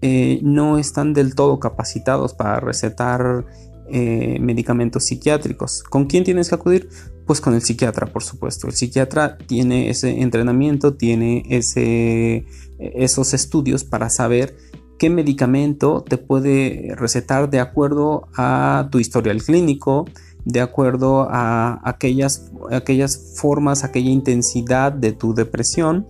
eh, 0.01 0.39
no 0.43 0.77
están 0.77 1.13
del 1.13 1.33
todo 1.33 1.59
capacitados 1.59 2.33
para 2.33 2.59
recetar 2.59 3.45
eh, 3.89 4.37
medicamentos 4.39 5.05
psiquiátricos. 5.05 5.81
¿Con 5.83 6.05
quién 6.05 6.23
tienes 6.23 6.49
que 6.49 6.55
acudir? 6.55 6.89
Pues 7.25 7.41
con 7.41 7.53
el 7.53 7.61
psiquiatra, 7.61 8.07
por 8.07 8.23
supuesto. 8.23 8.67
El 8.67 8.73
psiquiatra 8.73 9.37
tiene 9.37 9.89
ese 9.89 10.21
entrenamiento, 10.21 10.93
tiene 10.95 11.45
ese, 11.49 12.45
esos 12.79 13.33
estudios 13.33 13.83
para 13.85 14.09
saber 14.09 14.55
qué 14.97 15.09
medicamento 15.09 16.03
te 16.07 16.17
puede 16.17 16.93
recetar 16.95 17.49
de 17.49 17.59
acuerdo 17.59 18.27
a 18.35 18.87
tu 18.91 18.99
historial 18.99 19.43
clínico, 19.43 20.05
de 20.45 20.61
acuerdo 20.61 21.27
a 21.29 21.79
aquellas, 21.87 22.51
aquellas 22.71 23.35
formas, 23.37 23.83
aquella 23.83 24.09
intensidad 24.09 24.91
de 24.91 25.11
tu 25.13 25.33
depresión 25.33 26.07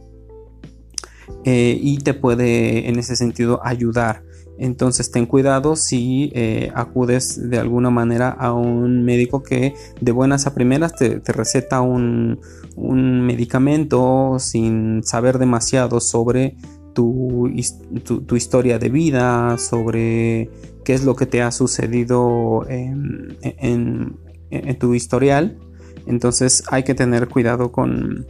eh, 1.45 1.77
y 1.79 1.97
te 1.97 2.13
puede 2.13 2.87
en 2.89 2.99
ese 2.99 3.15
sentido 3.15 3.59
ayudar. 3.63 4.23
Entonces 4.57 5.11
ten 5.11 5.25
cuidado 5.25 5.75
si 5.75 6.31
eh, 6.35 6.71
acudes 6.75 7.49
de 7.49 7.57
alguna 7.57 7.89
manera 7.89 8.29
a 8.29 8.53
un 8.53 9.03
médico 9.03 9.41
que 9.41 9.73
de 9.99 10.11
buenas 10.11 10.45
a 10.45 10.53
primeras 10.53 10.95
te, 10.95 11.19
receta 11.25 11.81
un, 11.81 12.39
medicamento 12.77 14.37
sin 14.39 15.03
saber 15.03 15.37
demasiado 15.37 15.99
sobre 15.99 16.55
tu, 16.93 17.47
historia 18.35 18.79
de 18.79 18.89
vida, 18.89 19.57
sobre 19.57 20.49
qué 20.83 20.93
es 20.93 21.03
lo 21.03 21.15
que 21.15 21.25
te 21.25 21.41
ha 21.41 21.51
sucedido 21.51 22.65
en, 22.69 24.17
tu 24.79 24.93
historial. 24.93 25.57
Entonces 26.05 26.63
hay 26.69 26.83
que 26.83 26.93
tener 26.93 27.27
cuidado 27.27 27.71
con, 27.71 28.27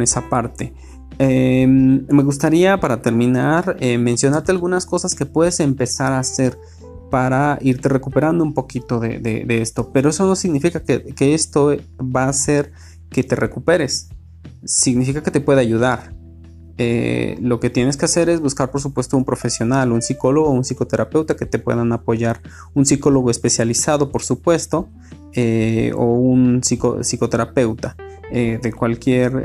esa 0.00 0.28
parte. 0.28 0.74
Em, 1.18 2.06
me 2.08 2.22
gustaría 2.22 2.78
para 2.78 3.02
terminar 3.02 3.76
eh, 3.80 3.98
mencionarte 3.98 4.52
algunas 4.52 4.86
cosas 4.86 5.14
que 5.16 5.26
puedes 5.26 5.58
empezar 5.58 6.12
a 6.12 6.20
hacer 6.20 6.56
para 7.10 7.58
irte 7.60 7.88
recuperando 7.88 8.44
un 8.44 8.54
poquito 8.54 9.00
de, 9.00 9.44
esto. 9.48 9.90
Pero 9.92 10.10
eso 10.10 10.26
no 10.26 10.36
significa 10.36 10.82
que, 10.82 11.02
que, 11.02 11.34
esto 11.34 11.74
va 12.00 12.24
a 12.24 12.28
hacer 12.28 12.72
que 13.10 13.22
te 13.22 13.34
recuperes. 13.34 14.10
Significa 14.64 15.22
que 15.22 15.30
te 15.30 15.40
puede 15.40 15.60
ayudar. 15.60 16.17
Eh, 16.80 17.36
lo 17.40 17.58
que 17.58 17.70
tienes 17.70 17.96
que 17.96 18.04
hacer 18.04 18.28
es 18.28 18.40
buscar, 18.40 18.70
por 18.70 18.80
supuesto, 18.80 19.16
un 19.16 19.24
profesional, 19.24 19.90
un 19.90 20.00
psicólogo 20.00 20.50
un 20.50 20.62
psicoterapeuta 20.62 21.34
que 21.34 21.44
te 21.44 21.58
puedan 21.58 21.92
apoyar. 21.92 22.40
Un 22.74 22.86
psicólogo 22.86 23.30
especializado, 23.30 24.12
por 24.12 24.22
supuesto, 24.22 24.88
eh, 25.34 25.92
o 25.94 26.04
un 26.04 26.62
psicoterapeuta 26.62 27.96
eh, 28.30 28.58
de 28.62 28.72
cualquier 28.72 29.42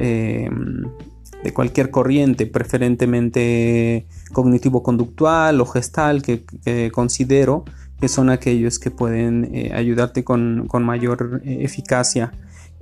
de 1.44 1.52
cualquier 1.54 1.90
corriente, 1.90 2.46
preferentemente 2.46 4.08
cognitivo-conductual 4.32 5.60
o 5.60 5.66
gestal 5.66 6.22
que, 6.22 6.46
considero 6.94 7.66
que 8.00 8.08
son 8.08 8.30
aquellos 8.30 8.80
que 8.80 8.92
pueden 8.92 9.52
ayudarte 9.74 10.24
con, 10.24 10.70
mayor 10.82 11.42
eh, 11.44 11.60
eficacia. 11.62 12.32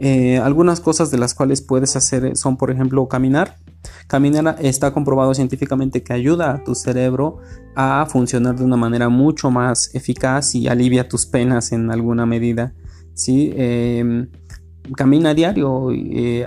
Eh, 0.03 0.39
algunas 0.39 0.79
cosas 0.79 1.11
de 1.11 1.19
las 1.19 1.35
cuales 1.35 1.61
puedes 1.61 1.95
hacer 1.95 2.35
son, 2.35 2.57
por 2.57 2.71
ejemplo, 2.71 3.07
caminar. 3.07 3.57
Caminar 4.07 4.57
está 4.59 4.91
comprobado 4.93 5.35
científicamente 5.35 6.01
que 6.01 6.11
ayuda 6.11 6.55
a 6.55 6.63
tu 6.63 6.73
cerebro 6.73 7.37
a 7.75 8.07
funcionar 8.09 8.55
de 8.55 8.63
una 8.63 8.77
manera 8.77 9.09
mucho 9.09 9.51
más 9.51 9.93
eficaz 9.93 10.55
y 10.55 10.67
alivia 10.67 11.07
tus 11.07 11.27
penas 11.27 11.71
en 11.71 11.91
alguna 11.91 12.25
medida. 12.25 12.73
¿sí? 13.13 13.53
Em, 13.55 14.27
camina 14.95 15.35
diario, 15.35 15.89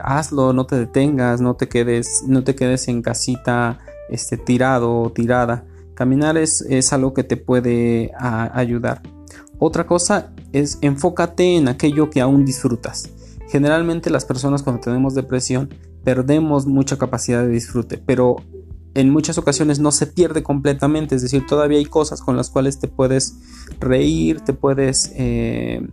hazlo, 0.03 0.53
no 0.53 0.67
te 0.67 0.77
detengas, 0.77 1.41
no 1.41 1.55
te 1.55 1.69
quedes, 1.69 2.25
no 2.27 2.43
te 2.43 2.57
quedes 2.57 2.89
en 2.89 3.03
casita 3.03 3.79
este, 4.11 4.37
tirado 4.37 5.01
o 5.01 5.13
tirada. 5.13 5.65
Caminar 5.95 6.37
es, 6.37 6.93
algo 6.93 7.15
que 7.15 7.23
te 7.23 7.37
puede 7.37 8.11
ayudar. 8.19 9.01
Otra 9.61 9.87
cosa 9.87 10.33
es 10.53 10.79
enfócate 10.81 11.57
en 11.57 11.69
aquello 11.69 12.11
que 12.11 12.21
aún 12.21 12.45
disfrutas. 12.45 13.11
Generalmente 13.55 14.11
las 14.11 14.25
personas 14.25 14.65
cuando 14.65 14.83
tenemos 14.83 15.15
depresión 15.15 15.73
perdemos 16.03 16.67
mucha 16.67 16.99
capacidad 16.99 17.41
de 17.45 17.51
disfrute, 17.51 17.99
pero 17.99 18.35
en 18.95 19.11
muchas 19.11 19.39
ocasiones 19.39 19.79
no 19.79 19.93
se 19.93 20.09
pierde 20.09 20.43
completamente, 20.43 21.15
es 21.15 21.23
decir, 21.23 21.47
todavía 21.47 21.79
hay 21.79 21.85
cosas 21.85 22.21
con 22.21 22.37
las 22.37 22.51
cuales 22.51 22.81
te 22.81 22.89
puedes 22.89 23.39
reír, 23.79 24.41
te 24.41 24.55
puedes, 24.55 25.13
eh, 25.15 25.87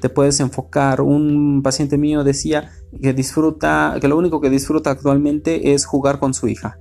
te 0.00 0.08
puedes 0.08 0.40
enfocar. 0.40 1.02
Un 1.02 1.60
paciente 1.62 1.98
mío 1.98 2.24
decía 2.24 2.70
que 3.02 3.12
disfruta, 3.12 3.98
que 4.00 4.08
lo 4.08 4.16
único 4.16 4.40
que 4.40 4.48
disfruta 4.48 4.88
actualmente 4.88 5.74
es 5.74 5.84
jugar 5.84 6.18
con 6.18 6.32
su 6.32 6.48
hija 6.48 6.78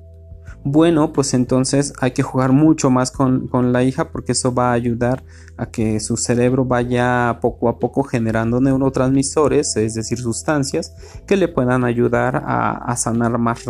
bueno, 0.63 1.11
pues 1.11 1.33
entonces 1.33 1.93
hay 1.99 2.11
que 2.11 2.21
jugar 2.21 2.51
mucho 2.51 2.91
más 2.91 3.09
con, 3.09 3.49
la 3.71 3.83
hija 3.83 4.11
porque 4.11 4.33
eso 4.33 4.53
va 4.53 4.69
a 4.69 4.73
ayudar 4.73 5.23
a 5.57 5.71
que 5.71 5.99
su 5.99 6.17
cerebro 6.17 6.65
vaya 6.65 7.39
poco 7.41 7.67
a 7.67 7.79
poco 7.79 8.03
generando 8.03 8.61
neurotransmisores, 8.61 9.75
es 9.77 9.95
decir, 9.95 10.19
sustancias 10.19 10.93
que 11.25 11.35
le 11.35 11.47
puedan 11.47 11.83
ayudar 11.83 12.43
a, 12.45 12.95
sanar 12.95 13.37
más, 13.39 13.65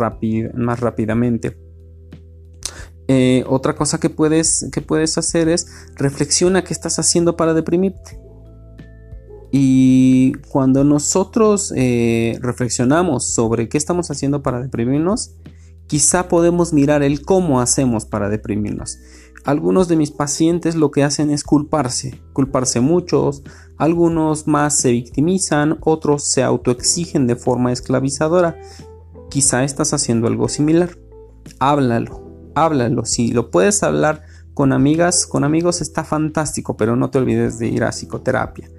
más 0.54 0.80
rápidamente. 0.80 1.56
Eh, 3.08 3.44
otra 3.48 3.74
cosa 3.74 3.98
que 3.98 4.10
puedes, 4.10 4.68
que 4.70 4.80
puedes 4.82 5.16
hacer 5.16 5.48
es 5.48 5.66
reflexiona 5.96 6.62
qué 6.62 6.74
estás 6.74 6.98
haciendo 6.98 7.36
para 7.36 7.54
deprimirte. 7.54 8.20
Y 9.50 10.32
cuando 10.48 10.84
nosotros 10.84 11.72
eh, 11.76 12.38
reflexionamos 12.40 13.34
sobre 13.34 13.68
qué 13.68 13.76
estamos 13.76 14.10
haciendo 14.10 14.42
para 14.42 14.62
deprimirnos, 14.62 15.36
quizá 15.92 16.26
podemos 16.26 16.72
mirar 16.72 17.02
el 17.02 17.20
cómo 17.20 17.60
hacemos 17.60 18.06
para 18.06 18.30
deprimirnos. 18.30 18.98
Algunos 19.44 19.88
de 19.88 19.96
mis 19.96 20.10
pacientes 20.10 20.74
lo 20.74 20.90
que 20.90 21.04
hacen 21.04 21.30
es 21.30 21.44
culparse, 21.44 22.18
culparse 22.32 22.80
muchos, 22.80 23.42
algunos 23.76 24.46
más 24.46 24.74
se 24.74 24.90
victimizan, 24.90 25.76
otros 25.82 26.24
se 26.24 26.42
autoexigen 26.42 27.26
de 27.26 27.36
forma 27.36 27.72
esclavizadora. 27.72 28.58
Quizá 29.28 29.64
estás 29.64 29.92
haciendo 29.92 30.28
algo 30.28 30.48
similar. 30.48 30.96
Háblalo, 31.58 32.22
háblalo. 32.54 33.04
Si 33.04 33.30
lo 33.30 33.50
puedes 33.50 33.82
hablar 33.82 34.22
con 34.54 34.72
amigas, 34.72 35.26
con 35.26 35.44
amigos 35.44 35.82
está 35.82 36.04
fantástico, 36.04 36.78
pero 36.78 36.96
no 36.96 37.10
te 37.10 37.18
olvides 37.18 37.58
de 37.58 37.66
ir 37.66 37.84
a 37.84 37.90
psicoterapia. 37.90 38.70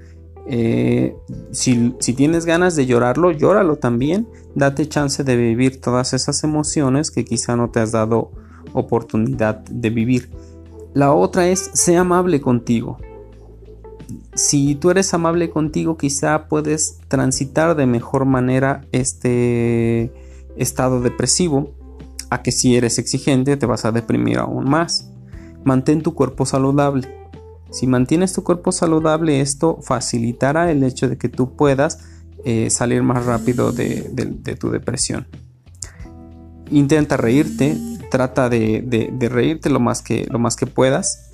Eh, 0.45 1.15
si, 1.51 1.91
tienes 2.15 2.45
ganas 2.45 2.75
de 2.75 2.85
llorarlo, 2.85 3.31
llóralo 3.31 3.77
también. 3.77 4.27
Date 4.55 4.87
chance 4.87 5.23
de 5.23 5.35
vivir 5.35 5.81
todas 5.81 6.13
esas 6.13 6.43
emociones 6.43 7.11
que 7.11 7.25
quizá 7.25 7.55
no 7.55 7.69
te 7.69 7.79
has 7.79 7.91
dado 7.91 8.31
oportunidad 8.73 9.59
de 9.65 9.89
vivir. 9.89 10.29
La 10.93 11.13
otra 11.13 11.47
es, 11.47 11.71
sé 11.73 11.97
amable 11.97 12.41
contigo. 12.41 12.97
Si 14.35 14.75
tú 14.75 14.91
eres 14.91 15.13
amable 15.13 15.49
contigo, 15.49 15.97
quizá 15.97 16.47
puedes 16.47 16.99
transitar 17.07 17.75
de 17.75 17.85
mejor 17.85 18.25
manera 18.25 18.85
este 18.91 20.11
estado 20.55 21.01
depresivo, 21.01 21.71
a 22.29 22.41
que 22.41 22.51
si 22.51 22.75
eres 22.75 22.97
exigente 22.97 23.57
te 23.57 23.65
vas 23.65 23.85
a 23.85 23.91
deprimir 23.91 24.39
aún 24.39 24.69
más. 24.69 25.09
Mantén 25.63 26.01
tu 26.01 26.13
cuerpo 26.13 26.45
saludable 26.45 27.22
si 27.73 27.87
mantienes 27.87 28.33
tu 28.33 28.43
cuerpo 28.43 28.71
saludable, 28.71 29.41
esto 29.41 29.79
facilitará 29.81 30.69
el 30.69 30.83
hecho 30.83 31.09
de 31.09 31.17
que 31.17 31.27
tú 31.27 31.55
puedas 31.55 32.05
eh, 32.45 32.69
salir 32.69 33.01
más 33.01 33.25
rápido 33.25 33.71
de, 33.71 34.03
tu 34.59 34.69
depresión. 34.69 35.25
Intenta 36.69 37.17
reírte, 37.17 37.75
trata 38.11 38.47
de, 38.47 39.11
reírte 39.19 39.71
lo 39.71 39.79
más 39.79 40.03
que, 40.03 40.27
lo 40.29 40.37
más 40.37 40.55
que 40.55 40.67
puedas. 40.67 41.31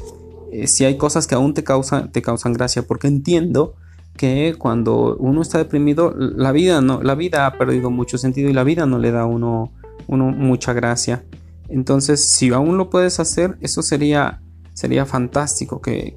Eh, 0.54 0.68
si 0.68 0.86
hay 0.86 0.98
cosas 0.98 1.28
que 1.28 1.36
aún 1.36 1.54
te 1.54 1.64
causan, 1.66 2.10
gracia, 2.54 2.84
porque 2.84 3.08
entiendo 3.08 3.76
que 4.16 4.56
cuando 4.58 5.18
uno 5.18 5.42
está 5.42 5.58
deprimido, 5.58 6.16
la 6.18 6.54
vida, 6.54 6.80
no, 6.80 7.04
la 7.04 7.16
vida 7.16 7.48
ha 7.48 7.58
perdido 7.58 7.92
mucho 7.92 8.18
sentido 8.18 8.50
y 8.50 8.54
la 8.54 8.64
vida 8.64 8.86
no 8.86 8.98
le 8.98 9.12
da 9.12 9.22
a 9.22 9.26
uno, 9.26 9.74
uno 10.08 10.28
mucha 10.28 10.72
gracia. 10.72 11.26
Entonces, 11.68 12.30
si 12.30 12.54
aún 12.54 12.78
lo 12.78 12.90
puedes 12.90 13.20
hacer, 13.20 13.58
eso 13.60 13.82
sería 13.82 14.40
sería 14.80 15.06
fantástico 15.06 15.82
que, 15.82 16.16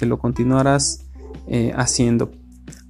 lo 0.00 0.18
continuaras 0.20 1.00
eh, 1.48 1.72
haciendo. 1.74 2.30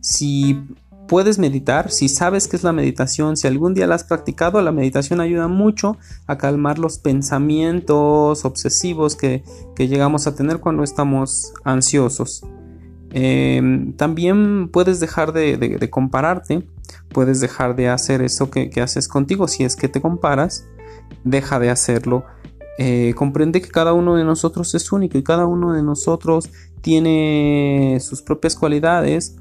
Si 0.01 0.61
puedes 1.09 1.39
meditar, 1.39 1.91
si 1.91 2.11
sabes 2.11 2.47
qué 2.47 2.57
es 2.57 2.63
la 2.63 2.75
meditación, 2.75 3.39
si 3.39 3.47
algún 3.47 3.73
día 3.73 3.87
la 3.87 3.95
has 3.95 4.05
practicado, 4.05 4.61
la 4.61 4.71
meditación 4.71 5.23
ayuda 5.23 5.49
mucho 5.49 5.97
a 6.27 6.37
calmar 6.37 6.79
los 6.79 6.99
pensamientos 6.99 8.45
obsesivos 8.45 9.17
que, 9.17 9.43
llegamos 9.79 10.27
a 10.27 10.35
tener 10.35 10.61
cuando 10.61 10.83
estamos 10.83 11.55
ansiosos. 11.65 12.43
Em, 13.11 13.95
también 13.95 14.69
puedes 14.69 15.01
dejar 15.01 15.33
de, 15.33 15.89
compararte, 15.91 16.69
puedes 17.09 17.41
dejar 17.41 17.77
de 17.77 17.89
hacer 17.89 18.21
eso 18.21 18.51
que, 18.51 18.69
que 18.69 18.83
haces 18.83 19.09
contigo. 19.09 19.49
Si 19.49 19.65
es 19.65 19.75
que 19.75 19.89
te 19.89 20.03
comparas, 20.03 20.67
deja 21.25 21.59
de 21.59 21.71
hacerlo 21.71 22.27
eh, 22.79 23.15
comprende 23.17 23.61
que 23.61 23.69
cada 23.69 23.93
uno 23.93 24.17
de 24.17 24.25
nosotros 24.25 24.75
es 24.75 24.91
único 24.93 25.17
y 25.19 25.23
cada 25.23 25.47
uno 25.47 25.73
de 25.73 25.83
nosotros 25.83 26.51
tiene 26.81 27.99
sus 28.01 28.23
propias 28.23 28.57
cualidades 28.57 29.37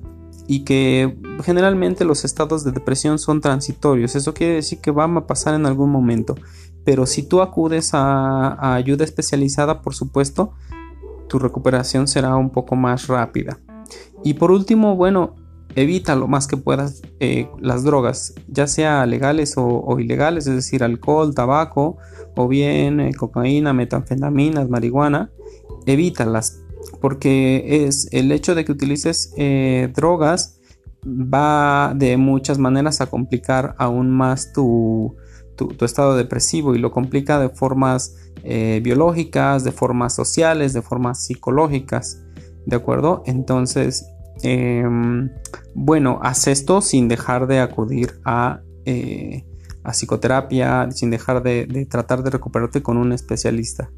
y 0.48 0.64
que 0.66 1.18
generalmente 1.44 2.06
los 2.06 2.26
estados 2.26 2.64
de 2.64 2.72
depresión 2.72 3.18
son 3.18 3.42
transitorios. 3.42 4.16
Eso 4.16 4.34
quiere 4.34 4.56
decir 4.56 4.80
que 4.80 4.92
van 4.92 5.16
a 5.18 5.26
pasar 5.26 5.54
en 5.56 5.66
algún 5.66 5.90
momento. 5.90 6.36
Pero 6.84 7.06
si 7.06 7.24
tú 7.24 7.42
acudes 7.42 7.92
a, 7.94 8.76
ayuda 8.76 9.04
especializada, 9.04 9.82
por 9.82 9.96
supuesto, 9.96 10.54
tu 11.28 11.40
recuperación 11.40 12.08
será 12.08 12.36
un 12.36 12.50
poco 12.50 12.76
más 12.76 13.08
rápida. 13.08 13.60
Y 14.24 14.36
por 14.36 14.52
último, 14.52 14.96
bueno, 14.96 15.36
evita 15.76 16.16
lo 16.16 16.28
más 16.28 16.48
que 16.48 16.58
puedas 16.58 17.02
eh, 17.20 17.50
las 17.60 17.84
drogas, 17.84 18.34
ya 18.48 18.68
sea 18.68 19.06
legales 19.06 19.56
o, 19.58 20.00
ilegales, 20.00 20.48
es 20.48 20.56
decir, 20.56 20.84
alcohol, 20.84 21.34
tabaco 21.34 21.98
o 22.36 22.48
bien 22.48 23.00
eh, 23.00 23.14
cocaína, 23.14 23.74
metanfetaminas, 23.74 24.70
marihuana, 24.70 25.32
evítalas 25.86 26.60
porque 27.02 27.86
es 27.86 28.08
el 28.12 28.32
hecho 28.32 28.56
de 28.56 28.66
que 28.66 28.72
utilices 28.72 29.34
eh, 29.38 29.92
drogas 29.96 30.60
va 31.06 31.94
de 31.96 32.18
muchas 32.18 32.60
maneras 32.60 33.02
a 33.02 33.08
complicar 33.08 33.76
aún 33.78 34.10
más 34.10 34.54
tu, 34.54 35.16
estado 35.82 36.16
depresivo 36.16 36.76
y 36.76 36.80
lo 36.80 36.92
complica 36.92 37.40
de 37.40 37.50
formas 37.50 38.16
biológicas, 38.44 39.64
de 39.64 39.72
formas 39.72 40.14
sociales, 40.14 40.74
de 40.74 40.82
formas 40.82 41.24
psicológicas, 41.26 42.22
¿de 42.66 42.76
acuerdo? 42.76 43.24
Entonces 43.26 44.13
Em, 44.42 45.30
bueno, 45.76 46.20
haz 46.24 46.48
esto 46.48 46.82
sin 46.82 47.08
dejar 47.08 47.48
de 47.48 47.60
acudir 47.60 48.20
a, 48.26 48.62
eh, 48.86 49.46
psicoterapia, 49.92 50.90
sin 50.92 51.10
dejar 51.10 51.44
de, 51.44 51.88
tratar 51.90 52.24
de 52.24 52.30
recuperarte 52.30 52.82
con 52.82 52.98
un 52.98 53.12
especialista. 53.12 53.92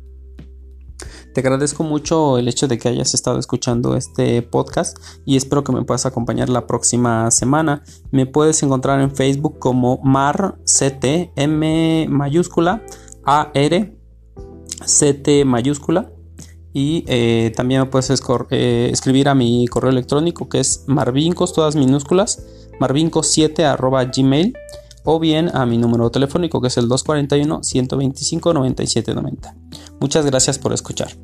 Te 1.33 1.41
agradezco 1.41 1.83
mucho 1.83 2.37
el 2.37 2.47
hecho 2.47 2.67
de 2.67 2.77
que 2.77 2.87
hayas 2.87 3.13
estado 3.13 3.37
escuchando 3.39 3.97
este 3.97 4.41
podcast 4.41 4.97
y 5.25 5.35
espero 5.35 5.63
que 5.65 5.73
me 5.73 5.83
puedas 5.83 6.05
acompañar 6.05 6.47
la 6.47 6.65
próxima 6.65 7.29
semana. 7.29 7.83
Me 8.11 8.25
puedes 8.25 8.63
encontrar 8.63 9.01
en 9.01 9.13
Facebook 9.13 9.59
como 9.59 9.99
Mar 10.01 10.57
M 11.35 12.07
mayúscula 12.09 12.81
A 13.25 13.51
R 13.53 13.97
mayúscula 15.45 16.14
y 16.75 17.05
eh, 17.07 17.53
también 17.55 17.79
me 17.79 17.85
puedes 17.87 18.11
eh, 18.49 18.89
escribir 18.91 19.29
a 19.29 19.33
mi 19.33 19.65
correo 19.67 19.91
electrónico 19.91 20.49
que 20.49 20.59
es 20.59 20.83
marvincos, 20.87 21.53
todas 21.53 21.77
minúsculas, 21.77 22.45
marvincos7 22.81 23.63
arroba 23.63 24.03
gmail 24.03 24.53
o 25.05 25.17
bien 25.17 25.49
a 25.55 25.65
mi 25.65 25.77
número 25.77 26.09
telefónico 26.11 26.59
que 26.59 26.67
es 26.67 26.75
el 26.75 26.89
241 26.89 27.63
125 27.63 28.53
9790. 28.53 29.55
Muchas 30.01 30.25
gracias 30.25 30.59
por 30.59 30.73
escuchar. 30.73 31.15